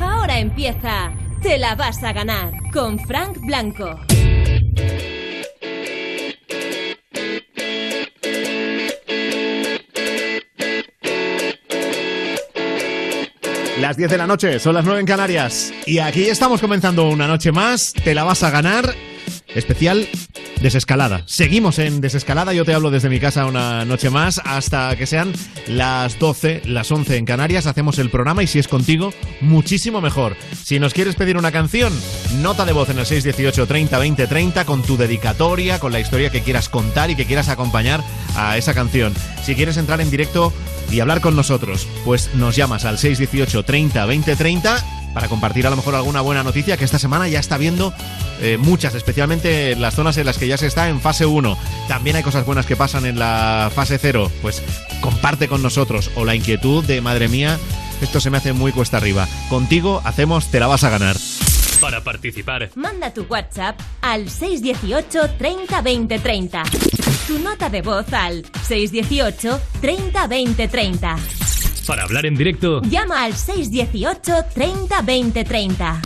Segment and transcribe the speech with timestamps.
[0.00, 1.12] Ahora empieza.
[1.42, 3.98] Te la vas a ganar con Frank Blanco.
[13.80, 15.72] Las 10 de la noche, son las 9 en Canarias.
[15.86, 17.92] Y aquí estamos comenzando una noche más.
[17.92, 18.94] Te la vas a ganar.
[19.48, 20.06] Especial
[20.62, 21.22] desescalada.
[21.26, 22.52] Seguimos en desescalada.
[22.52, 25.32] Yo te hablo desde mi casa una noche más hasta que sean
[25.66, 27.66] las 12, las 11 en Canarias.
[27.66, 30.36] Hacemos el programa y si es contigo, muchísimo mejor.
[30.62, 31.92] Si nos quieres pedir una canción,
[32.40, 36.30] nota de voz en el 618 30 20 30 con tu dedicatoria, con la historia
[36.30, 38.02] que quieras contar y que quieras acompañar
[38.36, 39.12] a esa canción.
[39.42, 40.52] Si quieres entrar en directo
[40.90, 45.70] y hablar con nosotros, pues nos llamas al 618 30 20 30 para compartir a
[45.70, 47.92] lo mejor alguna buena noticia que esta semana ya está viendo
[48.40, 51.56] eh, muchas, especialmente en las zonas en las que ya se está en fase 1.
[51.88, 54.30] También hay cosas buenas que pasan en la fase 0.
[54.42, 54.62] Pues
[55.00, 57.58] comparte con nosotros o la inquietud de madre mía,
[58.00, 59.28] esto se me hace muy cuesta arriba.
[59.48, 61.16] Contigo hacemos Te la vas a ganar.
[61.80, 66.62] Para participar, Manda tu WhatsApp al 618 30 20 30.
[67.26, 71.16] Tu nota de voz al 618 30 20 30.
[71.86, 76.02] Para hablar en directo, Llama al 618 30 20 30.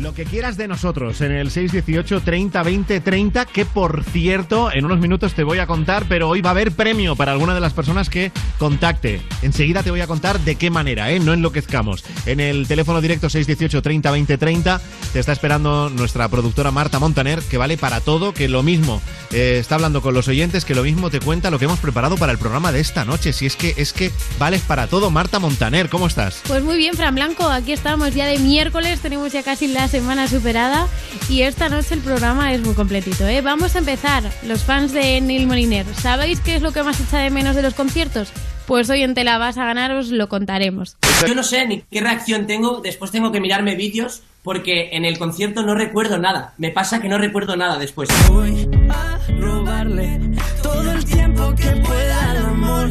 [0.00, 4.84] Lo que quieras de nosotros en el 618 30 20 30, que por cierto, en
[4.84, 7.60] unos minutos te voy a contar, pero hoy va a haber premio para alguna de
[7.60, 9.20] las personas que contacte.
[9.42, 11.18] Enseguida te voy a contar de qué manera, ¿eh?
[11.18, 12.04] No enloquezcamos.
[12.26, 14.80] En el teléfono directo 618 30 20 30
[15.12, 19.56] te está esperando nuestra productora Marta Montaner, que vale para todo, que lo mismo eh,
[19.58, 22.30] está hablando con los oyentes, que lo mismo te cuenta lo que hemos preparado para
[22.30, 23.32] el programa de esta noche.
[23.32, 26.42] Si es que es que vales para todo, Marta Montaner, ¿cómo estás?
[26.46, 30.28] Pues muy bien, Fran Blanco, aquí estamos ya de miércoles, tenemos ya casi la semana
[30.28, 30.86] superada
[31.30, 33.26] y esta noche el programa es muy completito.
[33.26, 33.40] ¿eh?
[33.40, 37.20] Vamos a empezar, los fans de Neil Moliner, ¿sabéis qué es lo que más echa
[37.20, 38.28] de menos de los conciertos?
[38.66, 40.98] Pues hoy en Te la vas a ganar os lo contaremos.
[41.26, 45.18] Yo no sé ni qué reacción tengo, después tengo que mirarme vídeos porque en el
[45.18, 46.52] concierto no recuerdo nada.
[46.58, 48.10] Me pasa que no recuerdo nada después.
[48.28, 50.20] Voy a robarle
[50.62, 52.90] todo el tiempo que pueda al amor.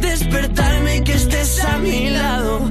[0.00, 2.68] Despertarme y que estés a mi lado.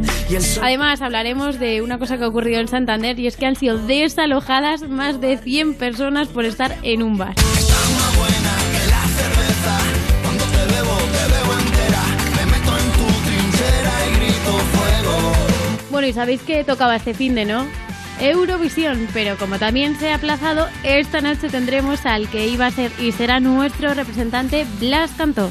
[0.61, 3.77] Además hablaremos de una cosa que ha ocurrido en Santander y es que han sido
[3.77, 7.35] desalojadas más de 100 personas por estar en un bar.
[15.89, 17.67] Bueno, y sabéis que tocaba este fin de, ¿no?
[18.21, 22.91] Eurovisión, pero como también se ha aplazado, esta noche tendremos al que iba a ser
[22.99, 25.49] y será nuestro representante Blas Cantó.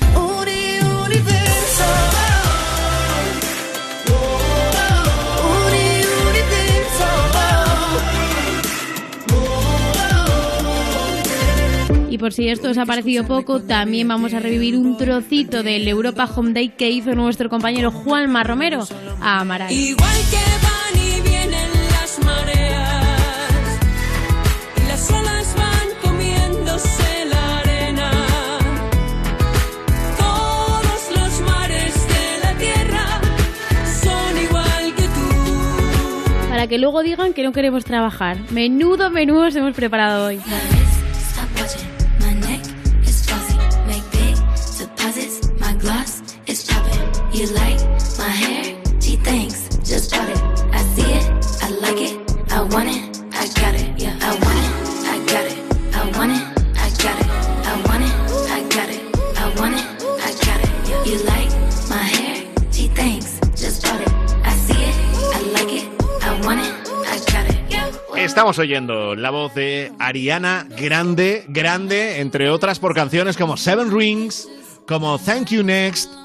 [12.10, 15.86] Y por si esto os ha parecido poco, también vamos a revivir un trocito del
[15.86, 18.84] Europa Home Day que hizo nuestro compañero Juanma Romero
[19.20, 19.70] a Amaral.
[19.70, 23.78] Igual que van y vienen las mareas
[24.76, 28.10] y las olas van comiéndose la arena.
[30.18, 33.20] Todos los mares de la tierra
[34.02, 36.48] son igual que tú.
[36.48, 38.36] Para que luego digan que no queremos trabajar.
[38.50, 40.40] Menudo menú os hemos preparado hoy.
[68.16, 74.46] Estamos oyendo la voz de Ariana Grande, grande, entre otras por canciones como Seven Rings,
[74.86, 76.19] como Thank You Next,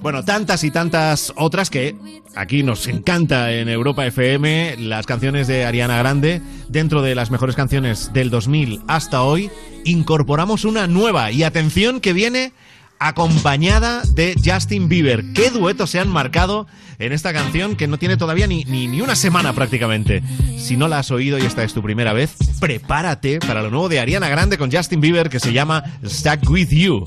[0.00, 1.96] bueno, tantas y tantas otras que
[2.34, 7.56] aquí nos encanta en Europa FM, las canciones de Ariana Grande, dentro de las mejores
[7.56, 9.50] canciones del 2000 hasta hoy,
[9.84, 12.52] incorporamos una nueva y atención que viene
[13.00, 15.24] acompañada de Justin Bieber.
[15.32, 16.66] ¿Qué duetos se han marcado
[16.98, 20.22] en esta canción que no tiene todavía ni, ni, ni una semana prácticamente?
[20.58, 23.88] Si no la has oído y esta es tu primera vez, prepárate para lo nuevo
[23.88, 27.04] de Ariana Grande con Justin Bieber que se llama Stuck With You.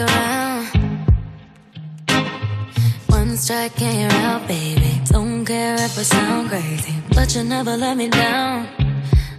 [0.00, 0.66] Around.
[3.08, 5.00] One strike and you're out, baby.
[5.06, 8.68] Don't care if I sound crazy, but you never let me down.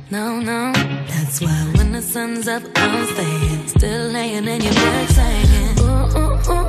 [0.10, 0.72] No, no,
[1.08, 3.68] that's why when the sun's up, I'm staying.
[3.68, 6.61] Still laying in your bed saying, ooh, ooh, ooh.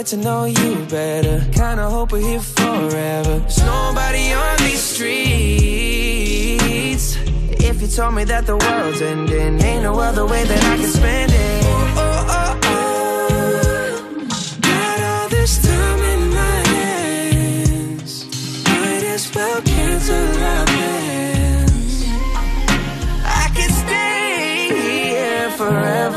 [0.00, 1.44] get to know you better.
[1.52, 3.38] Kinda hope we're here forever.
[3.40, 5.18] There's nobody on these streets.
[7.68, 10.88] If you told me that the world's ending, ain't no other way that I can
[10.88, 11.64] spend it.
[11.66, 11.70] Oh,
[12.06, 13.08] oh, oh, oh.
[15.10, 18.12] all this time in my hands.
[25.58, 26.09] Forever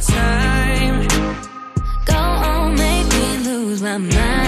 [0.00, 1.06] time.
[2.06, 4.47] Go on, make me lose my mind.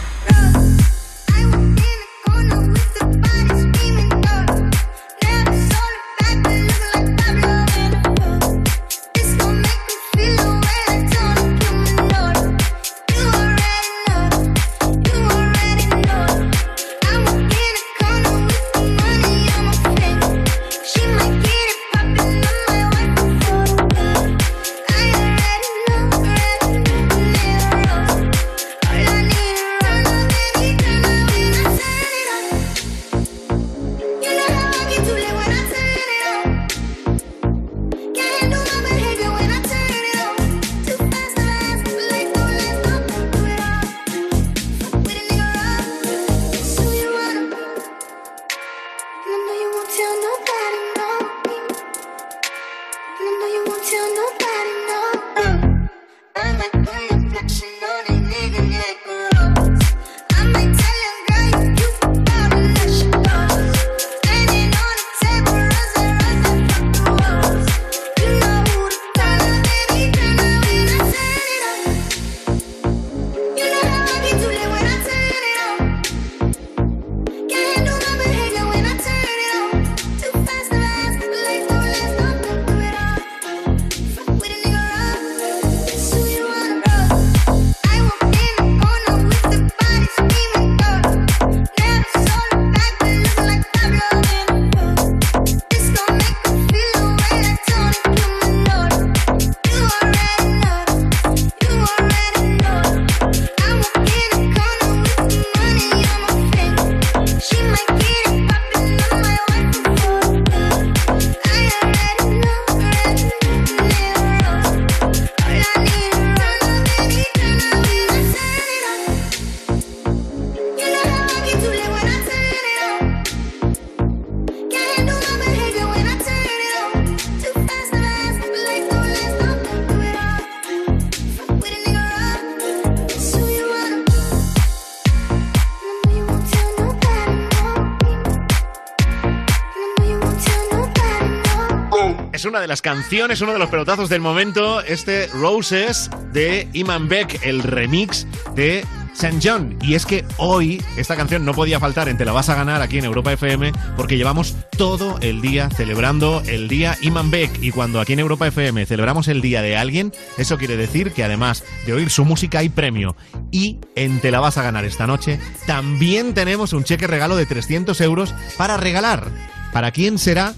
[142.51, 147.39] una de las canciones, uno de los pelotazos del momento, este Roses de Iman Beck,
[147.45, 149.39] el remix de St.
[149.41, 149.79] John.
[149.81, 152.81] Y es que hoy esta canción no podía faltar en Te la vas a ganar
[152.81, 157.63] aquí en Europa FM porque llevamos todo el día celebrando el día Iman Beck.
[157.63, 161.23] Y cuando aquí en Europa FM celebramos el día de alguien, eso quiere decir que
[161.23, 163.15] además de oír su música hay premio.
[163.49, 167.45] Y en Te la vas a ganar esta noche también tenemos un cheque regalo de
[167.45, 169.29] 300 euros para regalar.
[169.71, 170.53] ¿Para quién será?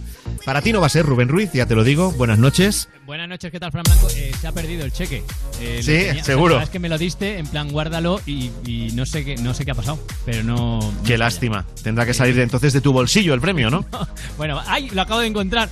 [0.46, 2.12] Para ti no va a ser Rubén Ruiz, ya te lo digo.
[2.12, 2.90] Buenas noches.
[3.06, 4.08] Buenas noches, ¿qué tal, Fran Blanco?
[4.18, 5.24] Eh, se ha perdido el cheque.
[5.62, 6.60] Eh, Sí, tenía- o sea, seguro.
[6.60, 9.64] es que me lo diste, en plan, guárdalo y, y no sé qué no sé
[9.64, 10.80] qué ha pasado, pero no...
[10.82, 11.66] no Qué lástima.
[11.82, 13.86] Tendrá que salir de entonces de tu bolsillo el premio, ¿no?
[14.38, 14.90] Bueno, ¡ay!
[14.90, 15.70] Lo acabo de encontrar.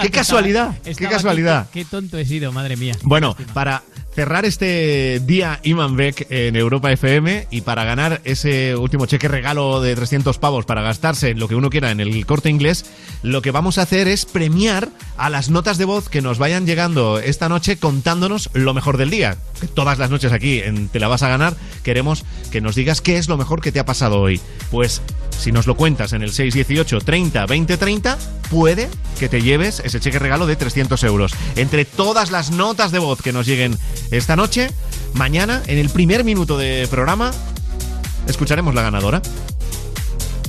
[0.00, 0.76] ¡Qué casualidad!
[0.84, 1.66] ¡Qué Estaba casualidad!
[1.72, 2.94] Qué, qué tonto he sido, madre mía.
[3.02, 3.82] Bueno, para
[4.14, 9.80] cerrar este día Iman Beck en Europa FM y para ganar ese último cheque regalo
[9.80, 12.84] de 300 pavos para gastarse en lo que uno quiera en el corte inglés,
[13.22, 16.66] lo que vamos a hacer es premiar a las notas de voz que nos vayan
[16.66, 19.36] llegando esta noche contándonos lo mejor del día.
[19.74, 23.16] Todas las noches aquí en Te la vas a ganar queremos que nos digas qué
[23.16, 24.40] es lo mejor que te ha pasado hoy.
[24.70, 25.02] Pues
[25.38, 28.18] si nos lo cuentas en el 618 30 20 30,
[28.52, 31.32] puede que te lleves ese cheque regalo de 300 euros.
[31.56, 33.78] Entre todas las notas de voz que nos lleguen
[34.10, 34.70] esta noche,
[35.14, 37.32] mañana, en el primer minuto de programa,
[38.28, 39.22] escucharemos la ganadora.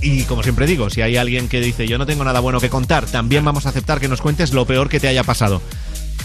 [0.02, 2.70] Y como siempre digo, si hay alguien que dice yo no tengo nada bueno que
[2.70, 5.62] contar, también vamos a aceptar que nos cuentes lo peor que te haya pasado.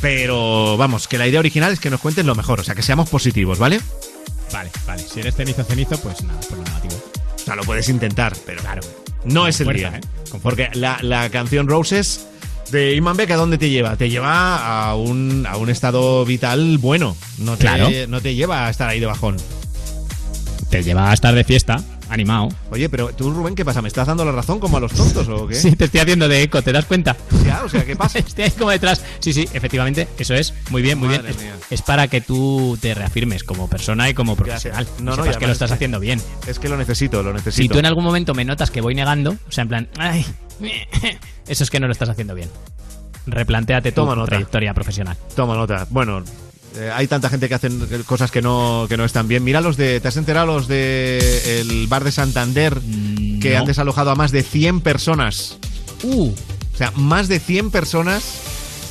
[0.00, 2.82] Pero vamos, que la idea original es que nos cuentes lo mejor, o sea, que
[2.82, 3.80] seamos positivos, ¿vale?
[4.52, 5.02] Vale, vale.
[5.02, 6.94] Si eres cenizo, cenizo, pues nada, por lo negativo.
[7.37, 8.82] O sea, lo puedes intentar, pero claro,
[9.25, 9.92] no es el día.
[9.96, 10.00] ¿eh?
[10.42, 12.26] Porque la, la canción Roses
[12.70, 13.96] de Iman Beck, ¿a dónde te lleva?
[13.96, 17.16] Te lleva a un, a un estado vital bueno.
[17.38, 17.88] No te, Claro.
[18.08, 19.37] no te lleva a estar ahí de bajón.
[20.70, 22.49] Te lleva a estar de fiesta, animado.
[22.71, 23.83] Oye, pero tú, Rubén, ¿qué pasa?
[23.83, 25.55] ¿Me estás dando la razón como a los tontos o qué?
[25.55, 27.17] Sí, te estoy haciendo de eco, ¿te das cuenta?
[27.45, 28.19] Ya, o sea, ¿qué pasa?
[28.29, 29.03] Estoy ahí como detrás.
[29.21, 30.55] Sí, sí, efectivamente, eso es.
[30.71, 31.35] Muy bien, muy Madre bien.
[31.37, 31.55] Es, mía.
[31.71, 34.87] es para que tú te reafirmes como persona y como profesional.
[34.99, 36.21] No, No, no, sepas que lo estás haciendo bien.
[36.47, 37.62] Es que lo necesito, lo necesito.
[37.62, 40.25] Si tú en algún momento me notas que voy negando, o sea, en plan, ay,
[41.49, 42.49] eso es que no lo estás haciendo bien.
[43.27, 44.31] Replantéate tu Toma nota.
[44.31, 45.17] trayectoria profesional.
[45.37, 45.87] Toma nota.
[45.91, 46.23] Bueno,
[46.76, 49.44] eh, hay tanta gente que hacen cosas que no, que no están bien.
[49.44, 50.00] Mira los de.
[50.00, 52.78] ¿Te has enterado los de el bar de Santander
[53.40, 53.58] que no.
[53.58, 55.58] han desalojado a más de 100 personas?
[56.02, 58.22] Uh, O sea, más de 100 personas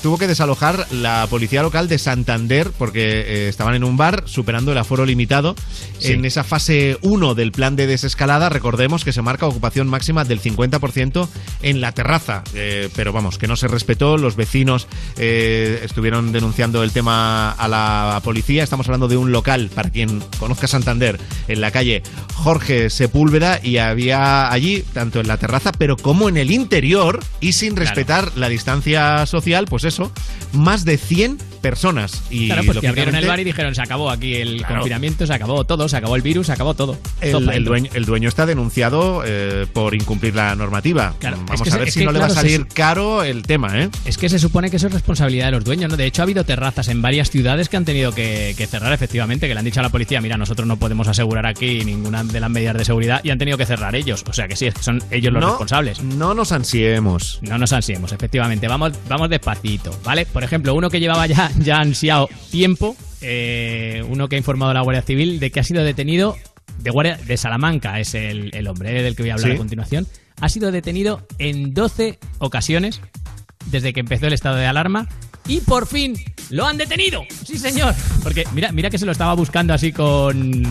[0.07, 4.71] tuvo que desalojar la policía local de Santander porque eh, estaban en un bar superando
[4.71, 5.53] el aforo limitado.
[5.99, 6.13] Sí.
[6.13, 10.41] En esa fase 1 del plan de desescalada, recordemos que se marca ocupación máxima del
[10.41, 11.27] 50%
[11.61, 12.45] en la terraza.
[12.53, 14.17] Eh, pero vamos, que no se respetó.
[14.17, 14.87] Los vecinos
[15.17, 18.63] eh, estuvieron denunciando el tema a la policía.
[18.63, 22.01] Estamos hablando de un local, para quien conozca Santander, en la calle
[22.33, 27.51] Jorge Sepúlveda y había allí, tanto en la terraza, pero como en el interior y
[27.51, 27.89] sin Claro.
[27.89, 29.96] respetar la distancia social, pues eso,
[30.53, 32.23] más de 100 personas.
[32.29, 34.75] Y claro, pues abrieron el bar y dijeron, se acabó aquí el Claro.
[34.75, 36.97] confinamiento, se acabó todo, se acabó el virus, se acabó todo.
[37.21, 41.15] el, Todo dueño, el dueño está denunciado eh, por incumplir la normativa.
[41.19, 43.23] Claro, Vamos es que a ver si que, no le va a se salir caro
[43.23, 43.89] el tema, ¿eh?
[44.05, 45.97] Es que se supone que eso es responsabilidad de los dueños, ¿no?
[45.97, 49.47] De hecho, ha habido terrazas en varias ciudades que han tenido que, que cerrar, efectivamente,
[49.47, 52.39] que le han dicho a la policía, mira, nosotros no podemos asegurar aquí ninguna de
[52.39, 54.23] las medidas de seguridad y han tenido que cerrar ellos.
[54.29, 56.01] O sea que sí, son ellos los no, responsables.
[56.03, 57.39] No nos ansiemos.
[57.41, 58.67] No nos ansiemos, efectivamente.
[58.67, 60.25] Vamos, vamos despacito, ¿vale?
[60.25, 64.73] Por ejemplo, uno que llevaba ya, ya ansiado tiempo, eh, uno que ha informado a
[64.73, 66.35] la Guardia Civil de que ha sido detenido
[66.79, 69.55] de Guardia de Salamanca, es el, el hombre eh, del que voy a hablar Sí.
[69.55, 70.07] a continuación.
[70.39, 73.01] Ha sido detenido en 12 ocasiones
[73.71, 75.07] desde que empezó el estado de alarma
[75.47, 76.15] y por fin
[76.51, 77.23] lo han detenido.
[77.45, 77.95] Sí, señor.
[78.21, 80.63] Porque mira, mira que se lo estaba buscando así con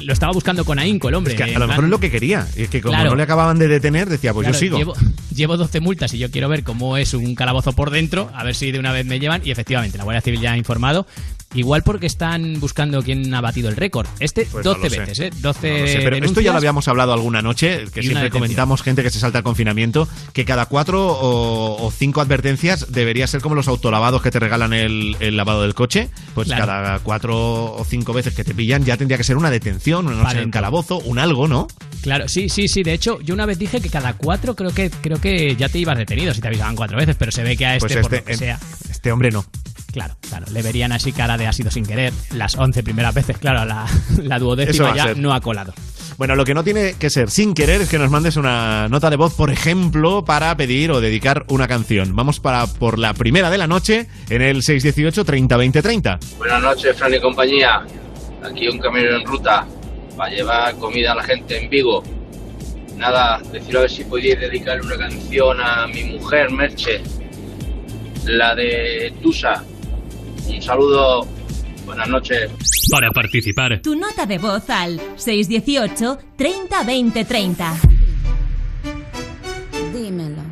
[0.00, 1.34] lo estaba buscando con ahínco el hombre.
[1.34, 2.46] Es que a en lo mejor es lo que quería.
[2.56, 3.10] Y es que como Claro.
[3.10, 4.78] no le acababan de detener, decía, pues Claro, yo sigo.
[4.78, 4.94] Llevo,
[5.34, 8.54] llevo 12 multas y yo quiero ver cómo es un calabozo por dentro, a ver
[8.54, 9.42] si de una vez me llevan.
[9.44, 11.06] Y efectivamente, la Guardia Civil ya ha informado.
[11.54, 14.06] Igual porque están buscando quién ha batido el récord.
[14.20, 15.00] Este, Pues no 12 lo sé.
[15.00, 15.30] veces, ¿eh?
[15.40, 18.82] 12 No lo sé, pero esto ya lo habíamos hablado alguna noche, que siempre comentamos
[18.82, 23.40] gente que se salta el confinamiento, que cada cuatro o, o cinco advertencias debería ser
[23.40, 26.08] como los autolavados que te regalan el, el lavado del coche.
[26.34, 26.66] Pues Claro.
[26.66, 30.30] cada cuatro o cinco veces que te pillan ya tendría que ser una detención, una
[30.32, 31.68] en calabozo, un algo, ¿no?
[32.02, 32.82] Claro, sí, sí, sí.
[32.82, 35.78] De hecho, yo una vez dije que cada cuatro creo que creo que ya te
[35.78, 38.10] ibas detenido si te avisaban cuatro veces, pero se ve que a este, Pues por
[38.12, 38.58] lo este, que sea.
[38.90, 39.44] este hombre no.
[39.92, 40.46] Claro, claro.
[40.50, 42.12] Le verían así cara de ha sido sin querer.
[42.32, 43.86] Las 11 primeras veces, claro, la,
[44.22, 45.74] la duodécima ya no ha colado.
[46.18, 49.10] Bueno, lo que no tiene que ser sin querer es que nos mandes una nota
[49.10, 52.14] de voz, por ejemplo, para pedir o dedicar una canción.
[52.14, 56.18] Vamos para por la primera de la noche en el 618 30 20 30.
[56.38, 57.82] Buenas noches, Fran y compañía.
[58.44, 59.66] Aquí un camionero en ruta
[60.16, 62.02] para llevar comida a la gente en Vigo.
[62.96, 67.02] Nada, decir a ver si podíais dedicarle una canción a mi mujer, Merche.
[68.26, 69.64] La de Tusa.
[70.48, 71.26] Un saludo.
[71.84, 72.50] Buenas noches.
[72.90, 77.74] Para participar, Tu nota de voz al 618 30 20 30.
[79.92, 80.42] Dímelo.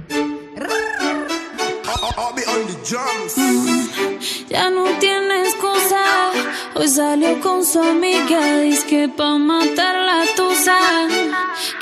[4.49, 6.30] Ya no tiene excusa.
[6.75, 8.61] Hoy salió con su amiga.
[8.61, 10.78] Dice que pa' matar la tusa.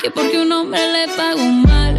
[0.01, 1.98] Que porque un hombre le pagó mal.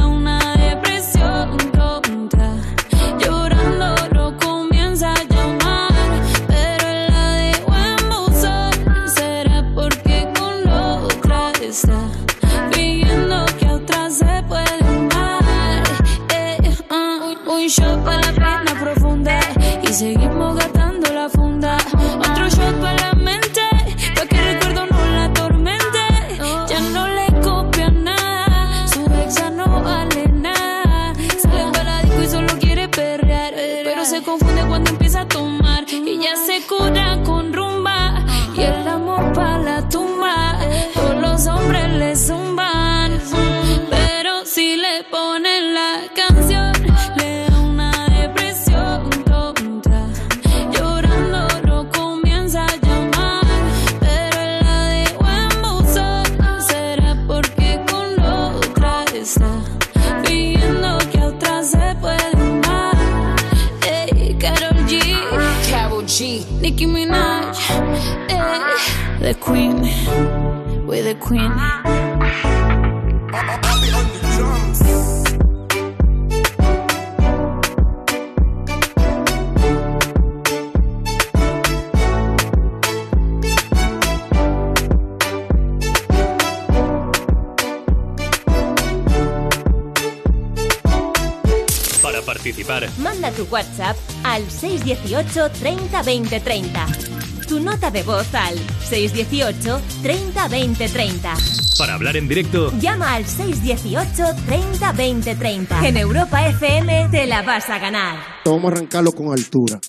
[20.01, 21.77] seguimos gastando la funda.
[69.21, 69.81] The Queen,
[70.87, 71.51] we're the Queen.
[92.01, 97.10] para participar, Manda tu WhatsApp al 618 30 20 30.
[97.51, 101.33] Tu nota de voz al 618 30 20 30.
[101.77, 105.85] para hablar en directo, Llama al 618 30 20 30.
[105.85, 108.19] En Europa FM te la vas a ganar.
[108.45, 109.81] Vamos a arrancarlo con altura.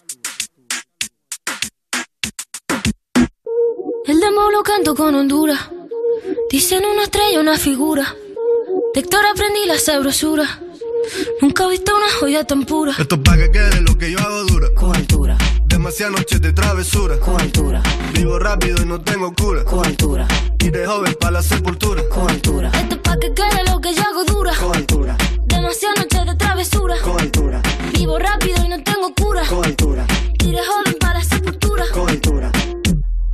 [4.06, 5.60] El demo lo canto con Honduras.
[6.50, 8.12] Dicen una estrella, una figura.
[8.92, 10.60] De Héctor aprendí la sabrosura.
[11.40, 12.92] Nunca he visto una joya tan pura.
[12.98, 14.68] Esto es pa' que quede lo que yo hago dura.
[14.74, 15.21] Con altura.
[15.82, 17.18] Demasiadas noches de travesura.
[17.18, 17.82] Con altura.
[18.14, 19.64] Vivo rápido y no tengo cura.
[19.64, 20.28] Con altura.
[20.60, 22.08] Y de joven para la sepultura.
[22.08, 22.70] Con altura.
[22.72, 24.54] Esto es pa' que quede lo que yo hago dura.
[24.54, 25.16] Con altura.
[25.44, 26.94] Demasiadas noches de travesura.
[27.02, 27.60] Con altura.
[27.94, 29.42] Vivo rápido y no tengo cura.
[29.48, 30.06] Con altura.
[30.38, 31.84] Y de joven para la sepultura.
[31.92, 32.52] Con altura.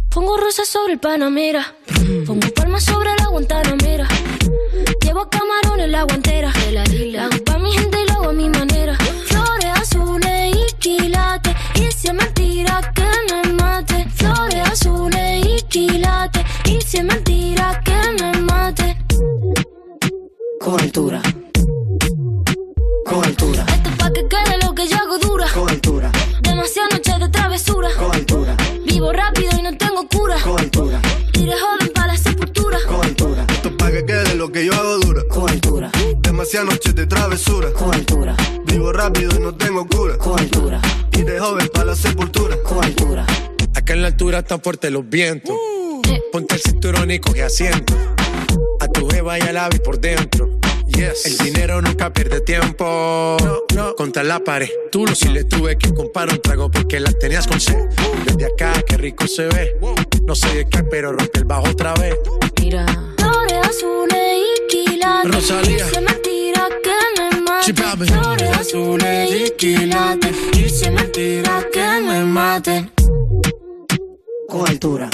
[0.09, 1.75] Pongo rosas sobre el Panamera.
[2.25, 4.09] Pongo palmas sobre la Guantanamera.
[5.03, 6.51] Llevo camarones en la guantera.
[6.73, 8.97] La hago pa' mi gente y lo hago a mi manera.
[14.19, 16.45] Flores azules y quilates.
[16.65, 18.97] Y si es mentira que me mate.
[20.61, 21.23] Con altura.
[23.07, 23.65] Con altura.
[23.69, 25.47] Esto es pa' que quede lo que yo hago dura.
[25.55, 26.11] Con altura.
[26.43, 27.89] Demasiadas noches de travesura.
[27.99, 28.57] Con altura.
[28.85, 30.37] Vivo rápido y no tengo cura.
[30.43, 31.01] Con altura.
[31.35, 32.79] Y de joven para la sepultura.
[32.87, 33.45] Con altura.
[33.49, 35.23] Esto es pa' que quede lo que yo hago dura.
[35.31, 35.91] Con altura.
[36.19, 37.73] Demasiadas noches de travesura.
[37.73, 38.37] Con altura.
[38.67, 40.19] Vivo rápido y no tengo cura.
[40.19, 40.81] Con altura.
[41.13, 42.57] Y de joven para la sepultura.
[42.63, 43.25] Con altura.
[43.79, 45.55] Acá en la altura están fuertes los vientos.
[46.33, 47.95] Ponte el cinturón y coge asiento.
[48.81, 50.59] A tu jeva y al ave por dentro.
[51.25, 53.37] El dinero nunca pierde tiempo.
[53.77, 54.69] No, contra la pared.
[54.91, 57.87] Tú lo si le tuve que comprar un trago porque la tenías con sed.
[58.27, 59.77] Desde acá, qué rico se ve.
[60.27, 62.17] No sé de qué, pero rompe el bajo otra vez.
[62.61, 62.85] Mira.
[63.17, 65.33] Flores azules y quilates.
[65.35, 65.85] Rosalía.
[65.87, 67.31] Dice mentira que me
[67.63, 67.75] Sí, maten.
[67.77, 68.07] papi.
[68.07, 70.37] Flores azules y quilates.
[70.53, 72.91] Dice mentira que me maten.
[74.49, 75.09] Con altura.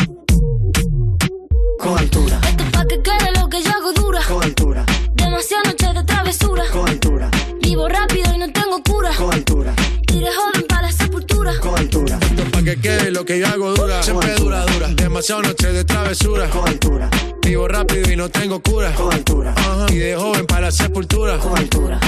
[1.79, 2.41] Con altura.
[2.49, 4.21] Esto pa' que quede lo que yo hago dura.
[4.29, 4.87] Con altura.
[5.15, 6.65] Demasiadas noches de travesura.
[6.73, 7.31] Con altura.
[7.61, 9.11] Vivo rápido y no tengo cura.
[9.17, 9.75] Con altura.
[10.13, 11.53] Iré joven para la sepultura.
[11.61, 12.19] Con altura.
[12.23, 14.03] Esto pa' que quede lo que yo hago dura.
[14.03, 14.89] Siempre dura, dura.
[14.95, 16.49] Demasiado noche de travesura.
[16.51, 17.11] Con altura.
[17.43, 18.93] Vivo rápido y no tengo cura.
[18.95, 19.55] Con altura.
[19.91, 21.39] Y de joven para la sepultura.
[21.39, 21.99] Con altura.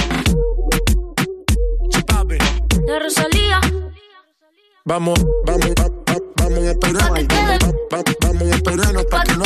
[2.87, 3.59] La Rosalía.
[4.85, 6.06] Vamos, vamos, va- va-
[6.47, 7.27] vamos a esperarnos.
[7.93, 9.43] Va- va- Vamos a esperarnos pa' que no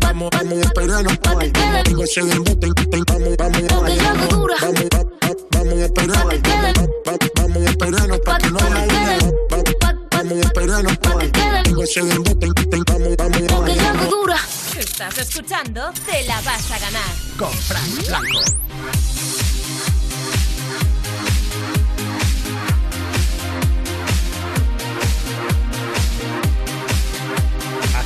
[0.00, 1.12] Vamos, vamos a esperarnos.
[1.84, 2.04] Digo,
[3.08, 6.38] vamos, vamos, vamos, va- va- vamos a esperarnos.
[7.06, 8.58] Va- va- Vamos a esperarnos pa' que no
[10.12, 10.94] Vamos a esperarnos.
[11.64, 11.82] Digo,
[12.88, 14.38] vamos, vamos, Lo que yo hago dura.
[14.78, 17.14] Estás escuchando Te la vas a ganar.
[17.38, 18.40] Con Frank Blanco.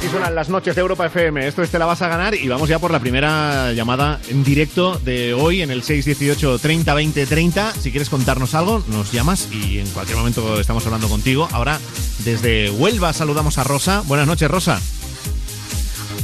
[0.07, 1.49] Así suenan las noches de Europa FM.
[1.49, 4.45] Esto es Te la vas a ganar y vamos ya por la primera llamada en
[4.45, 7.73] directo de hoy en el 618 30 20 30.
[7.73, 11.49] Si quieres contarnos algo, nos llamas y en cualquier momento estamos hablando contigo.
[11.51, 11.81] Ahora,
[12.21, 14.05] desde Huelva saludamos a Rosa.
[14.07, 14.81] Buenas noches, Rosa.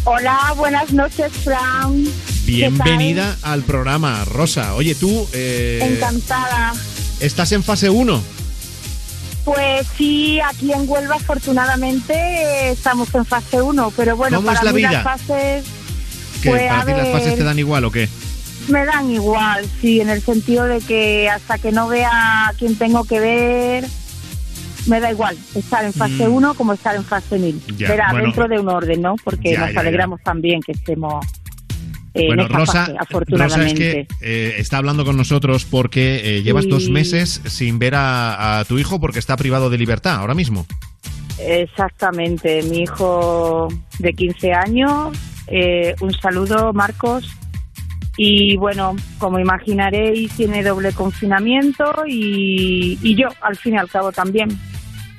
[0.04, 2.04] Hola, buenas noches, Fran.
[2.46, 4.76] Bienvenida al programa, Rosa.
[4.76, 6.72] Oye, tú eh, Encantada.
[7.18, 8.41] estás en fase 1.
[9.44, 14.64] Pues sí, aquí en Huelva afortunadamente estamos en fase 1, pero bueno, ¿Cómo para es
[14.64, 14.92] la mí vida?
[14.92, 15.64] las fases
[16.42, 16.50] ¿Qué?
[16.50, 18.08] Pues, ¿Para las fases te dan igual o qué?
[18.68, 22.76] me dan igual, sí, en el sentido de que hasta que no vea a quien
[22.76, 23.84] tengo que ver,
[24.86, 26.32] me da igual estar en fase Mm.
[26.34, 27.60] 1 como estar en fase 1000.
[27.76, 28.26] Ya, Verá, bueno.
[28.26, 29.16] dentro de un orden, ¿no?
[29.24, 29.80] Porque Ya, nos ya, ya.
[29.80, 31.26] alegramos también que estemos
[32.14, 36.42] eh, bueno, en Rosa, fase, Rosa es que eh, está hablando con nosotros porque eh,
[36.42, 36.70] llevas Sí.
[36.70, 40.66] dos meses sin ver a, a tu hijo porque está privado de libertad ahora mismo.
[41.38, 45.16] Exactamente, mi hijo de 15 años.
[45.48, 47.28] eh, un saludo, Marcos.
[48.16, 54.12] Y bueno, como imaginaréis, tiene doble confinamiento y, y yo, al fin y al cabo,
[54.12, 54.48] también.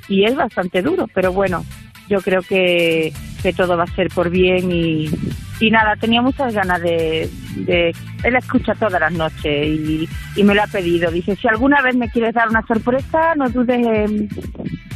[0.07, 1.65] Y es bastante duro, pero bueno,
[2.09, 5.09] yo creo que, que todo va a ser por bien y,
[5.59, 7.95] y nada, tenía muchas ganas de, de...
[8.23, 11.11] Él escucha todas las noches y, y me lo ha pedido.
[11.11, 14.29] Dice, si alguna vez me quieres dar una sorpresa, no dudes en,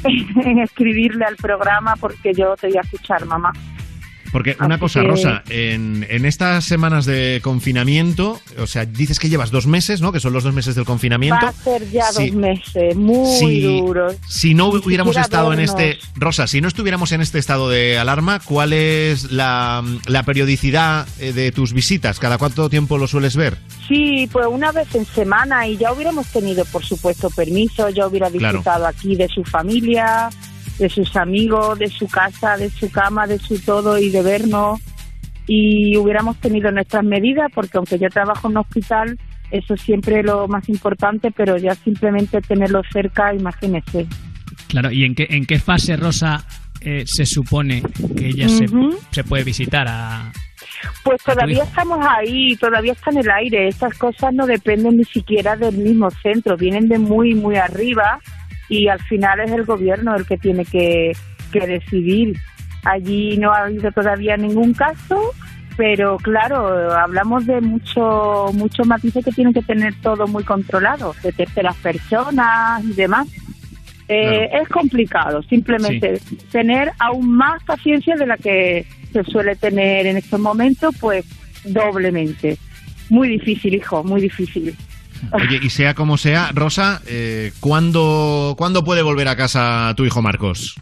[0.44, 3.54] en escribirle al programa porque yo te voy a escuchar, mamá.
[4.32, 9.30] Porque una cosa, que- Rosa, en, en estas semanas de confinamiento, o sea, dices que
[9.30, 10.12] llevas dos meses, ¿no?
[10.12, 11.40] Que son los dos meses del confinamiento.
[11.46, 12.28] Va a ser ya Sí.
[12.32, 14.16] dos meses muy Si- duros.
[14.28, 15.98] Si no Ni hubiéramos estado en este.
[16.16, 21.34] Rosa, si no estuviéramos en este estado de alarma, ¿cuál es la, la periodicidad eh,
[21.34, 22.20] de tus visitas?
[22.20, 23.58] ¿Cada cuánto tiempo lo sueles ver?
[23.88, 28.30] Sí, pues una vez en semana y ya hubiéramos tenido, por supuesto, permiso, ya hubiera
[28.30, 28.58] Claro.
[28.58, 30.30] disfrutado aquí de su familia,
[30.80, 34.80] de sus amigos, de su casa, de su cama, de su todo y de vernos.
[35.48, 39.18] Y hubiéramos tenido nuestras medidas, porque aunque yo trabajo en un hospital,
[39.52, 44.06] eso siempre es lo más importante, pero ya simplemente tenerlo cerca, imagínese.
[44.68, 46.46] Claro, ¿y en qué, en qué fase, Rosa,
[46.82, 47.82] eh, se supone
[48.18, 48.68] que ella se-
[49.12, 50.32] se, puede visitar a...
[51.04, 53.68] Pues todavía estamos ahí, todavía está en el aire.
[53.70, 58.20] Estas cosas no dependen ni siquiera del mismo centro, vienen de muy, muy arriba
[58.70, 61.12] y al final es el gobierno el que tiene que,
[61.52, 62.38] que decidir.
[62.84, 65.34] Allí no ha habido todavía ningún caso,
[65.76, 71.32] pero claro, hablamos de mucho, muchos matices que tienen que tener todo muy controlado, de
[71.32, 73.28] terceras personas y demás.
[74.08, 80.18] Eh, Es complicado, simplemente tener aún más paciencia de la que se suele tener en
[80.18, 81.26] estos momentos, pues
[81.66, 82.58] doblemente.
[83.10, 84.76] Muy difícil, hijo, muy difícil.
[85.32, 90.22] Oye, y sea como sea, Rosa, eh, ¿cuándo, ¿cuándo puede volver a casa tu hijo
[90.22, 90.76] Marcos?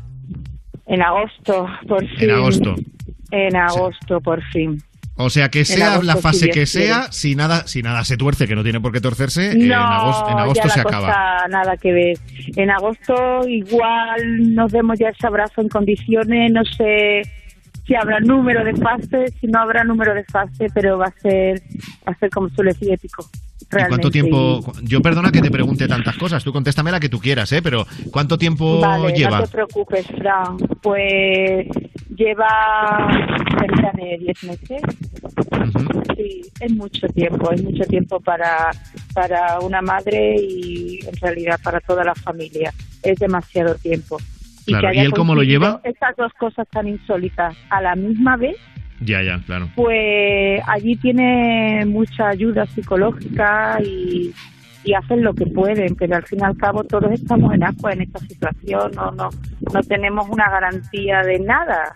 [0.88, 2.30] En agosto, por fin.
[2.30, 2.76] En agosto.
[3.32, 4.82] En agosto, por fin.
[5.17, 7.13] O sea, que sea la fase que sea, quiere.
[7.13, 9.76] si nada, si nada se tuerce, que no tiene por qué torcerse, eh, en no,
[9.76, 11.08] agosto, en agosto ya se la acaba.
[11.08, 12.17] cosa nada que ver.
[12.58, 17.21] En agosto igual nos demos ya ese abrazo en condiciones, no sé
[17.86, 21.62] si habrá número de fase, si no habrá número de fase, pero va a ser,
[22.08, 23.26] va a ser como suele decir épico.
[23.62, 24.12] ¿Y cuánto realmente.
[24.12, 24.74] tiempo?
[24.84, 27.62] Yo perdona que te pregunte tantas cosas, tú contéstame la que tú quieras, ¿eh?
[27.62, 29.39] Pero ¿cuánto tiempo Vale, lleva?
[29.39, 30.58] no te preocupes, Fran.
[30.82, 31.67] Pues
[32.15, 33.08] lleva
[33.60, 34.82] cerca de 10 meses.
[36.15, 38.71] Sí, es mucho tiempo, es mucho tiempo para,
[39.13, 42.74] para una madre y en realidad para toda la familia.
[43.04, 44.17] Es demasiado tiempo.
[44.65, 45.82] Claro, ¿y él cómo lo lleva?
[45.84, 48.56] Estas dos cosas tan insólitas a la misma vez,
[48.99, 49.69] Ya, ya, claro.
[49.75, 54.34] pues allí tiene mucha ayuda psicológica y,
[54.84, 57.93] y hacen lo que pueden, pero al fin y al cabo todos estamos en agua
[57.93, 59.30] en esta situación, no, no,
[59.73, 61.95] no tenemos una garantía de nada.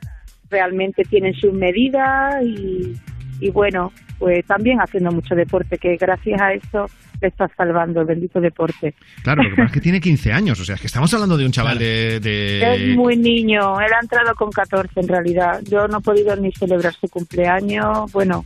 [0.49, 2.93] Realmente tienen sus medidas y,
[3.39, 6.85] y bueno, pues también haciendo mucho deporte, que gracias a eso
[7.21, 8.93] le está salvando el bendito deporte.
[9.23, 11.37] Claro, lo que pasa es que tiene 15 años, o sea, es que estamos hablando
[11.37, 12.19] de un chaval de...
[12.19, 15.61] de- Es muy niño, él ha entrado con 14 en realidad.
[15.69, 18.45] Yo no he podido ni celebrar su cumpleaños, bueno,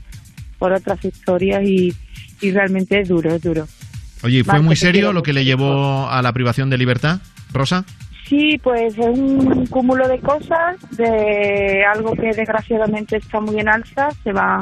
[0.60, 1.94] por otras historias y,
[2.42, 3.68] y realmente es duro, es duro.
[4.24, 7.20] Oye, ¿y ¿fue muy te serio lo que le llevó a la privación de libertad,
[7.52, 7.86] Rosa?
[8.26, 14.10] Sí, pues es un cúmulo de cosas, de algo que desgraciadamente está muy en alza,
[14.24, 14.62] se van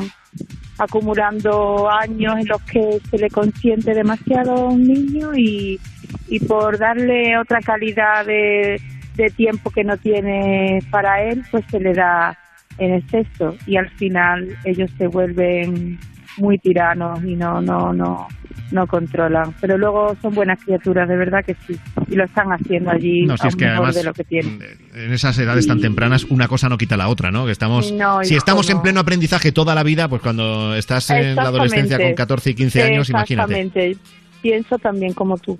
[0.79, 5.79] acumulando años en los que se le consiente demasiado a un niño y,
[6.27, 8.81] y por darle otra calidad de,
[9.15, 12.37] de tiempo que no tiene para él, pues se le da
[12.77, 15.99] en exceso y al final ellos se vuelven
[16.37, 18.27] muy tiranos y no no no
[18.71, 22.91] no controlan pero luego son buenas criaturas de verdad que sí y lo están haciendo
[22.91, 24.59] allí No, si es que mejor además- de lo que tienen
[24.95, 27.45] En esas edades tan tempranas, una cosa no quita la otra, ¿no?
[27.45, 28.83] Que estamos, No, si estamos en no.
[28.83, 32.15] pleno aprendizaje toda la vida, pues cuando estás en la adolescencia con Exactamente.
[32.15, 33.59] 14 y 15 años, imagínate.
[33.61, 33.97] Exactamente.
[34.41, 35.57] pienso también como tú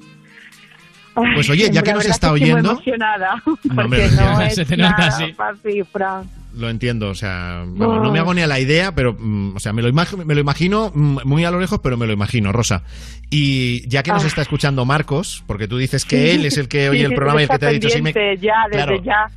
[1.14, 4.42] Ay, Pues oye, ya que nos está que estoy muy oyendo- emocionada No, porque no
[4.42, 5.34] es se te nota, nada sí.
[5.34, 6.24] fácil, Fran.
[6.56, 9.72] Lo entiendo, o sea, no me hago ni a la idea, pero, mm, o sea,
[9.74, 9.92] me lo,
[10.26, 12.84] me lo imagino mm, muy a lo lejos, pero me lo imagino, Rosa.
[13.30, 14.28] Y ya que nos Ah.
[14.28, 17.40] está escuchando Marcos, porque tú dices que él es el que oye Sí, el programa
[17.42, 19.04] y el que te ha dicho así, me- ya desde Claro.
[19.04, 19.28] ya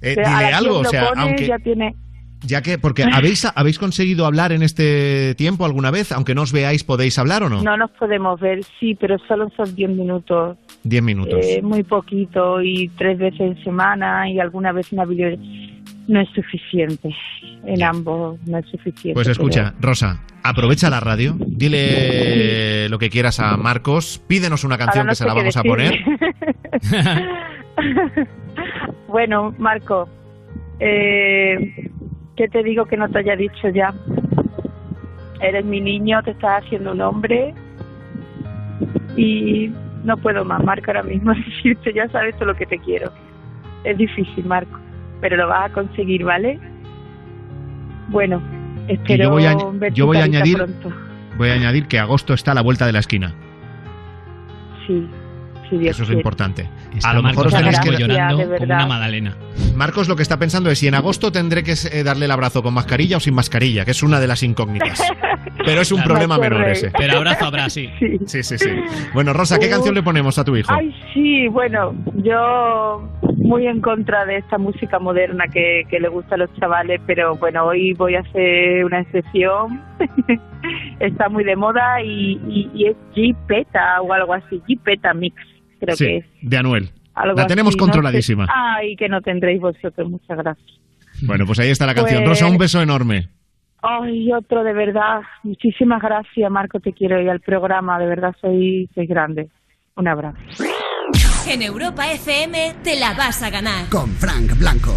[0.00, 1.94] Eh, O sea, a dile las algo, 10 o sea, pone, aunque- ya tiene
[2.42, 6.52] ya que, porque habéis, habéis conseguido hablar en este tiempo alguna vez, aunque no os
[6.52, 7.64] veáis, podéis hablar o no?
[7.64, 11.40] no nos podemos ver sí pero solo son 10 minutos Diez minutos.
[11.42, 15.36] Eh, muy poquito y tres veces en semana y alguna vez una video
[16.08, 17.14] no es suficiente.
[17.64, 23.10] En ambos no es suficiente Pues escucha, pero- Rosa, aprovecha la radio, dile lo que
[23.10, 26.00] quieras a Marcos, pídenos una canción no que se la vamos a poner.
[29.06, 30.08] bueno Marco
[30.80, 31.90] eh,
[32.36, 33.94] ¿qué te digo que no te haya dicho ya?
[35.40, 37.54] eres mi niño te estás haciendo un hombre
[39.16, 39.70] y
[40.04, 43.12] no puedo más Marco ahora mismo decirte ya sabes todo lo que te quiero.
[43.84, 44.78] Es difícil Marco
[45.20, 46.58] pero lo vas a conseguir ¿vale?
[48.08, 48.40] bueno
[48.88, 49.56] espero yo voy a-
[49.92, 50.92] yo voy añadir- pronto.
[51.36, 53.32] Voy a añadir que agosto está a la vuelta de la esquina.
[54.86, 55.06] sí
[55.70, 56.66] sí Dios Eso es lo importante.
[56.96, 59.36] Está a lo mejor os tenéis que llorando como una magdalena.
[59.76, 62.62] Marcos lo que está pensando es si en agosto tendré que eh, darle el abrazo
[62.62, 65.00] con mascarilla o sin mascarilla, que es una de las incógnitas.
[65.66, 66.14] Pero es un Claro.
[66.14, 66.90] problema menor ese.
[66.96, 67.90] Pero abrazo habrá, sí.
[68.26, 68.70] Sí, sí, sí.
[69.12, 69.70] Bueno, Rosa, ¿qué Uh.
[69.70, 70.72] canción le ponemos a tu hijo?
[70.72, 73.06] Ay, sí, bueno, yo
[73.38, 77.36] muy en contra de esta música moderna que, que le gusta a los chavales, pero
[77.36, 79.80] bueno, hoy voy a hacer una excepción.
[81.00, 85.36] Está muy de moda y, y, y es G-Peta o algo así, G-Peta Mix,
[85.80, 86.24] creo sí, que es.
[86.42, 86.90] de Anuel.
[87.14, 87.90] Algo La tenemos así, no sé.
[87.90, 88.46] controladísima.
[88.54, 90.80] Ay, que no tendréis vosotros, muchas gracias.
[91.26, 92.20] Bueno, pues ahí está la canción.
[92.24, 93.28] Pues- Rosa, un beso enorme.
[93.82, 95.20] Ay, otro de verdad.
[95.44, 99.48] Muchísimas gracias, Marco, te quiero ir al programa, de verdad soy, soy grande.
[99.96, 100.38] Un abrazo.
[101.46, 103.88] En Europa FM te la vas a ganar.
[103.88, 104.94] Con Frank Blanco.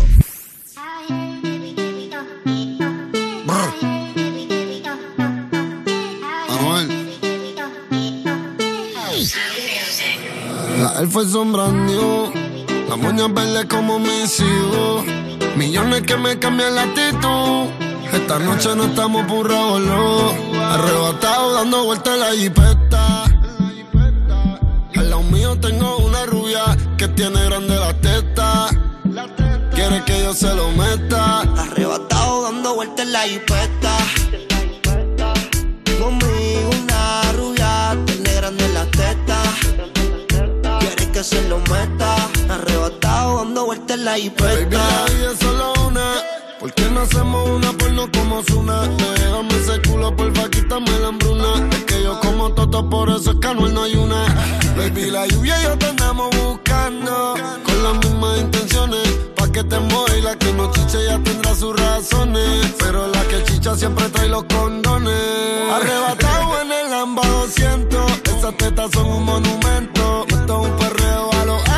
[10.82, 12.34] La él fue sombrando,
[12.90, 15.06] la moña verde como mis hijos.
[15.56, 17.70] Millones que me cambian la actitud.
[18.12, 23.21] Esta noche no estamos burrados, Arrebatado dando vueltas en la jipeta.
[25.52, 28.70] Mío tengo una rubia que tiene grande la teta.
[29.74, 31.42] Quiere que yo se lo meta.
[31.42, 33.98] Arrebatado dando vueltas en la jipeta.
[36.00, 39.42] Conmigo una rubia, tiene grande la teta.
[40.80, 42.16] Quiere que se lo meta.
[42.50, 44.78] Arrebatado dando vueltas en la Baby, jipeta.
[44.78, 45.81] la vida es solo una.
[46.62, 48.84] ¿Por qué no hacemos una porno como Zuna?
[49.16, 51.68] Déjame ese culo, porfa, quítame la hambruna.
[51.72, 54.26] Es que yo como toto, por eso es que no hay una.
[54.78, 57.34] Baby, la lluvia y yo te andamos buscando.
[57.66, 59.10] Con las mismas intenciones.
[59.36, 62.76] Pa' que te mueva la que no chiche ya tendrá sus razones.
[62.78, 65.16] Pero la que chicha siempre trae los condones.
[65.74, 68.12] Arrebatado en el Lamba 200.
[68.38, 70.28] Esas tetas son un monumento.
[70.28, 71.71] Esto es un perreo a los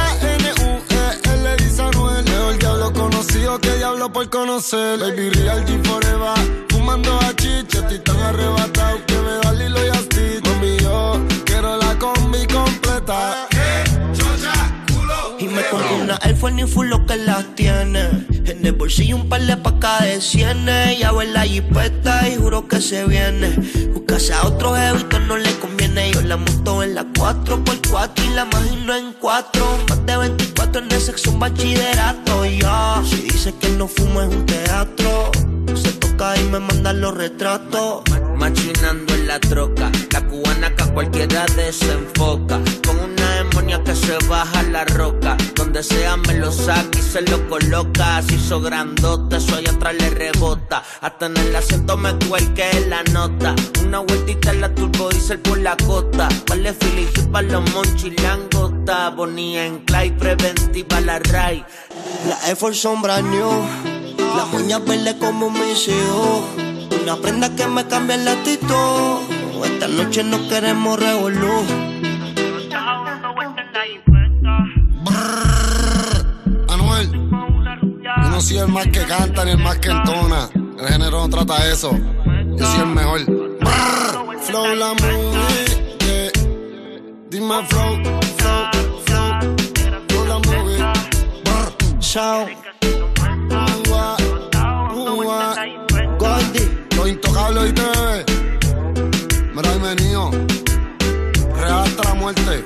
[3.63, 4.99] que diablo por conocer.
[4.99, 6.37] Baby, real G forever.
[6.69, 10.45] fumando a chicha, estoy tan arrebatado que me da Lilo y Stitch.
[10.47, 13.32] Mami, yo quiero la combi completa.
[15.53, 15.61] Me
[16.01, 18.09] una Air Force ni full lo que las tiene.
[18.45, 20.97] En el bolsillo un par de pacas de cienes.
[20.97, 23.49] Ya ve la jipeta y juro que se viene.
[23.93, 26.11] Buscase a otro jevito no le conviene.
[26.11, 29.77] Yo la monto en la 4x4 y la imagino en 4.
[29.89, 32.43] Más de 24 en el sexo un bachillerato.
[33.05, 35.31] Si dice que no fumo es un teatro.
[35.75, 38.01] Se toca y me manda los retratos.
[38.35, 42.59] Machinando en la troca, la cubana que a cualquiera desenfoca.
[43.81, 45.37] Que se baja la roca.
[45.55, 48.21] Donde sea me lo saca y se lo coloca.
[48.21, 50.83] Se hizo grandote, eso allá atrás le rebota.
[51.01, 53.55] Hasta en el asiento me cuelque la nota.
[53.85, 56.27] Una vueltita en la turbo diesel por la cota.
[56.47, 59.09] Vale Philly para los monchilangota.
[59.11, 61.65] Bonía en Clay, preventiva la Ray.
[62.27, 63.51] La Force son brand new.
[64.35, 66.43] Las uñas verdes como mis hijos.
[67.01, 69.21] Una prenda que me cambia el actitud.
[69.63, 71.63] Esta noche no queremos revolú.
[78.41, 80.49] Sí es el más que canta ni el más que entona.
[80.79, 81.91] El género no trata eso.
[82.57, 83.25] Yo soy el mejor.
[83.25, 86.31] Brrr, flow la movie.
[87.29, 89.55] Dime flow, flow, flow.
[90.07, 90.77] Flow la movie.
[91.43, 92.47] Brrr, chao.
[93.89, 94.17] Ua,
[94.93, 95.55] ua.
[96.95, 98.25] Los intocables y bebé.
[99.53, 100.31] Mira, ahí venido.
[101.55, 102.65] Real hasta la muerte.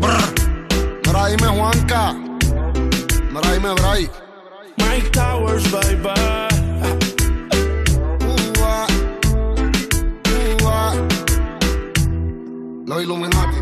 [0.00, 0.34] Brr.
[1.06, 2.23] Mira, dime Juanca.
[3.34, 4.08] Mira, dime Bray.
[4.76, 6.08] Mike Towers, baby.
[8.60, 8.86] Ua,
[10.62, 10.94] ua.
[12.86, 13.58] Los Illuminati.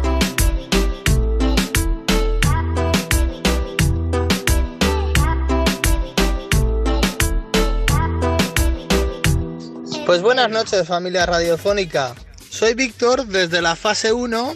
[10.04, 12.14] Pues buenas noches familia radiofónica.
[12.50, 14.54] Soy Víctor desde la fase 1.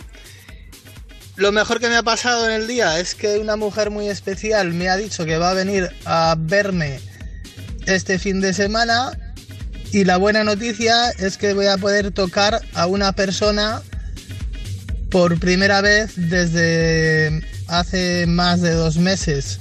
[1.37, 4.73] Lo mejor que me ha pasado en el día es que una mujer muy especial
[4.73, 6.99] me ha dicho que va a venir a verme
[7.85, 9.13] este fin de semana
[9.93, 13.83] y la buena noticia es que voy a poder tocar a una persona
[15.11, 19.61] por primera vez desde hace más de dos meses.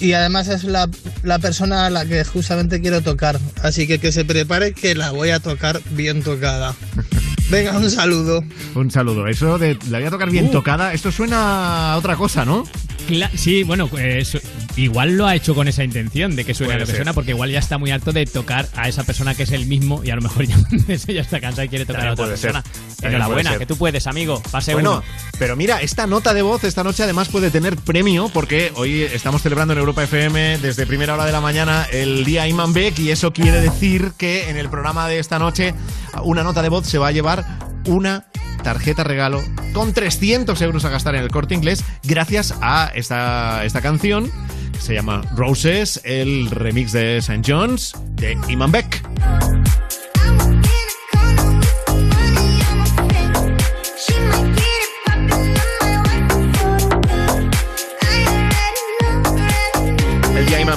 [0.00, 0.88] Y además es la,
[1.22, 3.38] la persona a la que justamente quiero tocar.
[3.62, 6.74] Así que que se prepare que la voy a tocar bien tocada.
[7.50, 8.42] Venga, un saludo.
[8.74, 9.28] Un saludo.
[9.28, 10.50] Eso de la voy a tocar bien Uh.
[10.50, 12.64] tocada, esto suena a otra cosa, ¿no?
[13.08, 14.38] Cla- sí, bueno, pues
[14.76, 17.14] igual lo ha hecho con esa intención de que suene Puede lo que ser.
[17.14, 20.02] porque igual ya está muy harto de tocar a esa persona que es el mismo
[20.02, 20.56] y a lo mejor ya,
[20.88, 22.64] eso ya está cansado y quiere tocar También a otra persona.
[23.02, 24.42] Enhorabuena, que tú puedes, amigo.
[24.50, 25.02] Pase Bueno, uno.
[25.38, 29.42] pero mira, esta nota de voz esta noche además puede tener premio porque hoy estamos
[29.42, 33.10] celebrando en Europa FM desde primera hora de la mañana el día Iman Beck y
[33.10, 35.74] eso quiere decir que en el programa de esta noche
[36.22, 37.44] una nota de voz se va a llevar
[37.86, 38.26] una
[38.62, 39.42] tarjeta regalo
[39.74, 44.30] con 300 euros a gastar en el corte inglés gracias a esta, esta canción
[44.78, 47.42] se llama Roses, el remix de St.
[47.44, 49.02] John's de Iman Beck.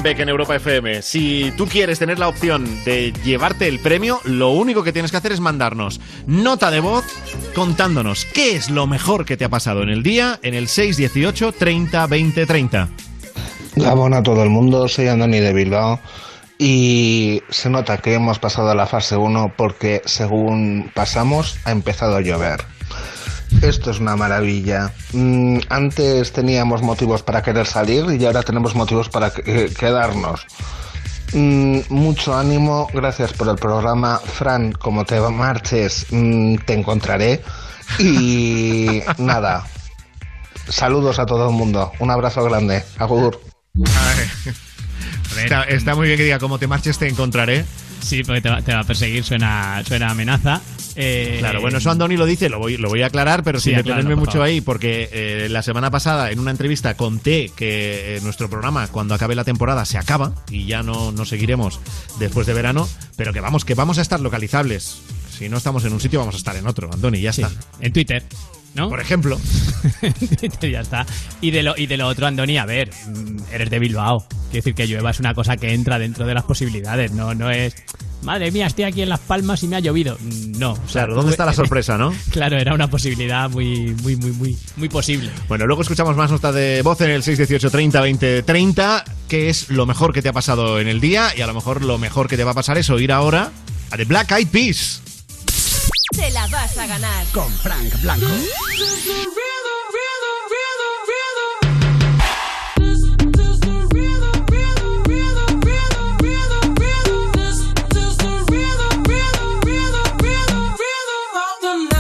[0.02, 1.02] Beck en Europa FM.
[1.02, 5.18] Si tú quieres tener la opción de llevarte el premio, lo único que tienes que
[5.18, 7.06] hacer es mandarnos nota de voz
[7.56, 11.52] contándonos qué es lo mejor que te ha pasado en el día en el 618
[11.52, 12.90] 30 20 30.
[13.78, 16.00] Gabón a todo el mundo, soy Andoni de Bilbao
[16.58, 22.16] y se nota que hemos pasado a la fase 1 porque según pasamos ha empezado
[22.16, 22.62] a llover.
[23.62, 24.92] Esto es una maravilla.
[25.14, 30.46] Mm, antes teníamos motivos para querer salir y ahora tenemos motivos para eh, quedarnos.
[31.34, 34.18] Mm, mucho ánimo, gracias por el programa.
[34.18, 37.42] Fran, como te marches, mm, te encontraré.
[38.00, 39.66] Y nada,
[40.68, 41.92] saludos a todo el mundo.
[42.00, 42.84] Un abrazo grande.
[42.98, 43.40] Agur.
[45.44, 47.66] Está, está muy bien que diga, como te marches te encontraré.
[48.02, 50.62] Sí, porque te va, te va a perseguir, suena, suena amenaza.
[50.96, 53.70] Eh, Claro, bueno, eso Andoni lo dice, lo voy, lo voy a aclarar, pero Sí,
[53.70, 54.48] sin detenerme mucho favor.
[54.48, 59.14] ahí, porque eh, la semana pasada en una entrevista conté que eh, nuestro programa, cuando
[59.14, 61.80] acabe la temporada, se acaba y ya no, no seguiremos
[62.20, 65.02] después de verano, pero que vamos, que vamos a estar localizables.
[65.38, 67.52] Si no estamos en un sitio, vamos a estar en otro, Andoni, ya está.
[67.80, 68.24] En Twitter,
[68.76, 68.90] ¿no?
[68.90, 69.40] Por ejemplo.
[70.62, 71.06] ya está.
[71.42, 74.26] Y de, lo, y de lo otro, Andoni, a ver, mm, eres de Bilbao.
[74.50, 77.50] Quiero decir que llueva es una cosa que entra dentro de las posibilidades, no, no
[77.52, 77.76] es.
[78.24, 80.18] Madre mía, estoy aquí en Las Palmas y me ha llovido.
[80.20, 80.72] Mm, No.
[80.72, 82.14] o sea, Claro, ¿dónde está la sorpresa, no?
[82.32, 85.30] claro, era una posibilidad muy, muy, muy, muy, muy posible.
[85.48, 89.04] Bueno, luego escuchamos más notas de voz en el 618 30 20 30.
[89.28, 91.84] qué es lo mejor que te ha pasado en el día y a lo mejor
[91.84, 93.52] lo mejor que te va a pasar es oír ahora
[93.92, 95.02] a The Black Eyed Peas.
[96.18, 97.28] Te la vas a ganar.
[97.32, 98.26] Con Frank Blanco.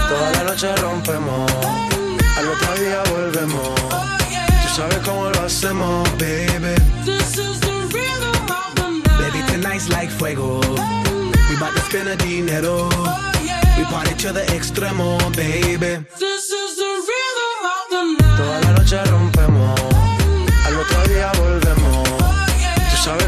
[0.09, 1.51] Toda la noche rompemos,
[2.37, 3.75] al otro día volvemos.
[3.75, 6.73] Tú sabes cómo lo hacemos, baby.
[9.19, 10.59] Baby, tonight's like fuego.
[11.49, 12.96] We bout to spend a dinero.
[14.17, 16.05] We party to the extremo, baby.
[18.37, 19.79] Toda la noche rompemos,
[20.65, 22.09] al otro día volvemos.
[22.89, 23.27] Tú sabes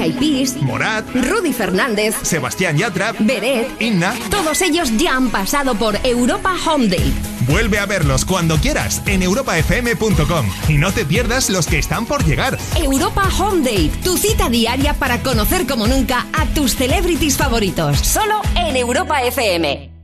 [0.00, 4.14] Black Eyed Peas, Morat, Rudy Fernández, Sebastián Yatra, Beret, Inna.
[4.30, 7.12] todos ellos ya han pasado por Europa Home Date.
[7.46, 12.24] Vuelve a verlos cuando quieras en europafm.com y no te pierdas los que están por
[12.24, 12.58] llegar.
[12.76, 17.98] Europa Home Date, tu cita diaria para conocer como nunca a tus celebrities favoritos.
[17.98, 19.89] Solo en Europa FM.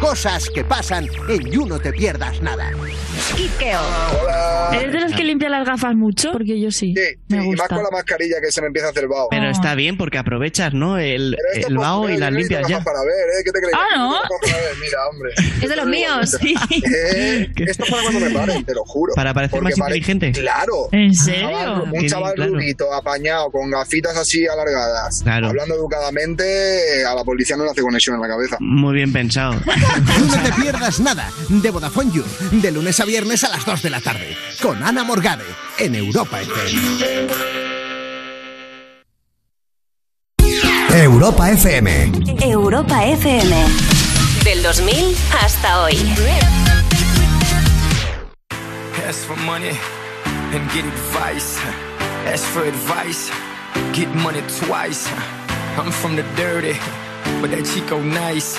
[0.00, 2.70] Cosas que pasan en You No Te Pierdas Nada.
[3.36, 3.80] Ikeo.
[4.22, 4.70] Hola.
[4.72, 6.30] ¿Eres de los que limpian las gafas mucho?
[6.32, 6.94] Porque yo sí.
[6.96, 7.68] Sí, me y más gusta.
[7.74, 9.28] con la mascarilla que se me empieza a hacer vaho.
[9.30, 10.98] Pero está bien porque aprovechas, ¿no?
[10.98, 12.80] El, el vaho y las limpias ya.
[12.80, 13.42] Para ver, ¿eh?
[13.44, 13.74] ¿Qué te crees?
[13.74, 14.12] Ah, ¿no?
[14.80, 15.32] Mira, hombre.
[15.62, 16.54] Es de los míos, sí.
[17.10, 19.12] Eh, esto es para cuando me paren, te lo juro.
[19.14, 20.32] Para parecer más pare- inteligente.
[20.40, 20.88] Claro.
[20.92, 21.48] ¿En serio?
[21.50, 22.94] chaval- Un Qué chaval bien, claro.
[22.94, 25.48] apañado, con gafitas así alargadas, Claro.
[25.48, 28.56] hablando educadamente, a la policía no le hace conexión en la cabeza.
[28.60, 29.54] Muy bien pensado.
[29.96, 33.90] No te pierdas nada de Vodafone You, de lunes a viernes a las 2 de
[33.90, 35.44] la tarde, con Ana Morgade,
[35.78, 37.28] en Europa FM.
[40.92, 42.12] Europa FM.
[42.42, 43.56] Europa FM.
[44.44, 45.96] Del 2000 hasta hoy.
[49.08, 49.70] Ask for money
[50.52, 51.58] and get advice.
[52.26, 53.30] Ask for advice,
[53.92, 55.08] get money twice.
[55.76, 56.76] I'm from the dirty,
[57.40, 58.58] but that Chico nice.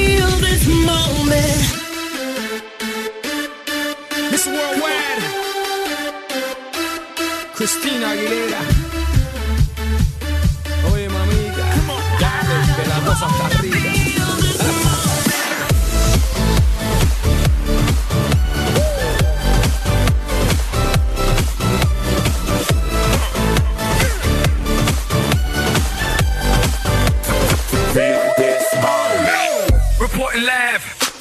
[0.51, 1.61] this moment.
[4.31, 5.23] Miss Worldwide,
[7.55, 8.61] Christina Aguilera.
[10.91, 11.65] Oye, mamita,
[12.19, 13.80] dale, de las dos hasta arriba.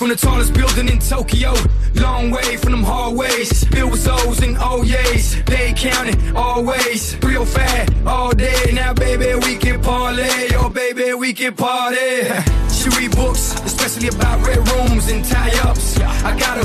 [0.00, 1.52] From the tallest building in Tokyo.
[1.96, 3.64] Long way from them hallways.
[3.64, 5.36] Filled with O's and oh O's.
[5.44, 7.18] They counting always.
[7.22, 8.72] Real fat all day.
[8.72, 10.48] Now, baby, we can parlay.
[10.54, 12.24] Oh, baby, we can party.
[12.72, 16.00] She read books, especially about red rooms and tie ups.
[16.00, 16.64] I got her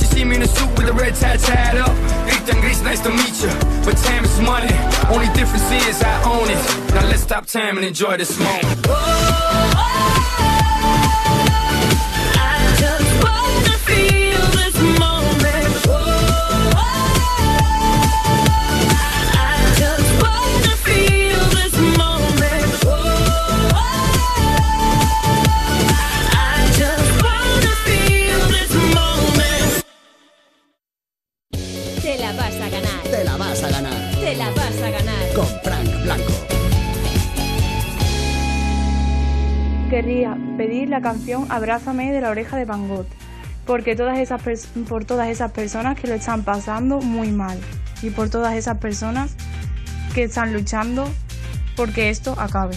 [0.00, 1.94] she see me in a suit with a red tie tied up.
[2.26, 3.52] Ethan Grease, nice to meet you.
[3.84, 4.72] But time is money.
[5.12, 6.94] Only difference is I own it.
[6.94, 8.64] Now let's stop time and enjoy this moment.
[8.88, 10.09] I
[40.90, 43.06] la canción Abrázame de la oreja de Van Gogh,
[43.66, 44.42] porque todas esas
[44.88, 47.58] por todas esas personas que lo están pasando muy mal
[48.02, 49.36] y por todas esas personas
[50.14, 51.08] que están luchando
[51.76, 52.76] porque esto acabe.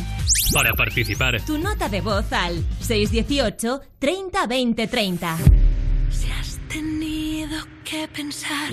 [0.53, 5.37] Para participar, Tu nota de voz al 618 30 20 30.
[6.09, 8.71] Si has tenido que pensar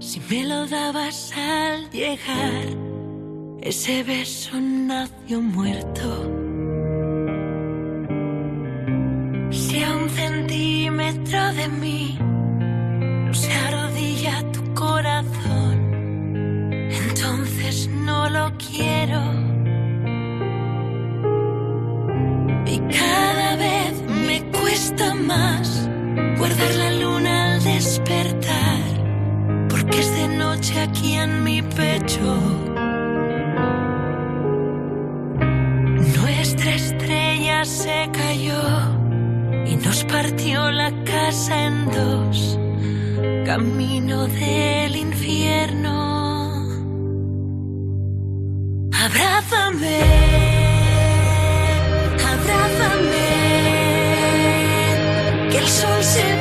[0.00, 2.64] si me lo dabas al llegar,
[3.62, 6.39] ese beso nació muerto.
[9.50, 15.76] Si a un centímetro de mí no se arrodilla tu corazón,
[16.88, 19.20] entonces no lo quiero.
[22.64, 25.88] Y cada vez me cuesta más
[26.38, 28.82] guardar la luna al despertar,
[29.68, 32.36] porque es de noche aquí en mi pecho.
[36.16, 38.99] Nuestra estrella se cayó
[39.70, 42.58] y nos partió la casa en dos,
[43.46, 45.94] camino del infierno.
[48.92, 50.00] Abrázame,
[52.32, 53.28] abrázame,
[55.50, 56.39] que el sol se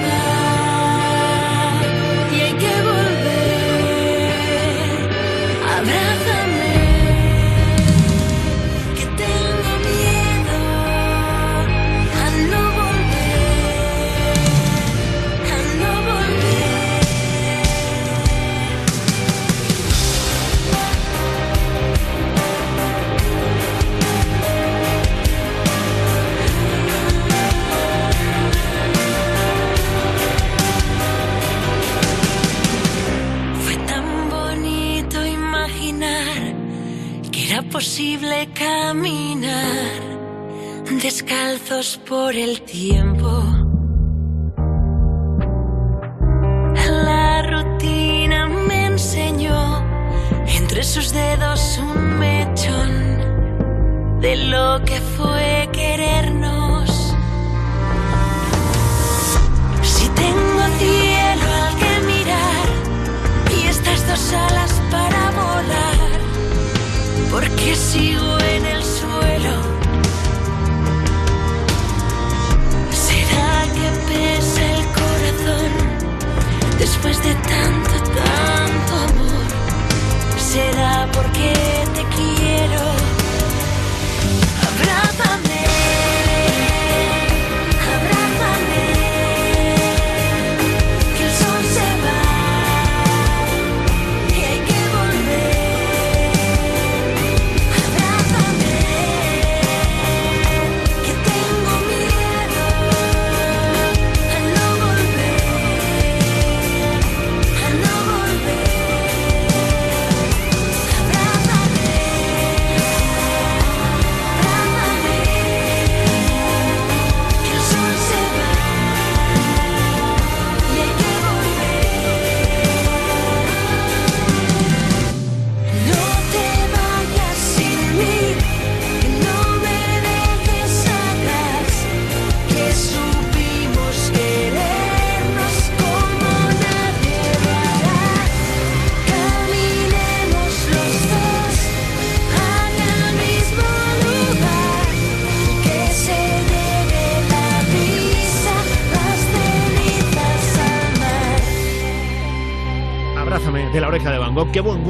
[42.43, 43.08] el tiempo.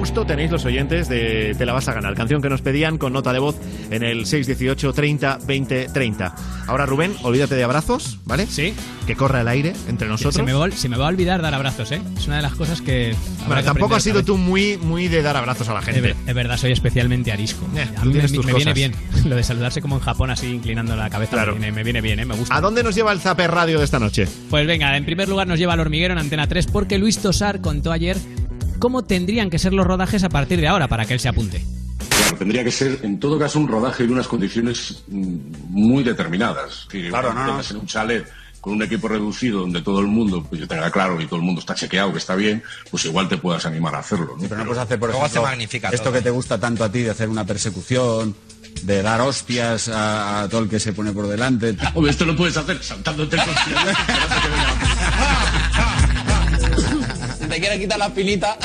[0.10, 2.16] Gusto tenéis los oyentes de Te la vas a ganar.
[2.16, 3.56] Canción que nos pedían con nota de voz
[3.92, 6.36] en el 618 30 20 30.
[6.66, 8.48] Ahora, Rubén, olvídate de abrazos, ¿vale?
[8.48, 8.74] Sí.
[9.06, 10.34] Que corra el aire entre nosotros.
[10.34, 12.02] Se me, va, se me va a olvidar dar abrazos, ¿eh?
[12.18, 13.14] Es una de las cosas que.
[13.46, 15.98] Bueno, tampoco has sido tú muy, muy de dar abrazos a la gente.
[16.00, 17.68] Es, ver- es verdad, soy especialmente arisco.
[17.76, 18.94] Eh, a mí me, me viene bien.
[19.26, 21.54] Lo de saludarse como en Japón, así inclinando la cabeza, Claro.
[21.54, 22.26] me, viene, me viene bien, ¿eh?
[22.26, 22.56] Me gusta.
[22.56, 24.28] ¿A dónde nos lleva el Zaper Radio de esta noche?
[24.50, 27.62] Pues venga, en primer lugar nos lleva al hormiguero en Antena 3 porque Luis Tosar
[27.62, 28.18] contó ayer
[28.80, 31.64] cómo tendrían que ser los rodajes a partir de ahora para que él se apunte.
[32.10, 35.38] Claro, tendría que ser, en todo caso, un rodaje de unas condiciones mm,
[35.70, 36.88] muy determinadas.
[36.90, 38.26] Que Claro, no, en un chalet
[38.62, 41.62] con un equipo reducido donde todo el mundo pues, tenga claro y todo el mundo
[41.62, 42.62] está chequeado que está bien,
[42.92, 44.36] pues igual te puedas animar a hacerlo.
[44.38, 44.48] ¿no?
[44.48, 46.14] Pero no puedes hacer, por ejemplo, se magnifica esto todo.
[46.14, 48.36] que te gusta tanto a ti de hacer una persecución,
[48.84, 51.76] de dar hostias a, a todo el que se pone por delante.
[51.94, 53.42] Hombre, esto lo puedes hacer saltándote el
[57.60, 58.58] quiere quitar la pilita.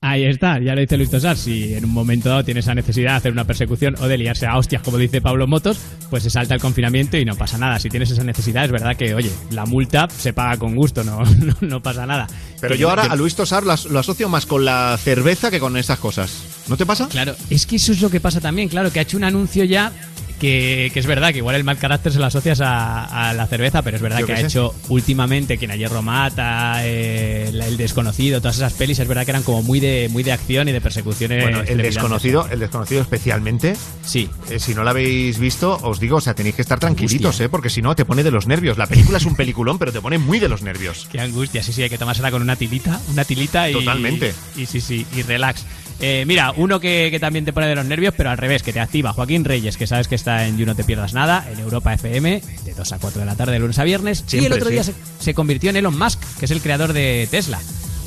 [0.00, 1.36] Ahí está, ya lo dice Luis Tosar.
[1.36, 4.46] Si en un momento dado tienes esa necesidad de hacer una persecución o de liarse
[4.46, 5.76] a hostias, como dice Pablo Motos,
[6.08, 7.80] pues se salta el confinamiento y no pasa nada.
[7.80, 11.24] Si tienes esa necesidad, es verdad que, oye, la multa se paga con gusto, no,
[11.24, 12.28] no, no pasa nada.
[12.60, 14.96] Pero Que- yo ahora que- a Luis Tosar lo as- lo asocio más con la
[15.02, 16.44] cerveza que con esas cosas.
[16.68, 17.08] ¿No te pasa?
[17.08, 19.64] Claro, es que eso es lo que pasa también, claro, que ha hecho un anuncio
[19.64, 19.90] ya
[20.38, 23.46] que, que es verdad que igual el mal carácter se lo asocias a, a la
[23.46, 24.46] cerveza, pero es verdad que ha sé.
[24.46, 29.42] hecho últimamente quien ayer Romata, eh, el, desconocido, todas esas pelis, es verdad que eran
[29.42, 31.42] como muy de muy de acción y de persecuciones.
[31.42, 33.76] Bueno, el desconocido, el desconocido especialmente.
[34.04, 34.28] Sí.
[34.58, 37.48] si no lo habéis visto, os digo, o sea, tenéis que estar tranquilitos, ¿eh?
[37.48, 38.78] Porque si no, te pone de los nervios.
[38.78, 41.08] La película es un peliculón, pero te pone muy de los nervios.
[41.10, 43.72] Qué angustia, sí, sí, hay que tomársela con una tilita, una tilita y...
[43.72, 44.34] Totalmente.
[44.56, 45.64] Y sí, sí, y relax.
[46.00, 48.72] Eh, mira, uno que, que también te pone de los nervios, pero al revés, que
[48.72, 49.12] te activa.
[49.12, 52.40] Joaquín Reyes, que sabes que está en You No Te Pierdas Nada, en Europa FM,
[52.64, 54.24] de 2 a 4 de la tarde, de lunes a viernes.
[54.32, 54.92] y el otro día sí.
[55.18, 57.58] se, se convirtió en Elon Musk, que es el creador de Tesla.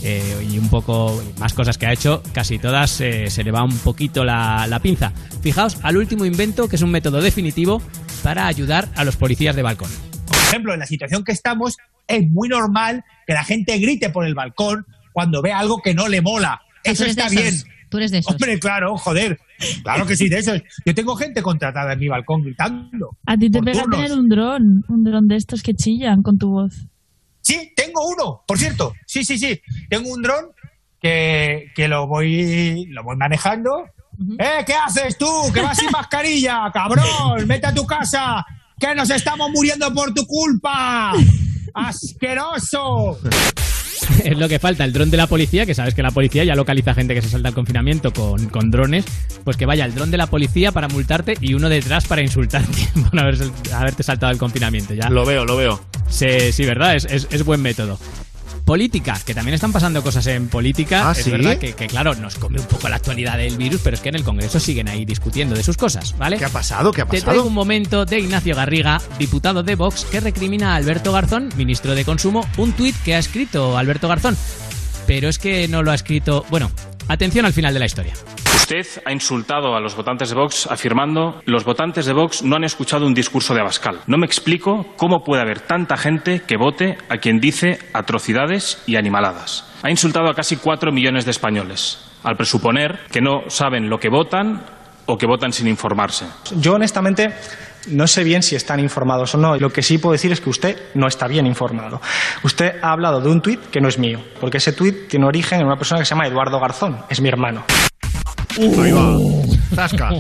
[0.04, 3.64] Eh, y un poco más cosas que ha hecho, casi todas eh, se le va
[3.64, 5.14] un poquito la, la pinza.
[5.44, 7.82] Fijaos al último invento, que es un método definitivo
[8.24, 9.92] para ayudar a los policías de balcón.
[10.26, 11.78] Por ejemplo, en la situación que estamos,
[12.08, 16.08] es muy normal que la gente grite por el balcón cuando ve algo que no
[16.08, 16.62] le mola.
[16.84, 17.62] sea, Eso está bien.
[17.92, 18.32] Tú eres de esos.
[18.32, 19.38] Hombre, claro, joder.
[19.84, 20.62] Claro que sí, de esos.
[20.86, 23.18] Yo tengo gente contratada en mi balcón gritando.
[23.26, 24.00] A ti te pega turnos.
[24.00, 26.88] tener un dron, un dron de estos que chillan con tu voz.
[27.42, 28.94] Sí, tengo uno, por cierto.
[29.06, 29.60] Sí, sí, sí.
[29.90, 30.46] Tengo un dron
[31.02, 33.90] que, que lo voy lo voy manejando.
[34.40, 35.28] ¡Eh, qué haces tú!
[35.54, 36.70] ¡Que vas sin mascarilla!
[36.74, 37.46] ¡Cabrón!
[37.46, 38.46] ¡Vete a tu casa!
[38.80, 41.12] ¡Que nos estamos muriendo por tu culpa!
[41.74, 43.20] ¡Asqueroso!
[44.26, 46.56] es lo que falta, el dron de la policía, que sabes que la policía ya
[46.56, 49.06] localiza gente que se salta el confinamiento con, con drones,
[49.44, 52.88] pues que vaya el dron de la policía para multarte y uno detrás para insultarte
[53.12, 54.94] por haberte saltado el confinamiento.
[54.94, 55.10] Ya.
[55.10, 55.82] Lo veo, lo veo.
[56.10, 58.00] Sí, sí, verdad, es, es- es buen método.
[58.66, 61.10] Política, que también están pasando cosas en política.
[61.10, 61.32] ¿Ah, es sí?
[61.32, 64.10] verdad que, que, claro, nos come un poco la actualidad del virus, pero es que
[64.10, 66.38] en el Congreso siguen ahí discutiendo de sus cosas, ¿vale?
[66.38, 66.92] ¿Qué ha pasado?
[66.92, 67.32] ¿Qué ha Te pasado?
[67.32, 71.96] traigo un momento de Ignacio Garriga, diputado de Vox, que recrimina a Alberto Garzón, ministro
[71.96, 74.38] de Consumo, un tuit que ha escrito Alberto Garzón.
[75.08, 76.46] Pero es que no lo ha escrito.
[76.50, 76.72] Bueno,
[77.08, 78.14] atención al final de la historia.
[78.72, 82.64] Usted ha insultado a los votantes de Vox afirmando los votantes de Vox no han
[82.64, 84.00] escuchado un discurso de Abascal.
[84.08, 88.96] No me explico cómo puede haber tanta gente que vote a quien dice atrocidades y
[88.96, 89.70] animaladas.
[89.84, 94.08] Ha insultado a casi cuatro millones de españoles, al presuponer que no saben lo que
[94.08, 94.64] votan
[95.06, 96.28] o que votan sin informarse.
[96.56, 97.34] Yo honestamente
[97.88, 99.58] no sé bien si están informados o no.
[99.58, 102.00] Lo que sí puedo decir es que usted no está bien informado.
[102.46, 105.60] Usted ha hablado de un tuit que no es mío, porque ese tuit tiene origen
[105.60, 107.66] en una persona que se llama Eduardo Garzón, es mi hermano.
[108.58, 109.18] Ahí va.
[109.76, 110.12] Zasca.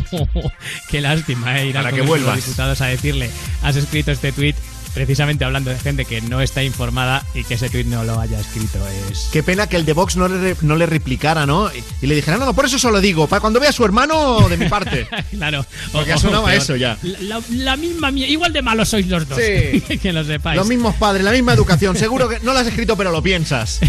[0.89, 2.35] Qué lástima, eh, ir Para que de los vuelvas.
[2.37, 3.29] diputados a decirle,
[3.63, 4.55] has escrito este tuit
[4.93, 8.37] precisamente hablando de gente que no está informada y que ese tuit no lo haya
[8.41, 8.77] escrito.
[9.09, 9.29] Es...
[9.31, 11.71] Qué pena que el de Vox no le, no le replicara, ¿no?
[11.73, 13.85] Y, y le dijera, no, no, por eso solo digo, para cuando vea a su
[13.85, 15.07] hermano de mi parte.
[15.31, 15.65] claro.
[15.93, 16.97] Porque ha sonado a eso ya.
[17.03, 19.39] La, la- la misma Igual de malos sois los dos.
[19.39, 19.97] Sí.
[20.01, 20.57] que lo sepáis.
[20.57, 21.95] Los mismos padres, la misma educación.
[21.95, 23.79] Seguro que no lo has escrito, pero lo piensas.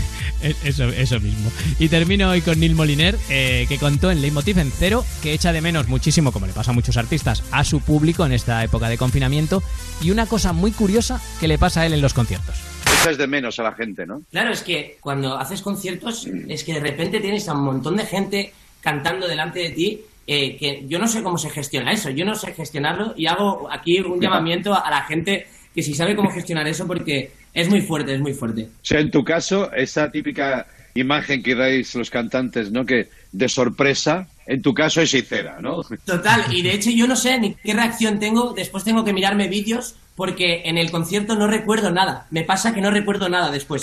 [0.43, 1.51] Eh, Eso, eso mismo.
[1.79, 5.53] Y termino hoy con Neil Moliner, eh, que contó en Leitmotiv en Cero que echa
[5.53, 8.89] de menos muchísimo, como le pasa a muchos artistas, a su público en esta época
[8.89, 9.63] de confinamiento
[10.03, 12.57] y una cosa muy curiosa que le pasa a él en los conciertos.
[13.03, 14.23] Echas de menos a la gente, ¿no?
[14.31, 18.07] Claro, es que cuando haces conciertos, es que de repente tienes a un montón de
[18.07, 22.25] gente cantando delante de ti, eh, que yo no sé cómo se gestiona eso, yo
[22.25, 26.31] no sé gestionarlo y hago aquí un llamamiento a la gente que si sabe cómo
[26.31, 28.65] gestionar eso porque es muy fuerte, es muy fuerte.
[28.65, 32.85] O sea, en tu caso, esa típica imagen que dais los cantantes, ¿no?
[32.85, 35.83] Que de sorpresa, en tu caso es sincera, ¿no?
[36.05, 39.49] Total, y de hecho yo no sé ni qué reacción tengo, después tengo que mirarme
[39.49, 43.83] vídeos porque en el concierto no recuerdo nada, me pasa que no recuerdo nada después.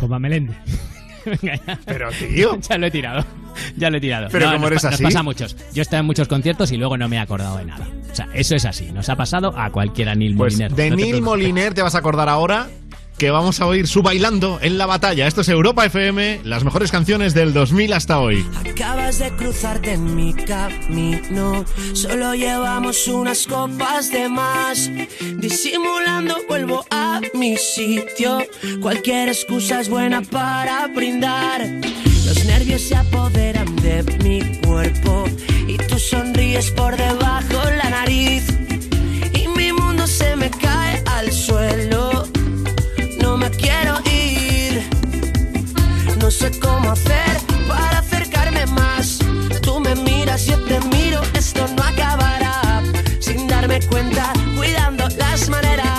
[0.00, 0.54] Como a Melende.
[1.24, 1.78] Venga, ya.
[1.84, 2.58] Pero, tío.
[2.68, 3.24] ya lo he tirado.
[3.76, 4.28] Ya lo he tirado.
[4.30, 5.02] Pero No, como nos, eres pa- nos así.
[5.04, 5.56] pasa a muchos.
[5.72, 7.86] Yo he estado en muchos conciertos y luego no me he acordado de nada.
[8.10, 8.92] O sea, eso es así.
[8.92, 10.74] Nos ha pasado a cualquiera Neil Pues Moliner.
[10.74, 11.22] de No te Neil.
[11.22, 12.68] Moliner te vas a acordar ahora
[13.18, 15.26] que vamos a oír su bailando en la batalla.
[15.28, 18.44] Esto es Europa FM, las mejores canciones del 2000 hasta hoy.
[18.68, 21.64] Acabas de cruzarte en mi camino.
[21.94, 24.90] Solo llevamos unas copas de más.
[25.38, 28.38] Disimulando vuelvo a mi sitio.
[28.80, 31.62] Cualquier excusa es buena para brindar.
[32.34, 35.24] Los nervios se apoderan de mi cuerpo.
[35.68, 38.44] Y tú sonríes por debajo la nariz.
[39.34, 42.26] Y mi mundo se me cae al suelo.
[43.20, 44.82] No me quiero ir.
[46.18, 47.32] No sé cómo hacer
[47.68, 49.18] para acercarme más.
[49.60, 52.82] Tú me miras, yo te miro, esto no acabará.
[53.20, 55.91] Sin darme cuenta, cuidando las maneras,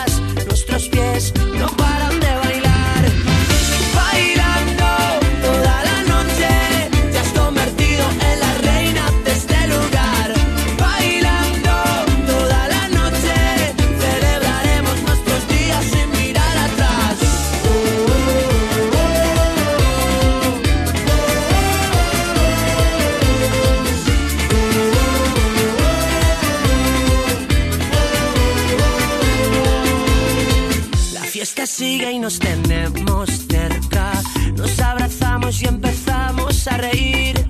[31.73, 34.11] sigue y nos tenemos cerca.
[34.55, 37.47] Nos abrazamos y empezamos a reír.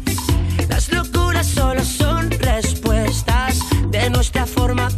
[0.70, 3.60] Las locuras solo son respuestas
[3.92, 4.90] de nuestra forma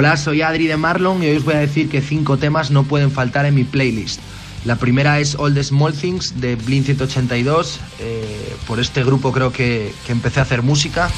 [0.00, 2.84] Hola, soy Adri de Marlon y hoy os voy a decir que cinco temas no
[2.84, 4.18] pueden faltar en mi playlist.
[4.64, 7.80] La primera es All the Small Things de Blink 182.
[7.98, 11.10] eh, por este grupo creo que, que empecé a hacer música.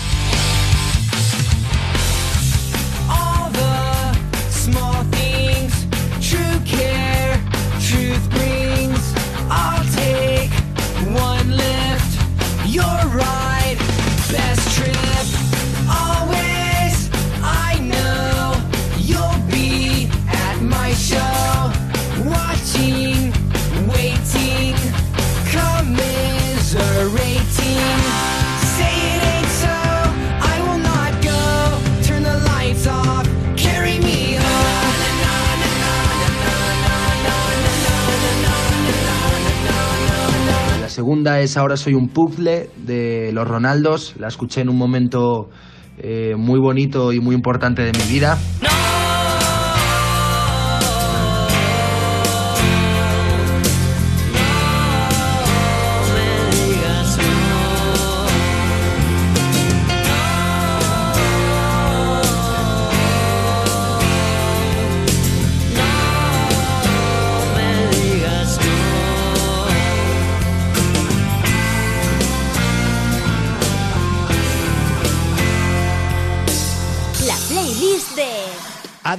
[41.22, 44.14] Segunda es Ahora soy un puzzle de los Ronaldos.
[44.18, 45.50] La escuché en un momento
[45.98, 48.36] eh, muy bonito y muy importante de mi vida.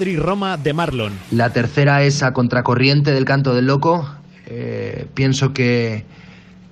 [0.04, 1.14] Adri Roma de Marlon.
[1.32, 4.06] La tercera es A Contracorriente del Canto del Loco.
[4.47, 6.04] Eh, pienso que,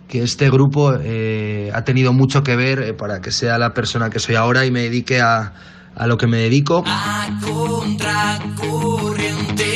[0.10, 4.10] que este grupo eh, ha tenido mucho que ver eh, para que sea la persona
[4.10, 5.54] que soy ahora y me dedique a,
[5.96, 6.84] a lo que me dedico.
[6.86, 9.71] A contracorriente,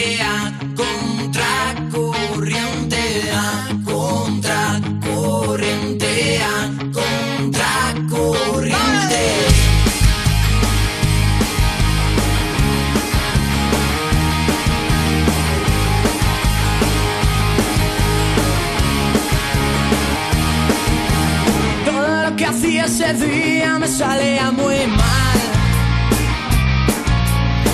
[23.12, 25.39] ese día me salía muy mal.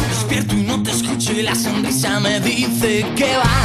[0.09, 3.59] Despierto y no te escucho y la sonrisa me dice que va.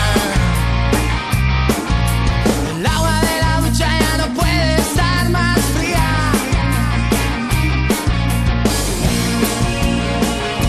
[2.78, 6.08] El agua de la ducha ya no puede estar más fría.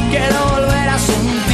[0.09, 1.46] Quiero volver a sentir,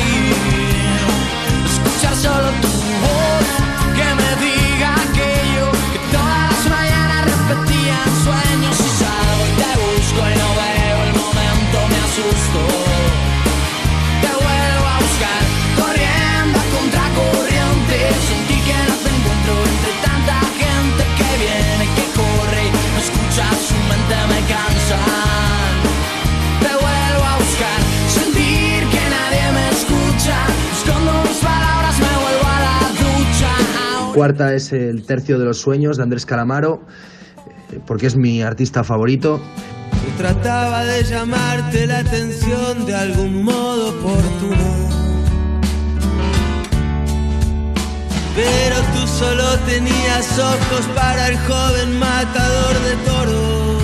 [34.13, 36.83] Cuarta es El Tercio de los Sueños de Andrés Calamaro,
[37.71, 39.41] eh, porque es mi artista favorito.
[39.91, 44.83] Yo trataba de llamarte la atención de algún modo oportuno.
[48.35, 53.83] Pero tú solo tenías ojos para el joven matador de toros.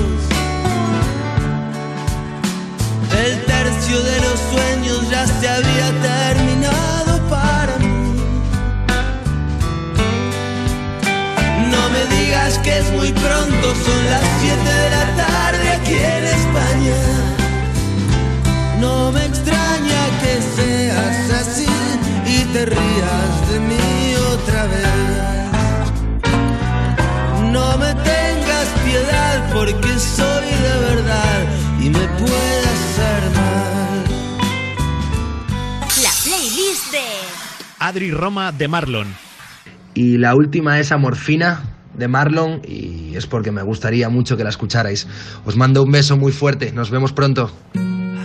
[3.25, 6.18] El tercio de los sueños ya se había terminado
[13.76, 16.95] son las 7 de la tarde aquí en España.
[18.80, 21.67] No me extraña que seas así
[22.26, 25.49] y te rías de mí otra vez.
[27.51, 31.39] No me tengas piedad porque soy de verdad
[31.80, 34.03] y me puede hacer mal.
[36.01, 37.07] la playlist de
[37.80, 39.15] Adri Roma de Marlon.
[39.93, 44.50] Y la última es Amorfina de Marlon y es porque me gustaría mucho que la
[44.50, 45.08] escucharais.
[45.45, 47.52] Os mando un beso muy fuerte, nos vemos pronto.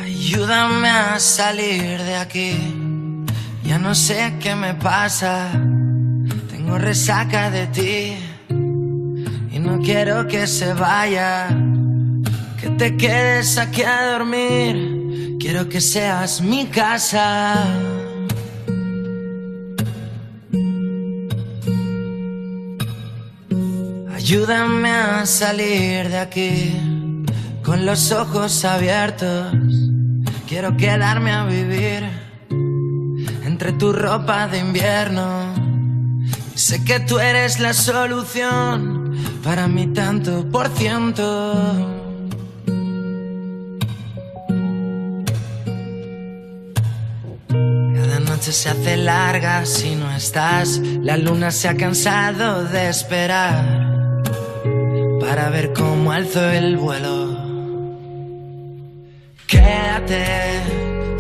[0.03, 2.57] Ayúdame a salir de aquí.
[3.65, 5.51] Ya no sé qué me pasa.
[6.51, 8.17] Tengo resaca de ti.
[9.53, 11.49] Y no quiero que se vaya.
[12.61, 15.37] Que te quedes aquí a dormir.
[15.39, 17.67] Quiero que seas mi casa.
[24.27, 26.73] Ayúdame a salir de aquí
[27.63, 29.53] con los ojos abiertos.
[30.49, 32.09] Quiero quedarme a vivir
[33.45, 35.53] entre tu ropa de invierno.
[36.55, 39.15] Sé que tú eres la solución
[39.45, 41.91] para mi tanto por ciento.
[48.27, 50.79] noche se hace larga si no estás.
[51.03, 53.95] La luna se ha cansado de esperar
[55.27, 57.15] para ver cómo alzo el vuelo.
[59.47, 60.25] Quédate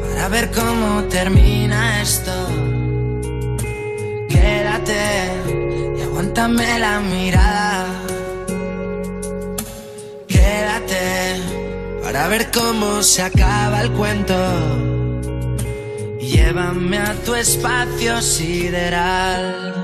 [0.01, 2.33] para ver cómo termina esto.
[4.29, 5.03] Quédate
[5.97, 7.87] y aguántame la mirada.
[10.29, 11.41] Quédate
[12.03, 14.37] para ver cómo se acaba el cuento.
[16.21, 19.84] Llévame a tu espacio sideral.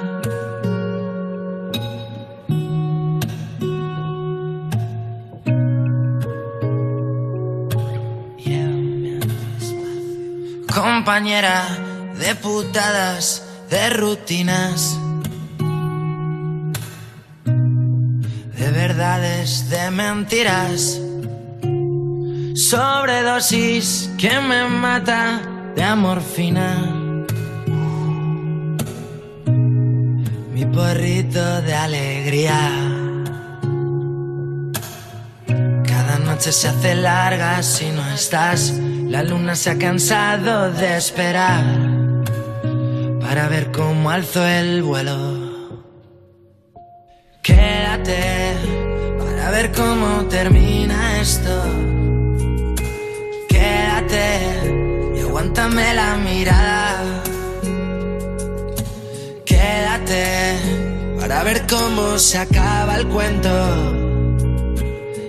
[10.75, 11.64] Compañera
[12.16, 14.97] de putadas, de rutinas,
[18.57, 21.01] de verdades, de mentiras,
[22.55, 25.43] sobredosis que me mata
[25.75, 26.77] de amorfina.
[30.53, 32.71] Mi porrito de alegría.
[35.85, 38.73] Cada noche se hace larga si no estás.
[39.11, 41.64] La luna se ha cansado de esperar
[43.20, 45.18] para ver cómo alzo el vuelo.
[47.42, 48.54] Quédate
[49.18, 51.50] para ver cómo termina esto.
[53.48, 57.22] Quédate y aguántame la mirada.
[59.44, 60.54] Quédate
[61.18, 63.50] para ver cómo se acaba el cuento.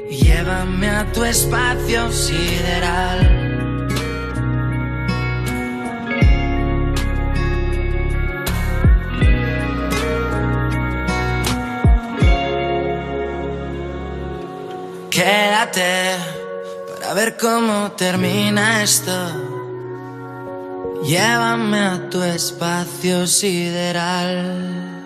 [0.07, 3.50] Llévame a tu espacio sideral.
[15.23, 16.17] Quédate
[16.99, 19.11] para ver cómo termina esto.
[21.05, 25.05] Llévame a tu espacio sideral.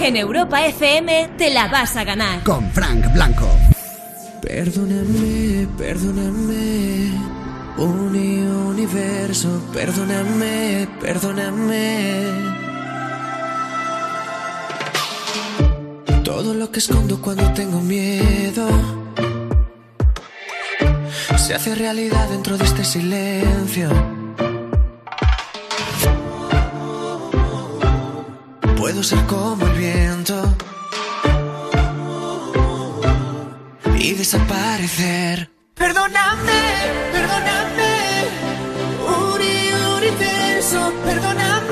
[0.00, 2.42] En Europa FM te la vas a ganar.
[2.42, 3.46] Con Frank Blanco.
[4.40, 7.12] Perdóname, perdóname,
[7.76, 12.61] uni universo, perdóname, perdóname.
[16.42, 18.66] Todo lo que escondo cuando tengo miedo
[21.36, 23.88] se hace realidad dentro de este silencio.
[28.76, 30.56] Puedo ser como el viento
[34.00, 35.48] y desaparecer.
[35.74, 36.60] Perdóname,
[37.12, 37.92] perdóname,
[39.30, 39.58] uni
[39.96, 41.71] universo, perdóname,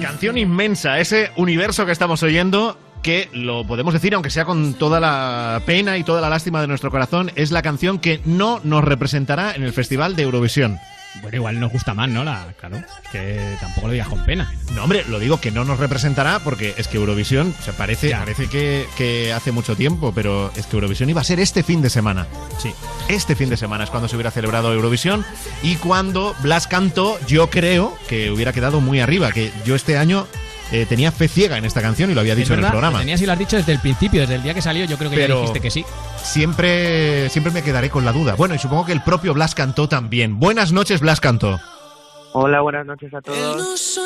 [0.00, 4.98] Canción inmensa, ese universo que estamos oyendo, que lo podemos decir, aunque sea con toda
[4.98, 8.82] la pena y toda la lástima de nuestro corazón, es la canción que no nos
[8.82, 10.78] representará en el Festival de Eurovisión.
[11.22, 12.24] Bueno, igual nos gusta más, ¿no?
[12.24, 14.52] La, claro, es que tampoco lo digas con pena.
[14.72, 18.10] No, hombre, lo digo que no nos representará porque es que Eurovisión, o sea, parece,
[18.10, 21.82] parece que, que hace mucho tiempo, pero es que Eurovisión iba a ser este fin
[21.82, 22.26] de semana.
[22.58, 22.72] Sí.
[23.08, 25.24] Este fin de semana es cuando se hubiera celebrado Eurovisión
[25.62, 30.26] y cuando Blas cantó, yo creo que hubiera quedado muy arriba, que yo este año
[30.72, 32.98] eh, tenía fe ciega en esta canción y lo había dicho en el programa.
[32.98, 34.96] lo tenías y lo has dicho desde el principio, desde el día que salió, yo
[34.98, 35.84] creo que ya dijiste que sí.
[36.22, 38.34] Siempre, siempre me quedaré con la duda.
[38.34, 40.38] Bueno, y supongo que el propio Blas cantó también.
[40.40, 41.60] Buenas noches, Blas cantó.
[42.32, 43.98] Hola, buenas noches a todos.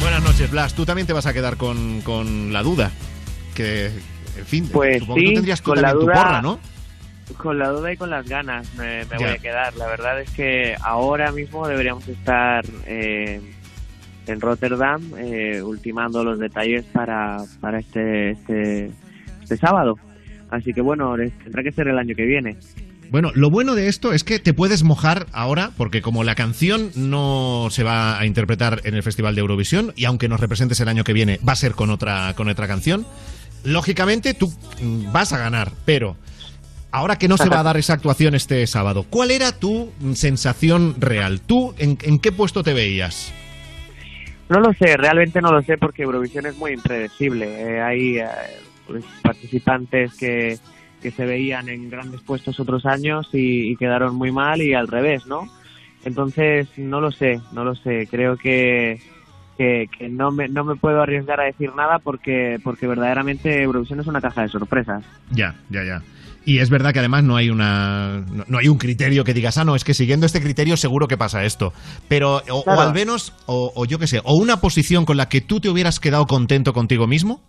[0.00, 0.74] Buenas noches, Blas.
[0.74, 2.90] Tú también te vas a quedar con, con la duda.
[3.54, 6.42] Que, en fin, Pues supongo que tú sí, tendrías con la también tu duda- porra,
[6.42, 6.60] ¿no?
[7.38, 9.74] Con la duda y con las ganas me, me voy a quedar.
[9.76, 13.40] La verdad es que ahora mismo deberíamos estar eh,
[14.26, 18.90] en Rotterdam eh, ultimando los detalles para, para este, este,
[19.42, 19.98] este sábado.
[20.50, 22.56] Así que bueno, tendrá que ser el año que viene.
[23.10, 26.90] Bueno, lo bueno de esto es que te puedes mojar ahora, porque como la canción
[26.94, 30.88] no se va a interpretar en el Festival de Eurovisión, y aunque nos representes el
[30.88, 33.04] año que viene, va a ser con otra, con otra canción,
[33.64, 34.50] lógicamente tú
[34.80, 36.16] mm, vas a ganar, pero
[36.90, 40.14] ahora que no se va a dar esa actuación este sábado, ¿cuál era tu mm,
[40.14, 41.42] sensación real?
[41.42, 43.32] ¿Tú en qué puesto te veías?
[44.52, 47.46] No lo sé, realmente no lo sé porque Eurovisión es muy impredecible.
[47.46, 48.26] Eh, hay eh,
[48.86, 50.58] pues, participantes que,
[51.00, 54.88] que se veían en grandes puestos otros años y, y quedaron muy mal y al
[54.88, 55.48] revés, ¿no?
[56.04, 58.06] Entonces, no lo sé, no lo sé.
[58.10, 59.00] Creo que,
[59.56, 64.00] que, que no, me, no me puedo arriesgar a decir nada porque, porque verdaderamente Eurovisión
[64.00, 65.02] es una caja de sorpresas.
[65.30, 66.02] Ya, ya, ya.
[66.44, 69.58] Y es verdad que además no hay una no, no hay un criterio que digas,
[69.58, 71.72] ah, no, es que siguiendo este criterio seguro que pasa esto.
[72.08, 75.40] Pero, o, al menos, o, o yo qué sé, o una posición con la que
[75.40, 77.40] tú te hubieras quedado contento contigo mismo.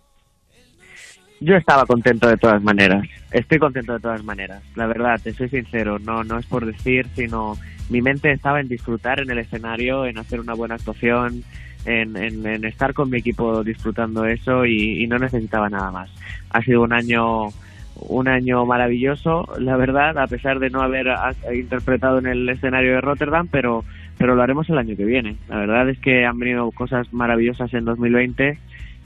[1.40, 3.04] Yo estaba contento de todas maneras.
[3.32, 4.62] Estoy contento de todas maneras.
[4.76, 5.98] La verdad, te soy sincero.
[5.98, 7.58] No, no es por decir, sino
[7.90, 11.42] mi mente estaba en disfrutar en el escenario, en hacer una buena actuación,
[11.84, 16.10] en, en- en estar con mi equipo disfrutando eso y, y no necesitaba nada más.
[16.50, 17.48] Ha sido un año
[17.96, 21.06] un año maravilloso, la verdad, a pesar de no haber
[21.54, 23.84] interpretado en el escenario de Rotterdam, pero
[24.16, 25.36] pero lo haremos el año que viene.
[25.48, 28.58] La verdad es que han venido cosas maravillosas en 2020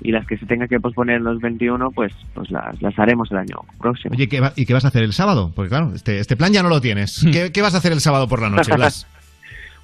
[0.03, 3.31] y las que se tenga que posponer en los 21, pues pues las, las haremos
[3.31, 4.15] el año próximo.
[4.15, 5.51] Oye, ¿qué va- ¿y qué vas a hacer el sábado?
[5.57, 7.25] Porque claro, este, este plan ya no lo tienes.
[7.33, 9.07] ¿Qué, qué vas a hacer el sábado por la noche, Blas?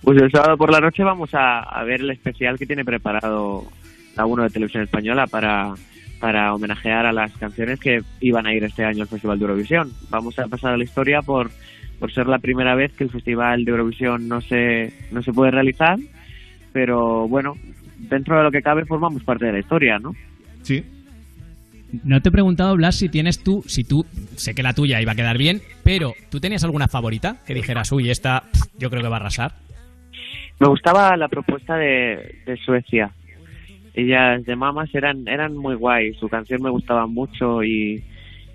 [0.02, 3.64] Pues el sábado por la noche vamos a, a ver el especial que tiene preparado
[4.16, 5.72] la 1 de Televisión Española para,
[6.20, 9.92] para homenajear a las canciones que iban a ir este año al Festival de Eurovisión.
[10.10, 11.50] Vamos a pasar a la historia por,
[11.98, 15.50] por ser la primera vez que el Festival de Eurovisión no se, no se puede
[15.50, 15.98] realizar,
[16.72, 17.54] pero bueno,
[17.98, 20.14] dentro de lo que cabe formamos parte de la historia, ¿no?
[20.62, 20.84] Sí.
[22.02, 24.04] No te he preguntado, Blas, si tienes tú, si tú,
[24.36, 27.92] sé que la tuya iba a quedar bien, pero ¿tú tenías alguna favorita que dijeras,
[27.92, 28.44] uy, esta
[28.78, 29.52] yo creo que va a arrasar?
[30.58, 33.12] Me gustaba la propuesta de, de Suecia.
[33.94, 36.14] Ellas de Mamas eran eran muy guay.
[36.14, 38.02] Su canción me gustaba mucho y,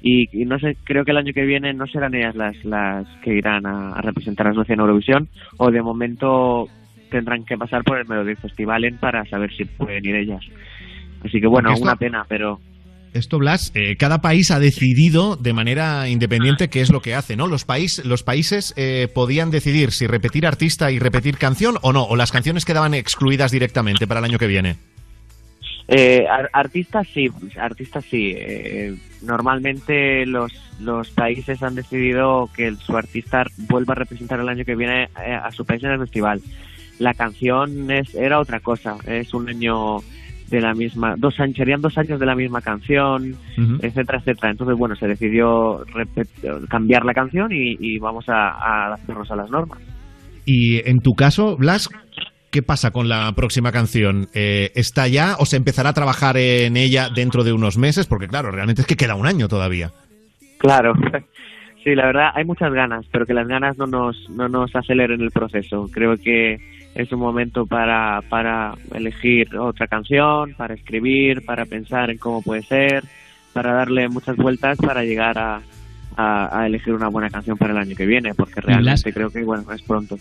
[0.01, 3.07] y, y no sé, creo que el año que viene no serán ellas las las
[3.23, 6.67] que irán a, a representar a Suecia en Eurovisión o de momento
[7.09, 10.41] tendrán que pasar por el Melody Festivalen para saber si pueden ir ellas.
[11.25, 12.59] Así que bueno, esto- una pena, pero
[13.13, 17.35] Esto, Blas, eh, cada país ha decidido de manera independiente qué es lo que hace,
[17.35, 17.47] ¿no?
[17.47, 22.03] Los, país, los países eh, podían decidir si repetir artista y repetir canción o no,
[22.03, 24.75] o las canciones quedaban excluidas directamente para el año que viene.
[25.91, 27.27] Eh, ar- artistas sí,
[27.59, 28.33] artistas sí.
[28.37, 28.93] Eh,
[29.23, 34.75] normalmente los, los países han decidido que su artista vuelva a representar el año que
[34.75, 36.39] viene eh, a su país en el festival.
[36.99, 39.97] La canción es, era otra cosa, es un año
[40.49, 43.35] de la misma, dos años, serían dos años de la misma canción,
[43.81, 44.51] etcétera, etcétera.
[44.51, 45.83] Entonces, bueno, se decidió
[46.69, 49.79] cambiar la canción y, y vamos a, a hacernos a las normas.
[50.45, 51.87] Y en tu caso, Blas,
[52.51, 54.27] ¿qué pasa con la próxima canción?
[54.33, 58.07] Eh, ¿Está ya o se empezará a trabajar en ella dentro de unos meses?
[58.07, 59.91] Porque claro, realmente es que queda un año todavía.
[60.57, 60.93] Claro.
[61.81, 65.21] Sí, la verdad, hay muchas ganas, pero que las ganas no nos, no nos aceleren
[65.21, 65.89] el proceso.
[65.93, 66.59] Creo que
[66.93, 72.63] es un momento para, para elegir otra canción, para escribir, para pensar en cómo puede
[72.63, 73.05] ser,
[73.53, 75.61] para darle muchas vueltas para llegar a,
[76.17, 79.43] a, a elegir una buena canción para el año que viene, porque realmente creo que,
[79.43, 80.17] bueno, es pronto.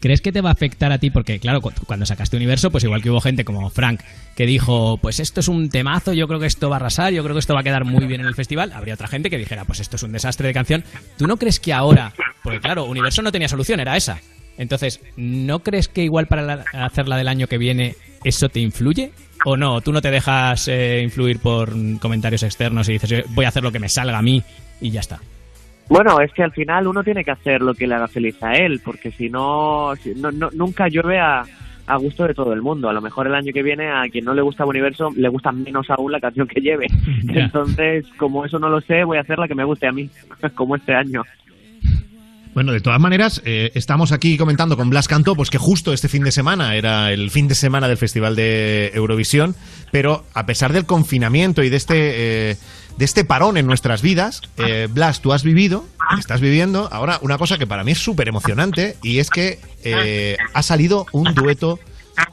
[0.00, 1.10] ¿Crees que te va a afectar a ti?
[1.10, 4.00] Porque, claro, cu- cuando sacaste Universo, pues igual que hubo gente como Frank
[4.36, 7.22] que dijo, pues esto es un temazo, yo creo que esto va a arrasar, yo
[7.24, 8.72] creo que esto va a quedar muy bien en el festival.
[8.72, 10.84] Habría otra gente que dijera, pues esto es un desastre de canción.
[11.16, 12.12] ¿Tú no crees que ahora,
[12.44, 14.20] porque claro, Universo no tenía solución, era esa.
[14.56, 19.12] Entonces, ¿no crees que igual para la- hacerla del año que viene eso te influye?
[19.44, 19.80] ¿O no?
[19.80, 23.70] ¿Tú no te dejas eh, influir por comentarios externos y dices, voy a hacer lo
[23.72, 24.42] que me salga a mí
[24.80, 25.20] y ya está?
[25.88, 28.52] Bueno, es que al final uno tiene que hacer lo que le haga feliz a
[28.54, 31.42] él, porque si no, si- no, no- nunca llueve a,
[31.86, 32.88] a gusto de todo el mundo.
[32.88, 35.50] A lo mejor el año que viene a quien no le gusta Universo le gusta
[35.50, 36.86] menos aún la canción que lleve.
[37.28, 40.10] Entonces, como eso no lo sé, voy a hacer la que me guste a mí,
[40.54, 41.22] como este año.
[42.58, 46.08] Bueno, de todas maneras, eh, estamos aquí comentando con Blas Cantó, pues que justo este
[46.08, 49.54] fin de semana era el fin de semana del Festival de Eurovisión,
[49.92, 52.56] pero a pesar del confinamiento y de este, eh,
[52.96, 55.84] de este parón en nuestras vidas, eh, Blas, tú has vivido,
[56.18, 60.36] estás viviendo ahora una cosa que para mí es súper emocionante y es que eh,
[60.52, 61.78] ha salido un dueto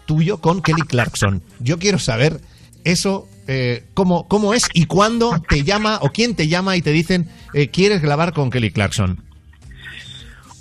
[0.08, 1.44] tuyo con Kelly Clarkson.
[1.60, 2.42] Yo quiero saber
[2.84, 6.90] eso, eh, cómo, cómo es y cuándo te llama o quién te llama y te
[6.90, 7.30] dicen,
[7.72, 9.25] ¿quieres grabar con Kelly Clarkson?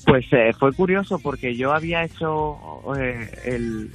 [0.06, 2.58] Pues eh, fue curioso porque yo había hecho
[2.98, 3.90] eh, el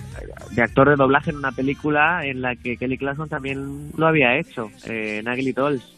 [0.51, 4.37] de actor de doblaje en una película en la que Kelly Clarkson también lo había
[4.37, 5.95] hecho, eh, en Ugly Dolls.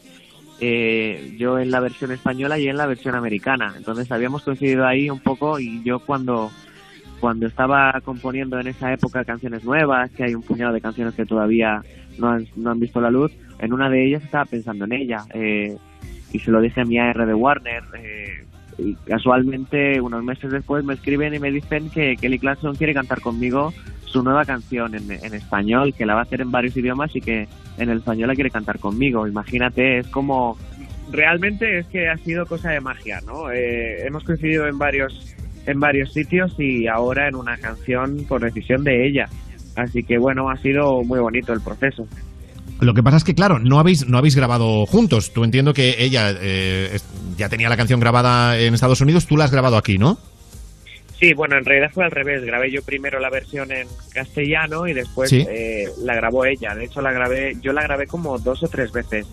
[0.60, 3.74] Eh, yo en la versión española y en la versión americana.
[3.76, 6.50] Entonces habíamos coincidido ahí un poco y yo cuando
[7.18, 11.24] cuando estaba componiendo en esa época canciones nuevas, que hay un puñado de canciones que
[11.24, 11.80] todavía
[12.18, 15.24] no han, no han visto la luz, en una de ellas estaba pensando en ella.
[15.32, 15.76] eh,
[16.32, 17.82] y se lo dije a mi AR de Warner.
[18.78, 23.20] Y casualmente, unos meses después, me escriben y me dicen que Kelly Clarkson quiere cantar
[23.20, 23.72] conmigo
[24.04, 27.20] su nueva canción en, en español, que la va a hacer en varios idiomas y
[27.20, 29.26] que en el español la quiere cantar conmigo.
[29.26, 30.56] Imagínate, es como...
[31.10, 33.50] Realmente es que ha sido cosa de magia, ¿no?
[33.50, 35.34] Eh, hemos coincidido en varios,
[35.66, 39.28] en varios sitios y ahora en una canción por decisión de ella.
[39.76, 42.06] Así que bueno, ha sido muy bonito el proceso.
[42.82, 45.32] Lo que pasa es que, claro, no habéis, no habéis grabado juntos.
[45.32, 46.98] Tú entiendo que ella eh,
[47.36, 50.18] ya tenía la canción grabada en Estados Unidos, tú la has grabado aquí, ¿no?
[51.20, 52.44] Sí, bueno, en realidad fue al revés.
[52.44, 55.46] Grabé yo primero la versión en castellano y después Sí.
[55.48, 56.74] eh, la grabó ella.
[56.74, 59.26] De hecho, la grabé, yo la grabé como dos o tres veces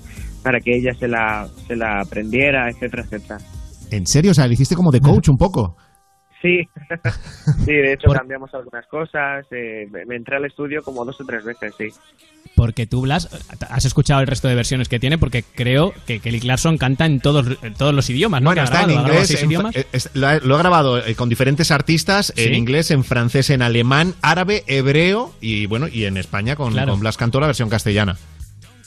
[0.44, 3.40] para que ella se la, se la aprendiera, etcétera, etcétera.
[3.90, 4.30] ¿En serio?
[4.32, 5.76] O sea, le hiciste como de coach un poco.
[6.42, 6.60] Sí,
[7.66, 9.46] sí, de hecho cambiamos algunas cosas.
[9.52, 11.90] eh, me entré al estudio como dos o tres veces, sí.
[12.56, 13.30] Porque tú, Blas,
[13.70, 17.20] has escuchado el resto de versiones que tiene, porque creo que Kelly Clarkson canta en
[17.22, 18.50] todos, en todos los idiomas, ¿no?
[18.50, 19.28] Bueno, está en grabado, grabado inglés.
[19.28, 19.76] seis en- idiomas.
[19.94, 23.62] es- lo, ha, lo ha grabado eh, con diferentes artistas en inglés, en francés, en
[23.62, 26.92] alemán, árabe, hebreo y bueno, y en España con, Claro.
[26.92, 28.18] con Blas Cantó la versión castellana.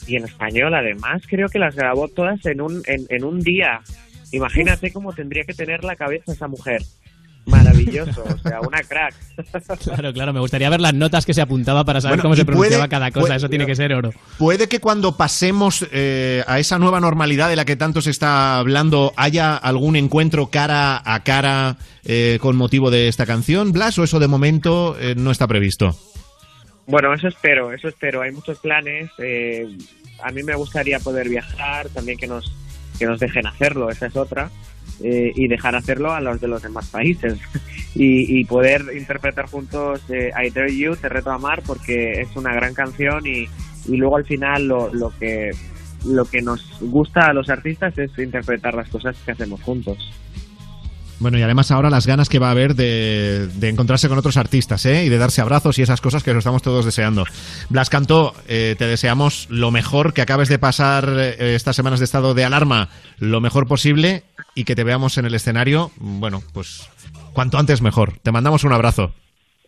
[0.07, 3.79] Y en español, además, creo que las grabó todas en un, en, en un día.
[4.31, 6.81] Imagínate cómo tendría que tener la cabeza esa mujer.
[7.45, 9.13] Maravilloso, o sea, una crack.
[9.83, 12.45] Claro, claro, me gustaría ver las notas que se apuntaba para saber Bueno, cómo se
[12.45, 14.11] pronunciaba puede- cada cosa, puede- eso tiene que ser oro.
[14.37, 18.57] ¿Puede que cuando pasemos eh, a esa nueva normalidad de la que tanto se está
[18.59, 24.03] hablando haya algún encuentro cara a cara eh, con motivo de esta canción, Blas, o
[24.03, 25.97] eso de momento eh, no está previsto?
[26.87, 28.21] Bueno, eso espero, eso espero.
[28.21, 29.09] Hay muchos planes.
[29.17, 29.67] eh,
[30.23, 32.53] a mí me gustaría poder viajar, también que nos,
[32.97, 34.49] que nos dejen hacerlo, esa es otra.
[35.01, 37.39] Eh, y dejar hacerlo a los de los demás países.
[37.95, 42.35] y, y poder interpretar juntos eh, I Dare You, Te Reto a Amar, porque es
[42.35, 43.47] una gran canción y,
[43.87, 45.51] y luego al final lo, lo que
[46.05, 49.97] lo que nos gusta a los artistas es interpretar las cosas que hacemos juntos.
[51.19, 54.37] Bueno, y además ahora las ganas que va a haber de, de encontrarse con otros
[54.37, 55.05] artistas, ¿eh?
[55.05, 57.23] Y de darse abrazos y esas cosas que lo estamos todos deseando.
[57.69, 62.05] Blas Cantó, eh, te deseamos lo mejor, que acabes de pasar eh, estas semanas de
[62.05, 64.23] estado de alarma lo mejor posible
[64.55, 66.89] y que te veamos en el escenario, bueno, pues
[67.33, 68.17] cuanto antes mejor.
[68.21, 69.13] Te mandamos un abrazo.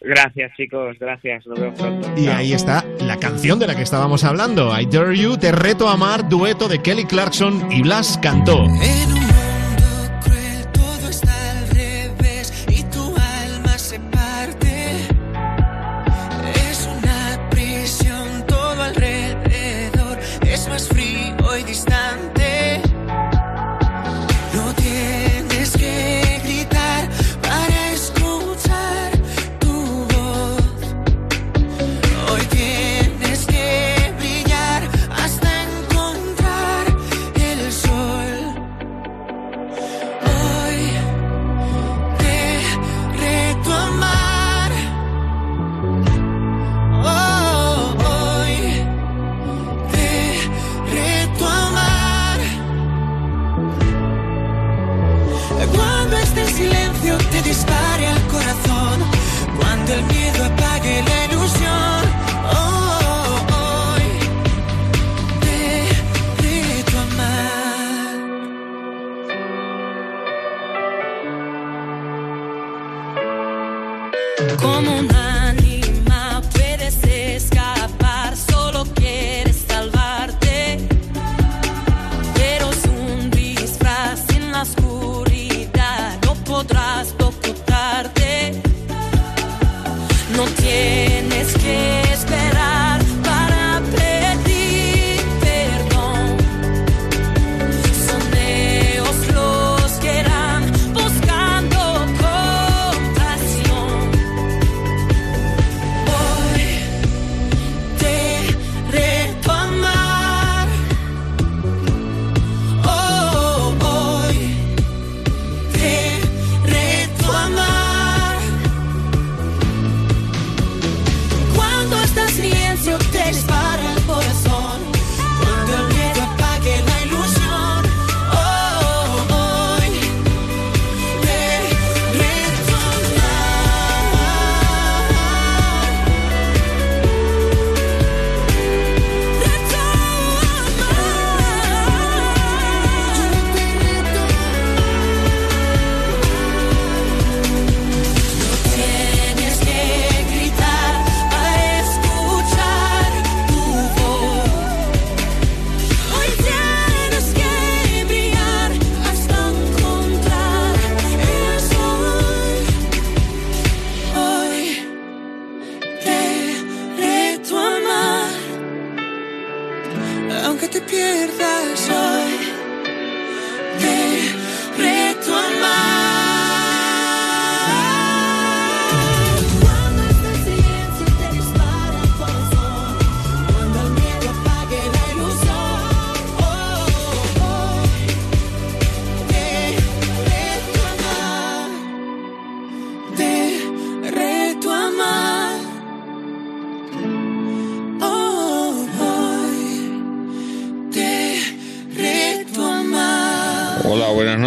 [0.01, 2.11] Gracias chicos, gracias, nos vemos pronto.
[2.15, 4.77] Y ahí está la canción de la que estábamos hablando.
[4.79, 8.65] I Dare You, Te Reto a Amar, dueto de Kelly Clarkson y Blas Cantó.
[8.65, 9.34] En un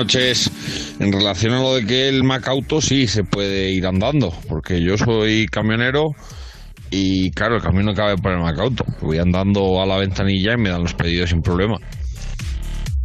[0.09, 0.51] noches.
[1.01, 4.97] En relación a lo de que el Macauto sí se puede ir andando, porque yo
[4.97, 6.13] soy camionero
[6.91, 8.87] y claro, el camión no cabe por el Macauto.
[9.03, 11.77] Voy andando a la ventanilla y me dan los pedidos sin problema.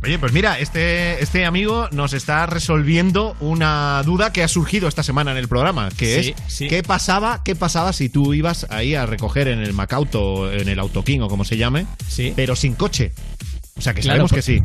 [0.02, 5.04] Oye, pues mira, este, este amigo nos está resolviendo una duda que ha surgido esta
[5.04, 6.68] semana en el programa, que Sí, es sí.
[6.70, 10.80] ¿qué pasaba, qué pasaba si tú ibas ahí a recoger en el Macauto, en el
[10.80, 11.86] Autoking o como se llame,
[12.36, 13.12] pero sin coche?
[13.76, 14.62] O sea, que Claro, sabemos que sí.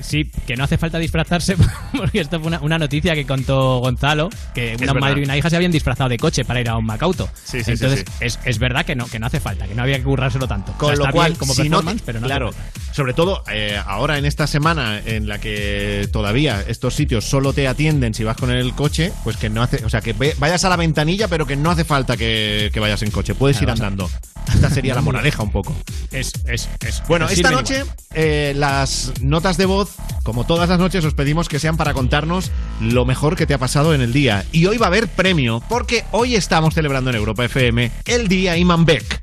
[0.00, 1.56] Sí, que no hace falta disfrazarse,
[1.96, 5.50] porque esto fue una, una noticia que contó Gonzalo, que una madre y una hija
[5.50, 7.28] se habían disfrazado de coche para ir a un Macauto.
[7.44, 9.82] Sí, sí, Entonces, sí, Es, es verdad que no, que no hace falta, que no
[9.82, 10.72] había que currárselo tanto.
[10.78, 12.50] Con O sea, lo cual, como si no te- pero no claro,
[12.92, 17.68] sobre todo eh, ahora en esta semana en la que todavía estos sitios solo te
[17.68, 20.68] atienden si vas con el coche, pues que no hace, o sea, que vayas a
[20.68, 23.82] la ventanilla, pero que no hace falta que, que vayas en coche, puedes Claro, ir
[23.82, 24.10] andando.
[24.54, 25.74] Esta sería la moraleja un poco.
[26.10, 27.02] Es, es, es.
[27.06, 27.84] Bueno, esta noche
[28.14, 32.50] eh, las notas de voz, como todas las noches, os pedimos que sean para contarnos
[32.80, 34.44] lo mejor que te ha pasado en el día.
[34.52, 38.56] Y hoy va a haber premio, porque hoy estamos celebrando en Europa FM el día
[38.56, 39.20] Iman Beck.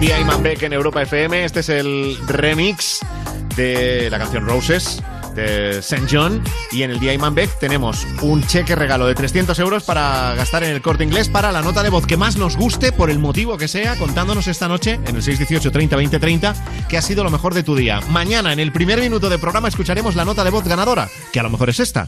[0.00, 1.44] Día Iman Beck en Europa FM.
[1.44, 3.00] Este es el remix
[3.58, 5.02] de la canción Roses
[5.34, 6.06] de St.
[6.10, 6.42] John.
[6.70, 10.62] Y en el Día Iman Beck tenemos un cheque regalo de 300 euros para gastar
[10.62, 13.18] en el corte inglés para la nota de voz que más nos guste, por el
[13.18, 16.54] motivo que sea, contándonos esta noche en el 618 30 20 30
[16.88, 18.00] que ha sido lo mejor de tu día.
[18.10, 21.42] Mañana, en el primer minuto de programa, escucharemos la nota de voz ganadora, que a
[21.42, 22.06] lo mejor es esta.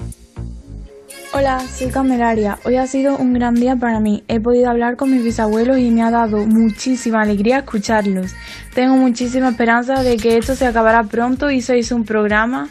[1.32, 2.58] Hola, soy Candelaria.
[2.64, 4.24] Hoy ha sido un gran día para mí.
[4.26, 8.32] He podido hablar con mis bisabuelos y me ha dado muchísima alegría escucharlos.
[8.74, 12.68] Tengo muchísima esperanza de que esto se acabará pronto y sois un programa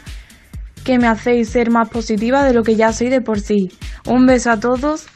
[0.84, 3.70] que me hacéis ser más positiva de lo que ya soy de por sí.
[4.06, 5.06] Un beso a todos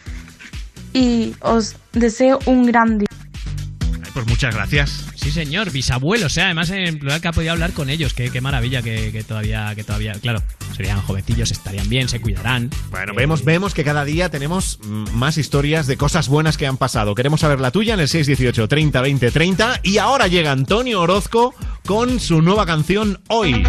[0.94, 3.13] y os deseo un gran día.
[4.14, 5.06] Pues muchas gracias.
[5.16, 8.30] Sí, señor, bisabuelos, o sea, además en plural que ha podido hablar con ellos, qué,
[8.30, 10.40] qué maravilla que, que todavía, que todavía, claro,
[10.76, 12.70] serían jovencillos, estarían bien, se cuidarán.
[12.90, 17.16] Bueno, vemos, vemos que cada día tenemos más historias de cosas buenas que han pasado.
[17.16, 19.80] Queremos saber la tuya en el 618 30 20 30.
[19.82, 21.52] Y ahora llega Antonio Orozco
[21.84, 23.64] con su nueva canción Hoy.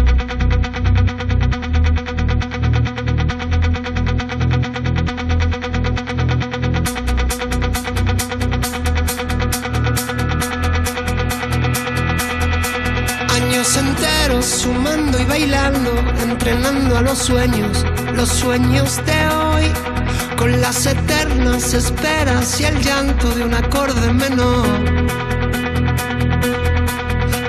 [17.16, 17.84] Los sueños,
[18.14, 19.64] los sueños de hoy,
[20.36, 24.66] con las eternas esperas y el llanto de un acorde menor.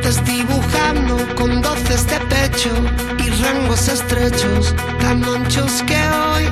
[0.02, 2.70] Desdibujando con doces de pecho
[3.20, 6.46] y rangos estrechos, tan anchos que hoy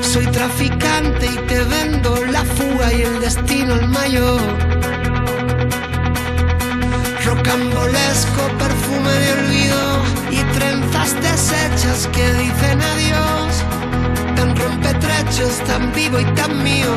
[0.00, 4.97] soy traficante y te vendo la fuga y el destino el mayor
[7.28, 9.82] rocambolesco perfume de olvido
[10.30, 13.64] y trenzas deshechas que dicen adiós.
[14.36, 16.92] Tan rompetrechos, tan vivo y tan mío,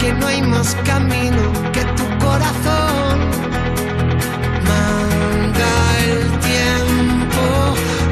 [0.00, 1.42] que no hay más camino
[1.72, 3.16] que tu corazón.
[4.70, 5.72] Manda
[6.08, 7.44] el tiempo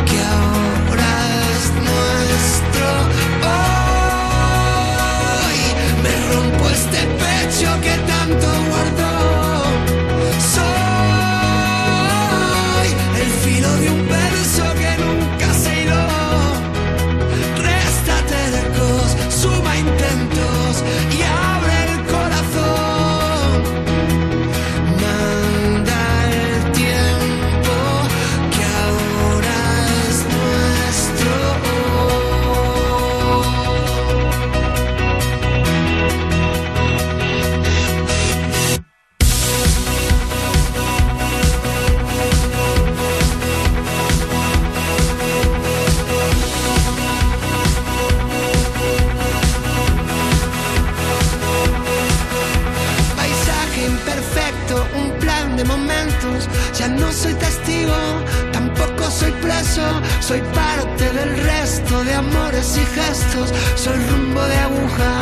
[0.08, 1.12] que ahora
[1.52, 2.86] es nuestro.
[5.42, 5.60] Hoy
[6.04, 8.15] me rompo este pecho que tanto
[60.26, 63.52] Soy parte del resto de amores y gestos.
[63.76, 65.15] Soy rumbo de aguja,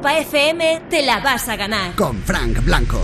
[0.00, 1.94] Europa FM te la vas a ganar.
[1.94, 2.98] Con Frank Blanco.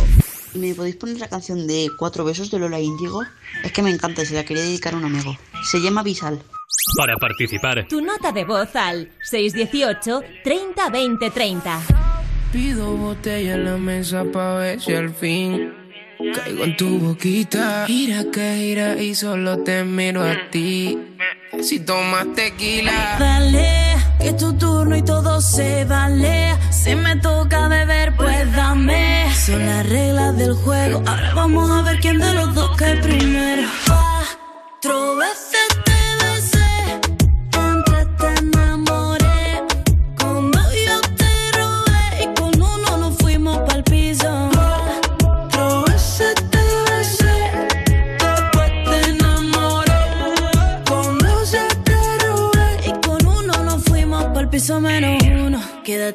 [0.55, 3.23] ¿Me podéis poner la canción de Cuatro Besos de Lola Índigo?
[3.63, 5.37] Es que me encanta, se la quería dedicar a un amigo.
[5.63, 6.41] Se llama Visal.
[6.97, 11.81] Para participar, Tu nota de voz al 618 30 20 30.
[12.51, 15.75] Pido botella en la mesa pa' ver si al fin
[16.35, 17.85] caigo en tu boquita.
[17.87, 20.99] Gira que gira y solo te miro a ti.
[21.61, 23.17] Si tomas tequila.
[23.19, 23.86] Dale,
[24.29, 26.57] es tu turno y todo se vale.
[26.71, 29.27] Si me toca beber, pues dame.
[29.35, 31.03] Son las reglas del juego.
[31.07, 33.63] Ahora vamos a ver quién de los dos cae primero.
[33.87, 35.36] Cuatro veces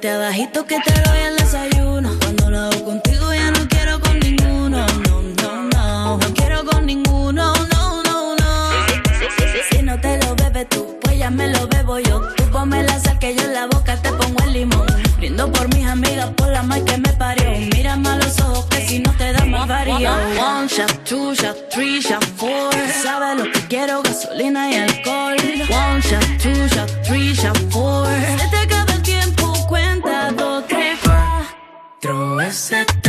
[0.01, 1.70] Quédate abajito que te doy el desayuno.
[32.51, 33.00] Cuatro veces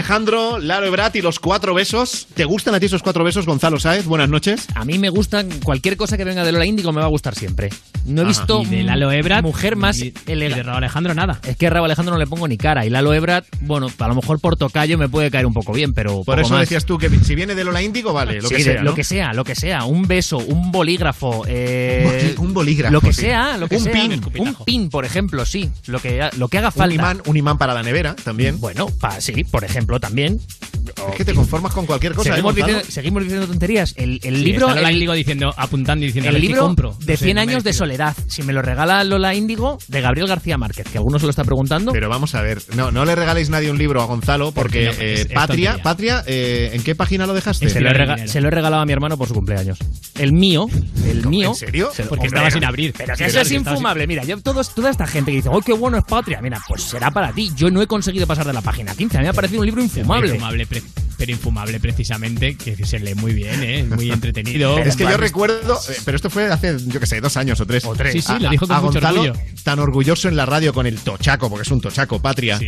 [0.00, 2.26] Alejandro, Laro Ebrat y los cuatro besos.
[2.32, 4.06] ¿Te gustan a ti esos cuatro besos, Gonzalo Sáez?
[4.06, 4.66] Buenas noches.
[4.74, 7.34] A mí me gustan cualquier cosa que venga de Lola Índigo me va a gustar
[7.34, 7.68] siempre.
[8.06, 8.28] No he Ajá.
[8.28, 10.54] visto Y de Lalo Ebrat mujer más y- elegante.
[10.54, 11.38] y de Raúl Alejandro nada.
[11.46, 14.08] Es que a Raúl Alejandro no le pongo ni cara y Lalo Ebrat, bueno, a
[14.08, 16.60] lo mejor por tocayo me puede caer un poco bien, pero Por eso más.
[16.60, 18.82] decías tú que si viene de Lola Índigo, vale, lo Sí, que de- sea.
[18.82, 23.12] lo que sea, lo que sea, un beso, un bolígrafo, eh, Un bolígrafo, lo que
[23.12, 23.22] sí.
[23.22, 24.20] sea, lo que Un sea, pin.
[24.38, 26.86] un pin, por ejemplo, sí, lo que lo que haga falta.
[26.94, 28.60] Un imán, un imán para la nevera también.
[28.60, 30.40] Bueno, pa- sí, por ejemplo, también.
[31.10, 32.28] Es que te conformas con cualquier cosa.
[32.28, 32.66] ¿eh, Seguimos, Gonzalo?
[32.78, 33.94] diciendo, seguimos diciendo tonterías.
[33.96, 34.68] El, el Sí, libro.
[34.68, 36.96] Lola Índigo diciendo, apuntando y diciendo el libro compro.
[37.00, 38.16] de No sé, 100 no me años de soledad.
[38.28, 41.44] Si me lo regala Lola Índigo, de Gabriel García Márquez, que alguno se lo está
[41.44, 41.92] preguntando.
[41.92, 44.90] Pero vamos a ver, no, no le regaléis nadie un libro a Gonzalo porque no,
[44.92, 45.82] es- eh, es Patria, tontería.
[45.82, 47.68] Patria eh, ¿en qué página lo dejaste?
[47.68, 49.78] se, lo he rega- se lo he regalado a mi hermano por su cumpleaños.
[50.18, 50.66] El mío,
[51.06, 51.50] el mío.
[51.50, 51.90] ¿En serio?
[51.94, 52.92] se lo- Porque Hombre, estaba sin abrir.
[52.96, 54.06] Pero que eso claro, es infumable.
[54.06, 56.40] Mira, yo todos, toda esta gente que dice, ¡oh, qué bueno es Patria!
[56.42, 57.50] Mira, pues será para ti.
[57.56, 59.16] Yo no he conseguido pasar de la página 15.
[59.16, 60.28] A mí me ha parecido un libro infumable.
[60.28, 60.66] Infumable,
[61.16, 63.84] pero infumable precisamente, que se lee muy bien, ¿eh?
[63.84, 64.78] muy entretenido.
[64.90, 67.66] Es que yo recuerdo, eh, pero esto fue hace, yo que sé, dos años o
[67.66, 67.84] tres.
[67.84, 68.12] O tres.
[68.14, 69.40] Sí, sí, lo dijo con a mucho Gonzalo, orgullo.
[69.62, 72.58] tan orgulloso en la radio con el tochaco, porque es un tochaco, patria.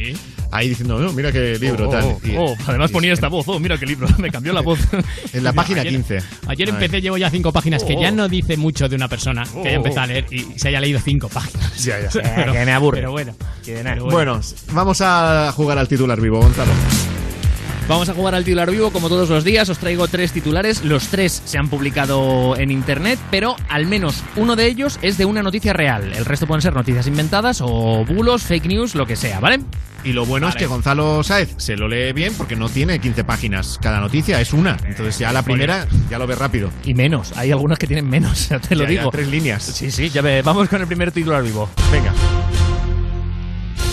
[0.51, 2.05] Ahí diciendo, no, mira qué libro, Oh, tal.
[2.05, 4.79] oh, Y- oh, además ponía esta voz, oh, mira qué libro, me cambió la voz.
[5.33, 6.19] En la página Ayer- 15.
[6.49, 6.75] Ayer Ay.
[6.75, 8.03] empecé, llevo ya cinco páginas, que Oh.
[8.03, 9.83] ya no dice mucho de una persona que haya Oh.
[9.83, 11.83] empezado a leer y se haya leído cinco páginas.
[11.83, 12.09] Ya, ya.
[12.13, 12.99] Pero- que me aburre.
[12.99, 13.35] Pero bueno.
[13.65, 14.41] Pero Bueno,
[14.73, 16.73] vamos a jugar al titular vivo, Gonzalo.
[17.89, 19.69] Vamos a jugar al titular vivo como todos los días.
[19.69, 20.85] Os traigo tres titulares.
[20.85, 25.25] Los tres se han publicado en internet, pero al menos uno de ellos es de
[25.25, 26.13] una noticia real.
[26.15, 29.61] El resto pueden ser noticias inventadas o bulos, fake news, lo que sea, ¿vale?
[30.05, 33.25] Y lo bueno es que Gonzalo Sáez se lo lee bien porque no tiene 15
[33.25, 33.79] páginas.
[33.81, 34.77] Cada noticia es una.
[34.85, 36.71] Entonces ya la primera ya lo ve rápido.
[36.85, 37.33] Y menos.
[37.37, 39.11] Hay algunas que tienen menos, ya te lo Ya, ya, digo.
[39.11, 39.63] tres líneas.
[39.63, 40.41] Sí, sí, ya ve.
[40.43, 41.69] Vamos con el primer titular vivo.
[41.93, 42.13] Venga.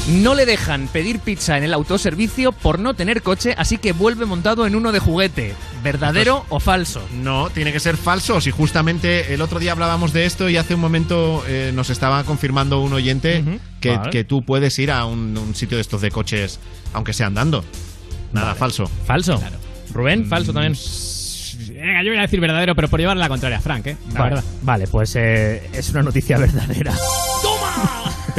[0.10, 4.26] No le dejan pedir pizza en el autoservicio por no tener coche, así que vuelve
[4.26, 5.53] montado en uno de juguete.
[5.84, 7.02] ¿Verdadero o falso?
[7.14, 8.41] No, tiene que ser falso.
[8.41, 12.23] Si justamente el otro día hablábamos de esto y hace un momento eh, nos estaba
[12.23, 13.44] confirmando un oyente
[13.81, 14.10] que, Vale.
[14.10, 16.60] que tú puedes ir a un, un sitio de estos de coches,
[16.94, 17.64] aunque sea andando.
[18.34, 18.60] Nada, Vale.
[18.60, 18.90] falso.
[19.06, 19.40] ¿Falso?
[19.94, 20.73] Rubén, falso también.
[21.69, 23.98] Venga, yo voy a decir verdadero, pero por llevar la contraria a Frank, ¿eh?
[24.14, 24.44] La Vale, verdad.
[24.64, 26.94] vale, pues eh, es una noticia verdadera.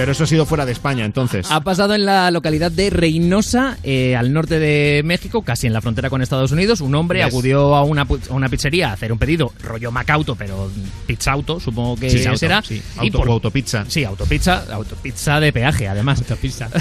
[0.01, 1.47] Pero eso ha sido fuera de España, entonces.
[1.51, 5.83] Ha pasado en la localidad de Reynosa, eh, al norte de México, casi en la
[5.83, 6.81] frontera con Estados Unidos.
[6.81, 7.27] Un hombre ¿Ves?
[7.29, 10.71] acudió a una, a una pizzería a hacer un pedido, rollo Macauto, pero
[11.07, 12.63] pizza auto, supongo que Sí, auto, será.
[12.63, 12.81] sí.
[12.97, 13.85] Y Auto- por- o autopizza.
[13.89, 16.21] Sí, autopizza, autopizza de peaje, además.
[16.21, 16.71] Autopizza.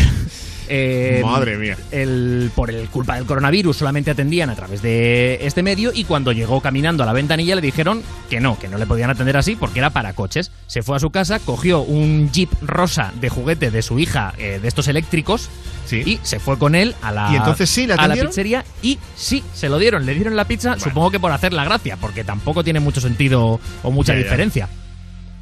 [0.70, 1.76] Eh, Madre mía.
[1.92, 6.32] el- por el culpa del coronavirus solamente atendían a través de este medio y cuando
[6.32, 9.56] llegó caminando a la ventanilla le dijeron que no, que no le podían atender así
[9.56, 10.52] porque era para coches.
[10.68, 14.60] Se fue a su casa, cogió un jeep rosa de juguete de su hija, eh,
[14.62, 15.50] de estos eléctricos,
[15.92, 19.00] y se fue con él a la, ¿Y entonces sí, le a la pizzería y
[19.16, 22.24] sí, se lo dieron, le dieron la pizza, supongo que por hacer la gracia, porque
[22.24, 24.24] tampoco tiene mucho sentido o mucha Ya, ya.
[24.26, 24.70] diferencia.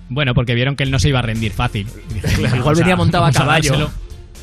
[0.10, 1.88] Bueno, porque vieron que él no se iba a rendir fácil.
[2.56, 3.92] Igual venía montado a caballo.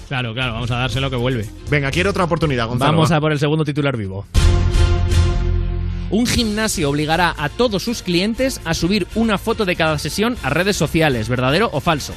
[0.08, 1.48] Claro, claro, vamos a dárselo que vuelve.
[1.70, 2.92] Venga, quiero otra oportunidad, Gonzalo.
[2.92, 3.16] Vamos va.
[3.16, 4.26] a por el segundo titular vivo.
[6.10, 10.50] Un gimnasio obligará a todos sus clientes a subir una foto de cada sesión a
[10.50, 12.12] redes sociales, ¿verdadero o falso?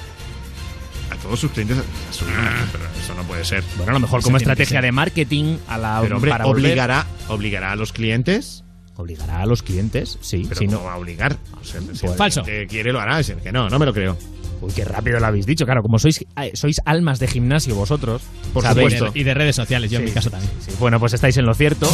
[1.09, 3.63] A todos sus clientes a subir una- pero eso no puede ser.
[3.77, 7.07] Bueno, a lo mejor como estrategia de marketing a la Pero hombre, para volver- obligará,
[7.29, 8.63] obligará a los clientes.
[8.97, 10.43] Obligará a los clientes, sí.
[10.47, 11.37] Pero si no no, va a obligar.
[11.59, 12.43] O sea, si el Falso.
[12.43, 14.17] cliente quiere lo hará, si el que no, no me lo creo.
[14.61, 15.65] Uy, qué rápido lo habéis dicho.
[15.65, 18.23] Claro, como sois, eh, sois almas de gimnasio vosotros.
[18.53, 19.17] Por sabéis- supuesto.
[19.19, 20.51] Y de redes sociales, yo en mi caso también.
[20.59, 21.87] Sí, bueno, pues estáis en lo cierto.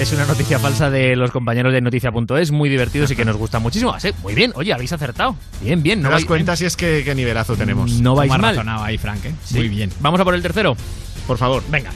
[0.00, 3.58] Es una noticia falsa de los compañeros de noticia.es, muy divertidos y que nos gusta
[3.58, 3.92] muchísimo.
[3.92, 5.36] Ah, sí, muy bien, oye, habéis acertado.
[5.62, 6.00] Bien, bien.
[6.02, 7.92] ¿No das cuenta si es que qué nivelazo tenemos?
[8.00, 8.40] no vais mal.
[8.40, 9.34] razonado ahí, Frank, ¿eh?
[9.44, 9.56] Sí.
[9.58, 9.90] Muy bien.
[10.00, 10.76] Vamos a por el tercero.
[11.26, 11.62] Por favor.
[11.70, 11.90] Venga.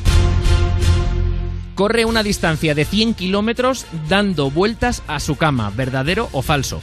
[1.74, 6.80] Corre una distancia de 100 kilómetros dando vueltas a su cama, ¿verdadero o falso?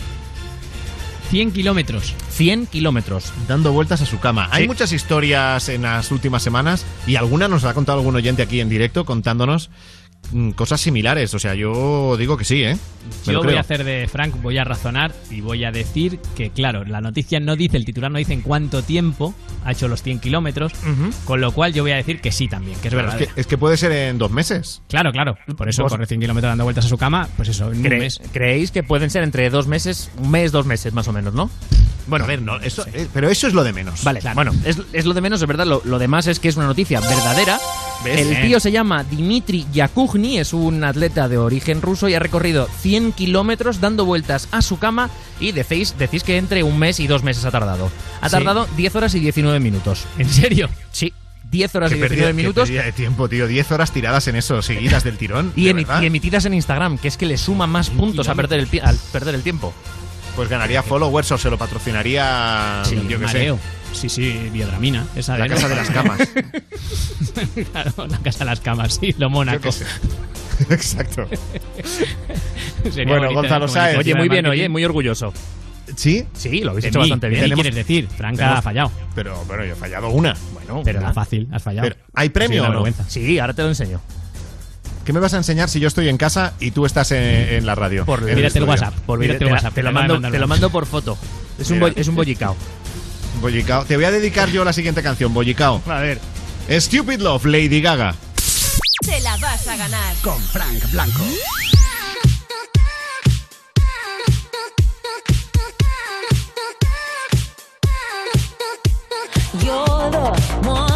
[1.29, 2.15] 100 kilómetros.
[2.29, 3.33] 100 kilómetros.
[3.47, 4.47] Dando vueltas a su cama.
[4.51, 8.61] Hay muchas historias en las últimas semanas y alguna nos ha contado algún oyente aquí
[8.61, 9.69] en directo contándonos
[10.55, 11.33] cosas similares.
[11.33, 12.77] O sea, yo digo que sí, ¿eh?
[13.25, 16.49] Me Yo voy a hacer de Frank, voy a razonar y voy a decir que,
[16.49, 19.33] claro, la noticia no dice, el titular no dice en cuánto tiempo
[19.63, 20.73] ha hecho los 100 kilómetros,
[21.23, 23.21] con lo cual yo voy a decir que sí también, que es Claro, verdad.
[23.21, 24.81] es, que, es que puede ser en dos meses.
[24.89, 25.37] Claro, claro.
[25.55, 27.83] Por eso Vos- corre 100 kilómetros dando vueltas a su cama, pues eso, en un
[27.85, 28.19] Cre- mes.
[28.33, 31.49] ¿Creéis que pueden ser entre dos meses, un mes, dos meses más o menos, no?
[32.07, 34.03] Bueno, a ver, no, eso, eh, pero eso es lo de menos.
[34.03, 35.65] Vale, bueno, es, es lo de menos, es verdad.
[35.65, 37.57] Lo, lo demás es que es una noticia verdadera.
[38.03, 38.19] ¿Ves?
[38.27, 42.67] El tío se llama Dimitri Yakugni, es un atleta de origen ruso y ha recorrido
[42.81, 45.09] 100 kilómetros dando vueltas a su cama
[45.39, 47.91] y decís, decís que entre un mes y dos meses ha tardado.
[48.21, 48.31] Ha Sí.
[48.33, 50.05] tardado 10 horas y 19 minutos.
[50.19, 50.69] ¿En serio?
[50.91, 51.11] Sí,
[51.49, 52.69] 10 horas Qué y pérdida, 19 qué minutos.
[52.69, 53.47] pérdida de tiempo, tío.
[53.47, 55.51] 10 horas tiradas en eso, seguidas del tirón.
[55.55, 58.97] Y, emitidas en Instagram, que es que le suma más puntos a perder el, al
[59.11, 59.73] perder el tiempo.
[60.35, 63.55] Pues ganaría followers o se lo patrocinaría, Sí, yo sé.
[63.93, 65.05] Sí, sí, biodramina.
[65.15, 66.19] Esa La de- casa de las camas.
[67.71, 69.69] claro, la casa de las camas, sí, lo mónaco.
[70.69, 71.27] Exacto.
[72.91, 75.33] Sería Bueno, bonito, Gonzalo iniciativa Oye, muy bien, oye, muy orgulloso.
[75.95, 76.25] ¿Sí?
[76.33, 77.49] Sí, lo habéis hecho mí, bastante ¿de bien.
[77.49, 78.07] qué quieres decir?
[78.17, 78.91] Tenemos- ha fallado.
[79.15, 80.35] Pero, bueno, yo he fallado una.
[80.53, 81.13] Bueno, Pero ¿verdad?
[81.13, 81.87] fácil, has fallado.
[81.87, 82.93] Pero, ¿hay premio Sí, la o no?
[83.07, 84.01] Sí, ahora te lo enseño.
[85.05, 87.65] ¿Qué me vas a enseñar si yo estoy en casa y tú estás en, en
[87.65, 88.03] la radio?
[88.05, 88.65] Por- En Mírate el?
[88.65, 88.93] WhatsApp.
[89.05, 89.73] Por Mírate te, el la- WhatsApp.
[89.73, 91.17] te lo mando, te lo mando por foto.
[91.57, 92.55] Es un, boy- es un bollicao.
[93.41, 93.85] Bollicao.
[93.85, 95.81] Te voy a dedicar yo la siguiente canción, Bollicao.
[95.87, 96.19] A ver.
[96.69, 98.15] Stupid Love, Lady Gaga.
[99.05, 100.15] Te la vas a ganar.
[100.21, 101.23] Con Frank Blanco.
[109.63, 110.86] You're the one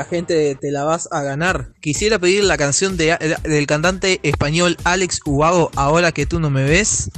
[0.00, 1.74] Hola gente, te la vas a ganar.
[1.82, 6.64] Quisiera pedir la canción de, del cantante español Alex Ubago, Ahora que tú no me
[6.64, 7.10] ves.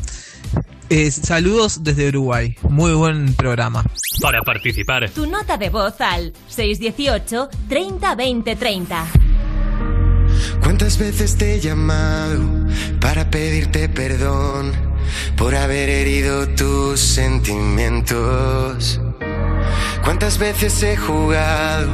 [0.91, 2.57] Eh, saludos desde Uruguay.
[2.63, 3.85] Muy buen programa.
[4.21, 9.07] Para participar, Tu nota de voz al 618 30 20 30.
[10.61, 12.67] ¿Cuántas veces te he llamado
[13.01, 14.73] para pedirte perdón
[15.37, 19.01] por haber herido tus sentimientos?
[20.03, 21.89] ¿Cuántas veces he jugado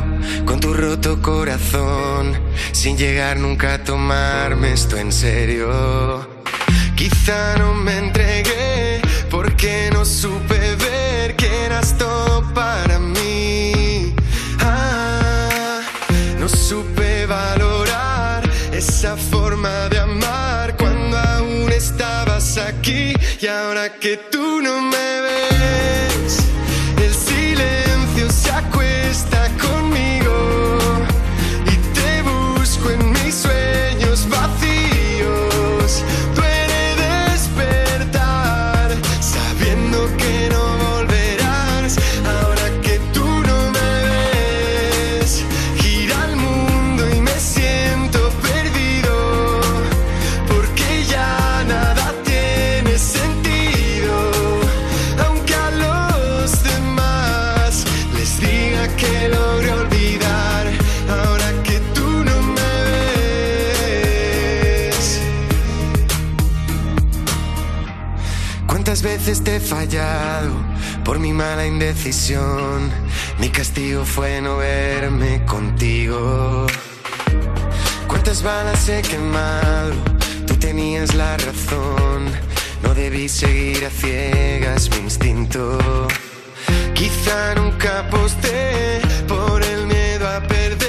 [0.45, 2.39] con tu roto corazón
[2.73, 6.29] sin llegar nunca a tomarme esto en serio?
[6.97, 9.01] Quizá no me entregué
[9.31, 14.15] porque no supe ver que eras todo para mí.
[14.61, 15.81] Ah,
[16.41, 18.43] no supe valorar
[18.73, 25.18] esa forma de amar cuando aún estabas aquí y ahora que tú no me
[69.61, 70.55] fallado
[71.05, 72.91] por mi mala indecisión?
[73.39, 76.67] Mi castigo fue no verme contigo.
[78.07, 79.95] ¿Cuántas balas he quemado?
[80.47, 82.27] Tú tenías la razón.
[82.83, 85.79] No debí seguir a ciegas mi instinto.
[86.95, 90.88] Quizá nunca aposté por el miedo a perder,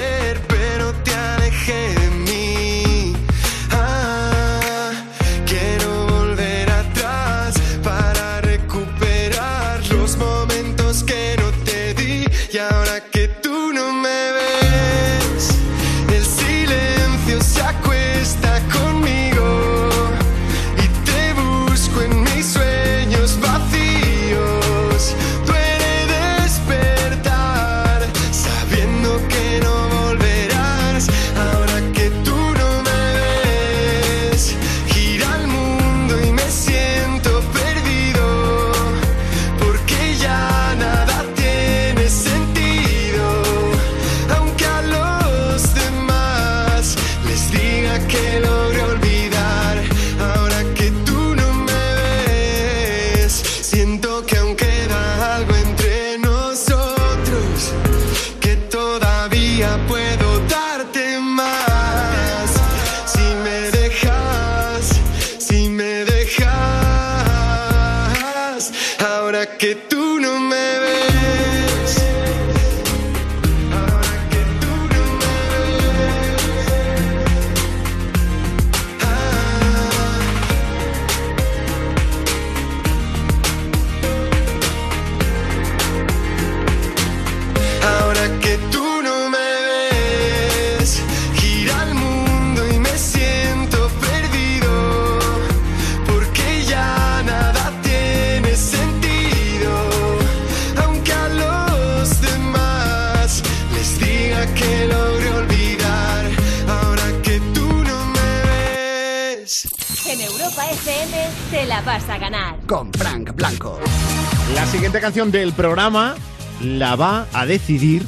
[114.90, 116.16] siguiente canción del programa
[116.64, 118.02] la va a decidir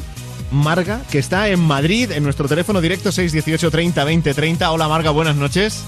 [0.51, 4.71] Marga, que está en Madrid, en nuestro teléfono directo 618 30 20 30.
[4.71, 5.83] Hola Marga, buenas noches.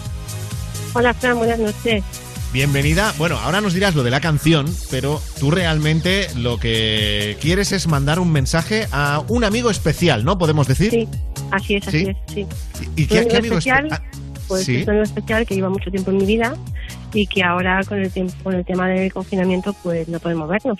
[0.93, 2.03] Hola Fran, buenas noches.
[2.53, 3.11] Bienvenida.
[3.17, 7.87] Bueno, ahora nos dirás lo de la canción, pero tú realmente lo que quieres es
[7.87, 10.37] mandar un mensaje a un amigo especial, ¿no?
[10.37, 10.91] Podemos decir.
[10.91, 11.07] Sí,
[11.49, 12.09] así es, así ¿Sí?
[12.11, 12.47] es, sí.
[12.95, 14.01] ¿Y qué, Un qué amigo especial, espe- ah,
[14.47, 14.75] Pues sí.
[14.75, 16.55] es un amigo especial que lleva mucho tiempo en mi vida
[17.13, 20.79] y que ahora con el tiempo, con el tema del confinamiento pues no podemos vernos.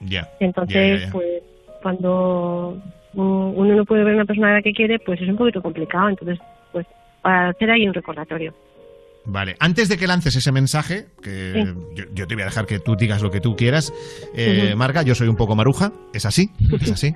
[0.00, 0.28] Ya.
[0.40, 1.42] Entonces, pues
[1.82, 2.80] cuando
[3.14, 5.62] uno no puede ver a una persona a la que quiere, pues es un poquito
[5.62, 6.08] complicado.
[6.10, 6.38] Entonces,
[6.72, 6.86] pues
[7.22, 8.54] para hacer ahí un recordatorio.
[9.28, 11.74] Vale, antes de que lances ese mensaje, que Sí.
[11.96, 13.92] yo, yo te voy a dejar que tú digas lo que tú quieras,
[14.34, 14.74] eh.
[14.76, 17.12] Marga, yo soy un poco maruja, es así, es así.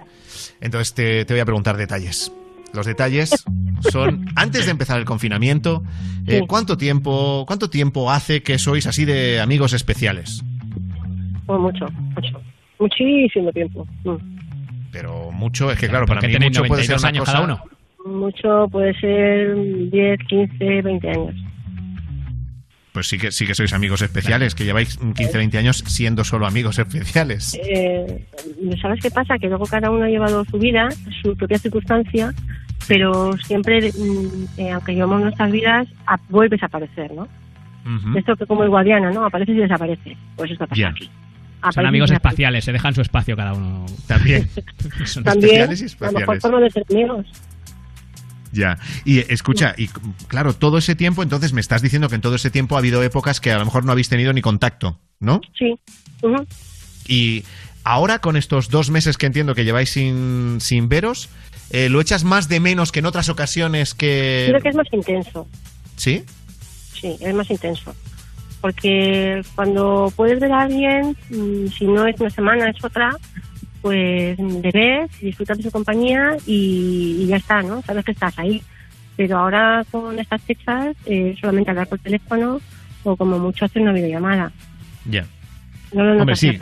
[0.61, 2.33] Entonces te, te voy a preguntar detalles.
[2.73, 3.45] Los detalles
[3.91, 5.83] son, antes de empezar el confinamiento,
[6.27, 6.47] eh, Sí.
[6.47, 10.45] ¿cuánto, tiempo, ¿cuánto tiempo hace que sois así de amigos especiales?
[11.47, 12.41] Pues mucho, mucho.
[12.79, 13.87] Muchísimo tiempo.
[14.05, 14.17] Mm.
[14.93, 17.21] Pero mucho, es que claro, para que mí tenéis mucho puede ser 92 una años
[17.21, 17.33] cosa...
[17.33, 18.21] cada uno.
[18.21, 19.55] Mucho puede ser
[19.91, 21.35] 10, 15, 20 años.
[22.93, 26.47] Pues sí que, sí que sois amigos especiales, que lleváis 15, 20 años siendo solo
[26.47, 27.57] amigos especiales.
[27.63, 28.27] Eh,
[28.83, 29.39] ¿Sabes qué pasa?
[29.39, 30.89] Que luego cada uno ha llevado su vida,
[31.23, 32.33] su propia circunstancia,
[32.89, 37.29] pero siempre, mm, eh, aunque llevamos nuestras vidas, a- vuelves a aparecer, ¿no?
[38.17, 39.25] Esto que como el guardiana, ¿no?
[39.25, 40.17] Apareces y desaparece.
[40.37, 41.11] Pues esto pasa aquí.
[41.73, 42.15] Son amigos desapareces.
[42.17, 43.85] espaciales, se dejan su espacio cada uno.
[44.07, 44.49] También.
[45.05, 45.85] Son También, y a lo mejor
[46.37, 46.43] espaciales.
[46.43, 47.27] forma de ser amigos.
[48.53, 48.79] Ya.
[49.05, 49.89] Y eh, escucha, y
[50.29, 53.03] claro, todo ese tiempo, entonces me estás diciendo que en todo ese tiempo ha habido
[53.03, 55.41] épocas que a lo mejor no habéis tenido ni contacto, ¿no?
[55.59, 55.75] Sí.
[56.23, 56.47] Ujú.
[57.09, 57.45] Y
[57.85, 61.29] ahora con estos dos meses que entiendo que lleváis sin, sin veros,
[61.71, 64.47] eh, ¿lo echas más de menos que en otras ocasiones que...
[64.49, 65.47] Creo que es más intenso.
[65.97, 66.25] ¿Sí?
[67.01, 67.95] Sí, es más intenso.
[68.61, 73.17] Porque cuando puedes ver a alguien, mm, si no es una semana, es otra,
[73.81, 77.83] pues le ves, disfrutas de su compañía y, y ya está, ¿no?
[77.83, 78.63] Sabes que estás ahí.
[79.17, 82.61] Pero ahora con estas fechas, eh, solamente hablar por teléfono
[83.05, 84.53] o como mucho hacer una videollamada.
[85.05, 85.27] Ya.
[85.93, 86.59] No lo Hombre, notas sí.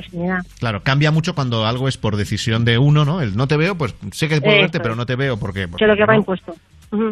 [0.58, 3.20] Claro, cambia mucho cuando algo es por decisión de uno, ¿no?
[3.20, 4.82] El no te veo, pues sé que puedo Eso verte, es.
[4.82, 5.68] pero no te veo porque...
[5.76, 6.20] Que lo que va ¿no?
[6.20, 6.54] impuesto.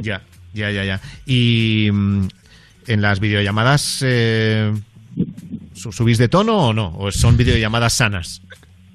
[0.00, 0.22] Ya,
[0.54, 1.00] ya, ya, ya.
[1.26, 2.28] Y mm,
[2.86, 4.72] en las videollamadas, eh,
[5.74, 6.94] ¿su- ¿subís de tono o no?
[6.98, 8.40] ¿O son videollamadas sanas?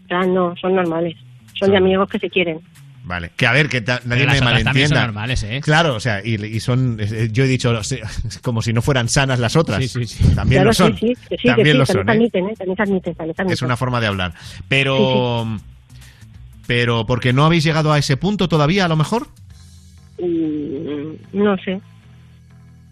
[0.09, 1.15] Ya no, son normales.
[1.53, 2.59] Son de amigos que se quieren.
[3.03, 3.31] Vale.
[3.35, 5.01] Que a ver, que ta- nadie las me otras también son malentienda.
[5.07, 5.59] normales, ¿eh?
[5.63, 6.97] Claro, o sea, y, y son,
[7.31, 7.73] yo he dicho,
[8.43, 9.79] como si no fueran sanas las otras.
[9.83, 10.35] Sí, sí, sí.
[10.35, 10.95] También Claro, lo son.
[10.97, 12.15] Sí, sí, sí, También sí, lo también son, se ¿eh?
[12.15, 12.55] admiten, ¿eh?
[12.57, 14.33] También se admiten, también Es una forma de hablar.
[14.67, 15.47] Pero,
[16.67, 19.27] pero porque no habéis llegado a ese punto todavía, a lo mejor.
[20.19, 21.81] Mm, no sé.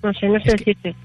[0.02, 0.96] No sé, no sé decirte.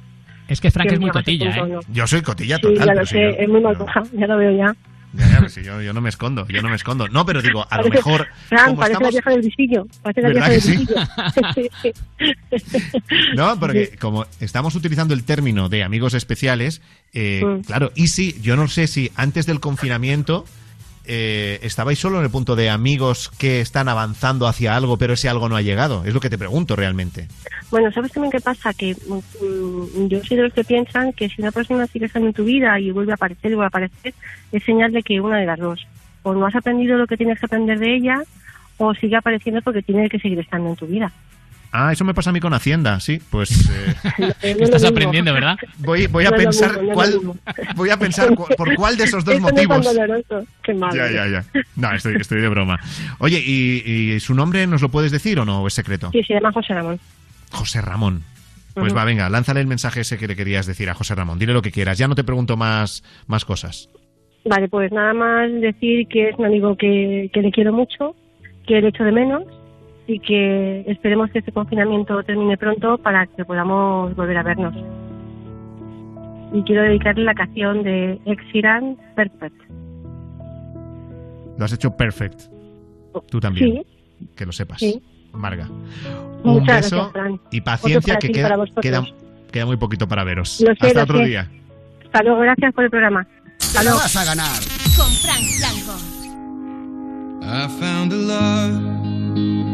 [0.49, 1.69] Es que Frank Sí, es muy cotilla, punto, ¿eh?
[1.89, 1.95] no.
[1.95, 2.79] Yo soy cotilla Sí, total.
[2.79, 4.75] ya pero lo si sé, yo- es muy mal cojado, ya lo veo ya.
[5.17, 7.07] Ya, ya, pues yo, yo no me escondo, yo no me escondo.
[7.09, 8.27] No, pero digo, a lo Parece- mejor.
[8.49, 9.87] Fran, como parece la estamos- vieja del visillo.
[10.03, 11.93] Parece la ¿Verdad vieja del que sí?
[12.59, 13.35] visillo.
[13.37, 16.81] No, porque como estamos utilizando el término de amigos especiales,
[17.13, 17.61] eh, Mm.
[17.63, 20.45] claro, y si, yo no sé si antes del confinamiento
[21.07, 25.29] eh, estabais solo en el punto de amigos que están avanzando hacia algo, pero ese
[25.29, 26.05] algo no ha llegado.
[26.05, 27.29] Es lo que te pregunto realmente.
[27.71, 28.73] Bueno, ¿sabes también qué pasa?
[28.73, 32.35] Que mm, yo soy de los que piensan que si una persona sigue estando en
[32.35, 34.15] tu vida y vuelve a aparecer y vuelve a aparecer,
[34.53, 35.87] es señal de que una de las dos.
[36.23, 38.23] O no has aprendido lo que tienes que aprender de ella,
[38.79, 41.13] o sigue apareciendo porque tiene que seguir estando en tu vida.
[41.77, 43.21] Ah, eso me pasa a mí con Hacienda, sí.
[43.31, 43.51] Pues
[44.43, 45.57] eh, No Estás aprendiendo, ¿verdad?
[45.79, 47.21] voy, voy a No pensar mismo, no cuál,
[47.75, 49.85] voy a pensar cu- por cuál de esos dos Eso no es tan motivos.
[49.95, 50.47] doloroso.
[50.63, 50.95] Qué malo.
[50.95, 51.45] Ya, ya, ya.
[51.75, 52.79] No, estoy, estoy de broma.
[53.19, 53.83] Oye, ¿y,
[54.15, 55.63] y su nombre nos lo puedes decir o no?
[55.63, 56.11] ¿O es secreto?
[56.13, 57.01] Sí, se llama José Ramón.
[57.51, 58.23] José Ramón.
[58.75, 61.39] Pues va, venga, lánzale el mensaje ese que le querías decir a José Ramón.
[61.41, 61.99] Dile lo que quieras.
[61.99, 63.89] Ya no te pregunto más, más cosas.
[64.45, 68.15] Vale, pues nada más decir que es un amigo que, que le quiero mucho,
[68.67, 69.43] que le echo de menos
[70.07, 74.75] y que esperemos que este confinamiento termine pronto para que podamos volver a vernos.
[76.53, 79.57] Y quiero dedicarle la canción de Ex Sheeran, Perfect.
[81.59, 82.43] Lo has hecho perfect.
[83.31, 83.85] Tú también.
[84.19, 84.79] Sí, Que lo sepas.
[84.81, 85.01] Sí.
[85.33, 85.69] Marga.
[85.69, 87.41] Un Muchas beso gracias, Fran.
[87.51, 89.05] y paciencia que queda, queda,
[89.51, 90.61] queda muy poquito para veros.
[90.61, 91.25] Lo sé, Hasta lo otro sé.
[91.27, 91.49] día.
[92.05, 93.27] Hasta luego, gracias por el programa.
[93.61, 93.99] Hasta luego.
[93.99, 94.61] vas a ganar.
[94.97, 95.99] Con Frank Blanco.
[97.47, 99.74] I found a love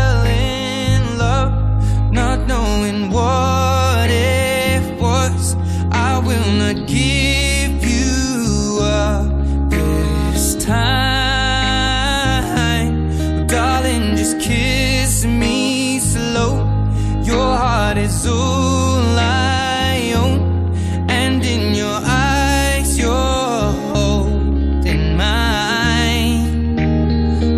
[18.27, 20.73] all I own,
[21.09, 26.77] and in your eyes, you're holding mine.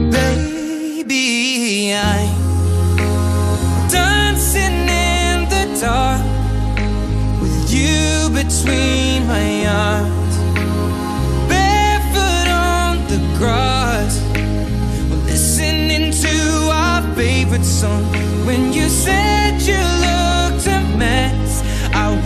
[0.09, 6.21] Baby, I'm dancing in the dark
[7.41, 10.35] with you between my arms,
[11.49, 14.21] barefoot on the grass,
[15.25, 18.22] listening to our favorite song.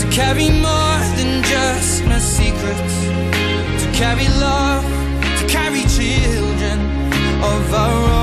[0.00, 2.96] To carry more than just my secrets,
[3.82, 4.84] to carry love,
[5.38, 6.78] to carry children
[7.42, 8.13] of our own.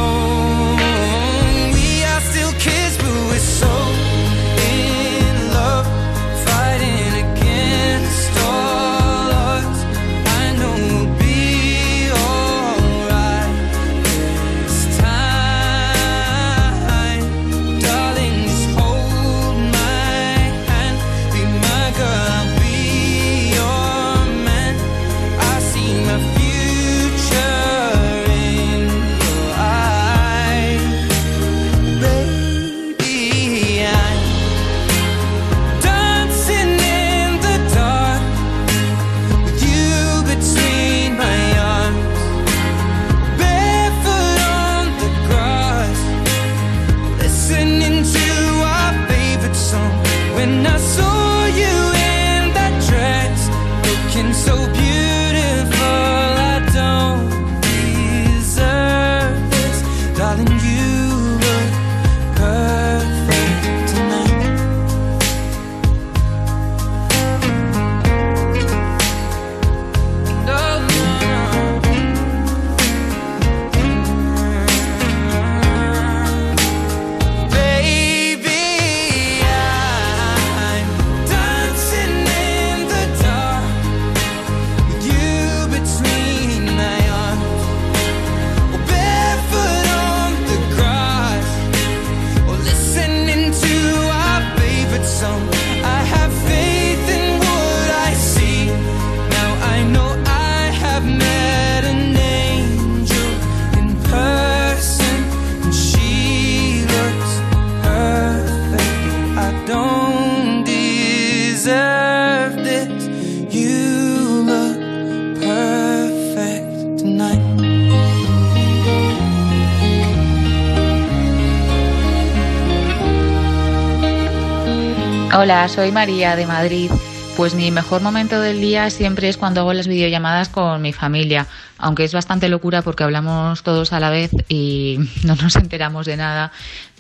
[125.52, 126.90] Hola, soy María de Madrid.
[127.36, 131.46] Pues mi mejor momento del día siempre es cuando hago las videollamadas con mi familia,
[131.78, 136.16] aunque es bastante locura porque hablamos todos a la vez y no nos enteramos de
[136.16, 136.54] nada,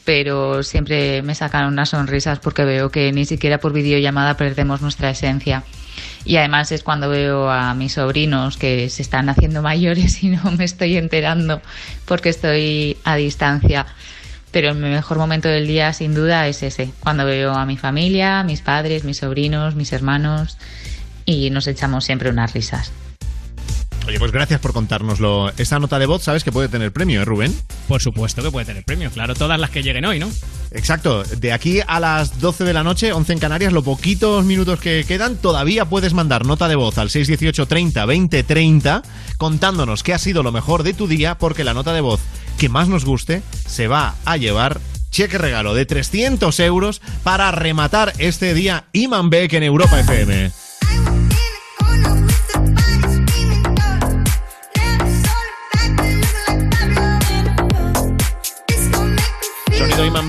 [0.03, 5.11] pero siempre me sacan unas sonrisas porque veo que ni siquiera por videollamada perdemos nuestra
[5.11, 5.63] esencia.
[6.25, 10.51] Y además es cuando veo a mis sobrinos que se están haciendo mayores y no
[10.51, 11.61] me estoy enterando
[12.03, 13.85] porque estoy a distancia.
[14.51, 18.43] Pero mi mejor momento del día, sin duda, es ese, cuando veo a mi familia,
[18.43, 20.57] mis padres, mis sobrinos, mis hermanos
[21.25, 22.91] y nos echamos siempre unas risas.
[24.07, 25.51] Oye, pues gracias por contárnoslo.
[25.57, 27.55] Esta nota de voz, sabes que puede tener premio, ¿eh, Rubén?
[27.87, 30.27] Por supuesto que puede tener premio, claro, todas las que lleguen hoy, ¿no?
[30.71, 34.79] Exacto, de aquí a las 12 de la noche, 11 en Canarias, los poquitos minutos
[34.79, 39.03] que quedan, todavía puedes mandar nota de voz al 618 30 20 30
[39.37, 42.21] contándonos qué ha sido lo mejor de tu día, porque la nota de voz
[42.61, 44.79] que más nos guste se va a llevar
[45.09, 50.51] cheque regalo de 300 euros para rematar este día Iman Beck en Europa FM.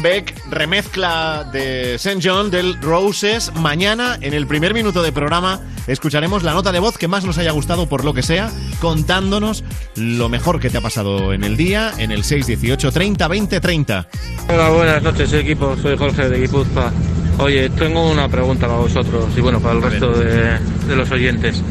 [0.02, 2.18] Beck, remezcla de St.
[2.22, 3.52] John del Roses.
[3.54, 7.38] Mañana, en el primer minuto de programa, escucharemos la nota de voz que más nos
[7.38, 8.50] haya gustado por lo que sea,
[8.80, 9.62] contándonos
[9.94, 14.08] lo mejor que te ha pasado en el día en el 618 30 20 30.
[14.48, 16.92] Hola, buenas noches equipo, soy Jorge de Guipúzcoa.
[17.38, 20.58] Oye, tengo una pregunta para vosotros y bueno, para el resto de,
[20.88, 21.62] de los oyentes.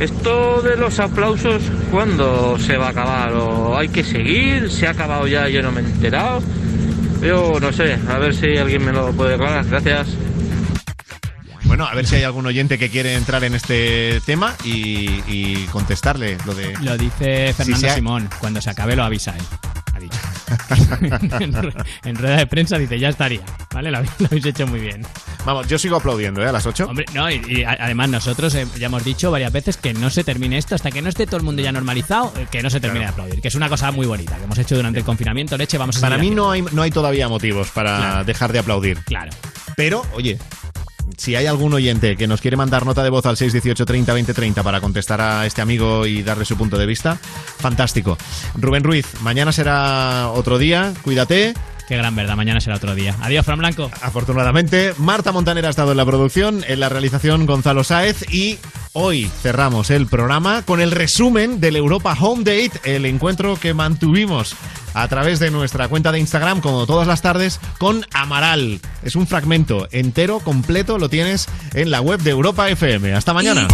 [0.00, 3.32] Esto de los aplausos, ¿cuándo se va a acabar?
[3.32, 4.70] ¿O hay que seguir?
[4.70, 6.42] ¿Se ha acabado ya yo no me he enterado?
[7.22, 9.64] Yo no sé, a ver si alguien me lo puede aclarar.
[9.66, 10.06] Gracias.
[11.64, 15.66] Bueno, a ver si hay algún oyente que quiere entrar en este tema y, y
[15.70, 16.72] contestarle lo de...
[16.80, 19.42] Lo dice Fernando Si se ha- Simón, cuando se acabe lo avisa él.
[19.94, 20.16] Ha dicho.
[21.40, 23.42] en, ru- en rueda de prensa dice, ya estaría.
[23.74, 23.90] ¿Vale?
[23.90, 25.02] Lo habéis hecho muy bien.
[25.48, 26.46] Vamos, yo sigo aplaudiendo, ¿eh?
[26.46, 26.84] A las 8.
[26.84, 30.58] Hombre, no, y, además nosotros eh, ya hemos dicho varias veces que no se termine
[30.58, 33.06] esto hasta que no esté todo el mundo ya normalizado, eh, que no se termine
[33.06, 35.78] de aplaudir, que es una cosa muy bonita que hemos hecho durante el confinamiento, leche,
[35.78, 38.24] vamos a Para mí no hay, no hay todavía motivos para Claro.
[38.24, 38.98] dejar de aplaudir.
[39.04, 39.30] Claro.
[39.74, 40.36] Pero, oye,
[41.16, 44.34] si hay algún oyente que nos quiere mandar nota de voz al 618 30 20
[44.34, 47.18] 30 para contestar a este amigo y darle su punto de vista,
[47.58, 48.18] fantástico.
[48.54, 51.54] Rubén Ruiz, mañana será otro día, cuídate
[51.88, 53.16] Qué gran verdad, mañana será otro día.
[53.22, 53.90] Adiós, Fran Blanco.
[54.02, 58.58] Afortunadamente, Marta Montaner ha estado en la producción, en la realización Gonzalo Sáez y
[58.92, 64.54] hoy cerramos el programa con el resumen del Europa Home Date, el encuentro que mantuvimos
[64.92, 68.80] a través de nuestra cuenta de Instagram, como todas las tardes, con Amaral.
[69.02, 73.14] Es un fragmento entero, completo, lo tienes en la web de Europa FM.
[73.14, 73.66] Hasta mañana.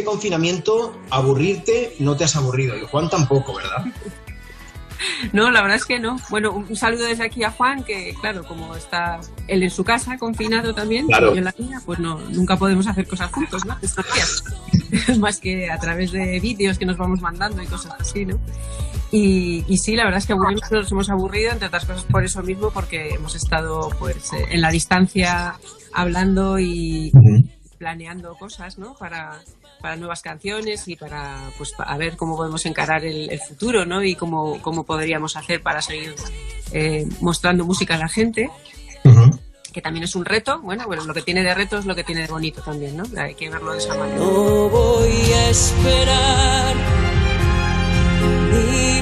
[0.00, 2.76] Este confinamiento, aburrirte, no te has aburrido.
[2.76, 3.84] Y Juan tampoco, ¿verdad?
[5.32, 6.18] No, la verdad es que no.
[6.28, 9.18] Bueno, un saludo desde aquí a Juan, que claro, como está
[9.48, 11.28] él en su casa, confinado también, Claro.
[11.28, 13.78] y yo en la mía, pues no, nunca podemos hacer cosas juntos, ¿no?
[13.80, 14.44] Estos días.
[15.18, 18.38] Más que a través de vídeos que nos vamos mandando y cosas así, ¿no?
[19.10, 22.22] Y, y sí, la verdad es que aburrirnos nos hemos aburrido, entre otras cosas por
[22.22, 25.54] eso mismo, porque hemos estado pues eh, en la distancia
[25.94, 27.10] hablando y
[27.78, 28.94] planeando cosas, ¿no?
[28.96, 29.40] Para,
[29.80, 34.02] para nuevas canciones y para pues a ver cómo podemos encarar el, el futuro, ¿no?
[34.02, 36.14] Y cómo, cómo podríamos hacer para seguir
[36.72, 38.50] eh, mostrando música a la gente.
[39.72, 40.60] Que también es un reto.
[40.62, 43.04] Bueno, bueno, lo que tiene de reto es lo que tiene de bonito también, ¿no?
[43.16, 44.18] Hay que verlo de esa manera.
[44.18, 46.74] No voy a esperar
[48.50, 49.00] ni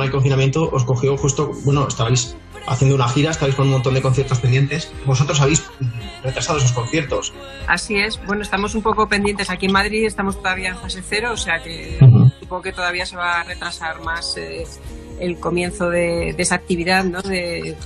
[0.00, 2.34] tema del confinamiento os cogió justo, bueno, estabais
[2.66, 4.90] haciendo una gira, estabais con un montón de conciertos pendientes.
[5.04, 5.62] Vosotros habéis
[6.22, 7.32] retrasado esos conciertos.
[7.66, 8.18] Así es.
[8.26, 9.50] Bueno, estamos un poco pendientes.
[9.50, 11.98] Aquí en Madrid estamos todavía en fase cero, o sea que
[12.40, 14.64] supongo que todavía se va a retrasar más eh,
[15.20, 17.20] el comienzo de, de esa actividad, ¿no?
[17.20, 17.76] De,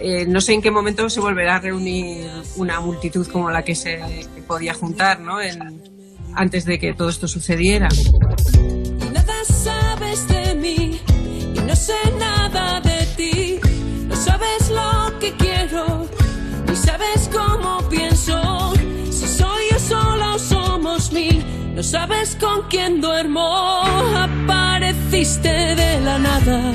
[0.00, 2.26] eh, no sé en qué momento se volverá a reunir
[2.56, 4.00] una multitud como la que se
[4.46, 5.40] podía juntar, ¿no?
[5.42, 5.82] En-
[6.36, 7.88] antes de que todo esto sucediera.
[11.84, 13.60] Sé nada de ti.
[14.08, 16.08] No sabes lo que quiero
[16.66, 18.72] ni sabes cómo pienso.
[19.10, 21.44] Si soy yo sola o somos mil,
[21.74, 23.82] no sabes con quién duermo.
[24.16, 26.72] Apareciste de la nada.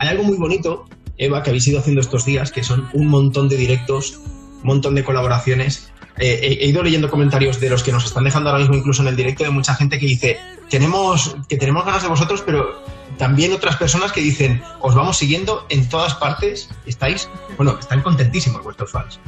[0.00, 0.86] Hay algo muy bonito,
[1.16, 4.20] Eva, que habéis ido haciendo estos días, que son un montón de directos,
[4.62, 5.92] un montón de colaboraciones.
[6.18, 9.02] Eh, he, he ido leyendo comentarios de los que nos están dejando ahora mismo, incluso
[9.02, 10.36] en el directo, de mucha gente que dice,
[10.68, 15.66] tenemos, que tenemos ganas de vosotros, pero también otras personas que dicen, os vamos siguiendo
[15.68, 19.20] en todas partes, estáis, bueno, están contentísimos vuestros fans.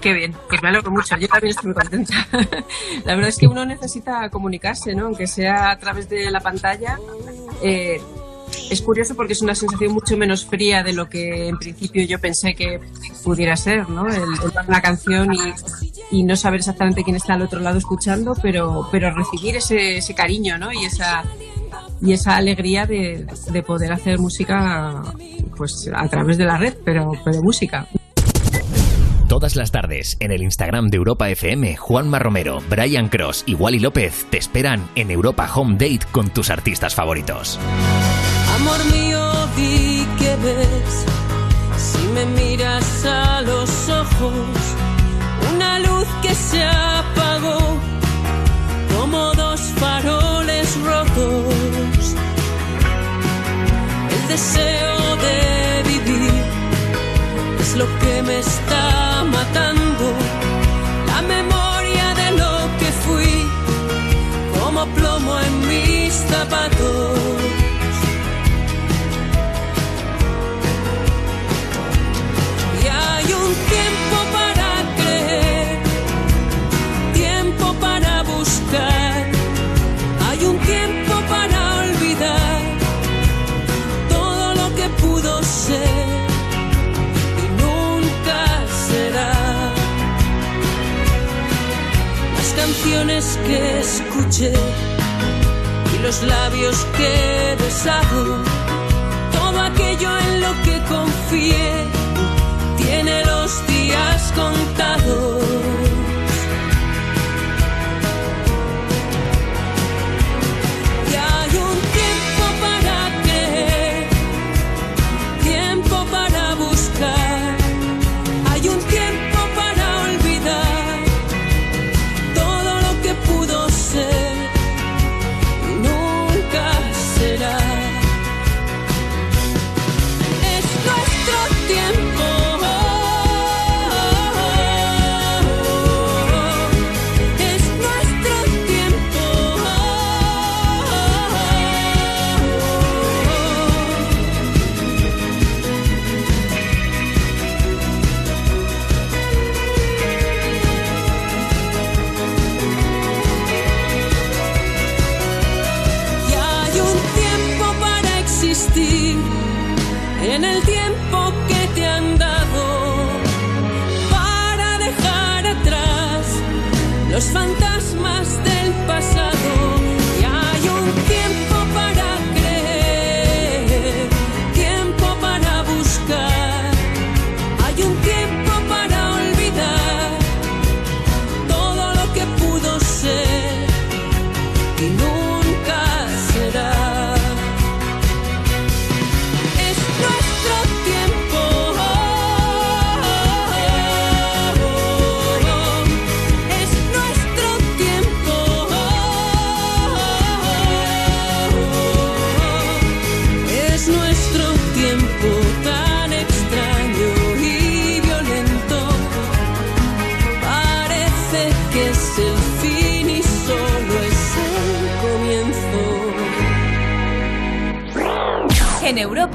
[0.00, 1.16] Qué bien, pues me alegro mucho.
[1.16, 2.28] Yo también estoy muy contenta.
[3.04, 5.06] la verdad es que uno necesita comunicarse, ¿no?
[5.06, 6.98] Aunque sea a través de la pantalla.
[7.62, 8.00] Eh,
[8.70, 12.18] es curioso porque es una sensación mucho menos fría de lo que en principio yo
[12.20, 12.80] pensé que
[13.24, 14.06] pudiera ser, ¿no?
[14.08, 15.38] El, el una canción y,
[16.10, 20.14] y no saber exactamente quién está al otro lado escuchando, pero, pero recibir ese, ese
[20.14, 20.72] cariño, ¿no?
[20.72, 21.24] Y esa,
[22.00, 25.02] y esa alegría de, de poder hacer música
[25.56, 27.86] pues a través de la red, pero, pero música.
[29.28, 33.80] Todas las tardes, en el Instagram de Europa FM, Juanma Romero, Brian Cross y Wally
[33.80, 37.58] López te esperan en Europa Home Date con tus artistas favoritos.
[38.54, 39.18] Amor mío,
[39.56, 41.06] di que ves.
[41.76, 44.34] Si me miras a los ojos,
[45.52, 47.80] una luz que se apagó,
[50.84, 52.14] rotos.
[54.14, 56.44] El deseo de vivir
[57.60, 60.06] es lo que me está matando.
[61.06, 63.34] La memoria de lo que fui,
[64.58, 67.45] como plomo en mis zapatos.
[93.06, 94.52] Canciones que escuché
[95.94, 98.42] y los labios que he besado,
[99.32, 101.84] todo aquello en lo que confié
[102.76, 105.85] tiene los días contados.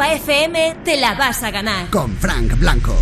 [0.01, 1.89] FM te la vas a ganar.
[1.89, 2.95] Con Frank Blanco.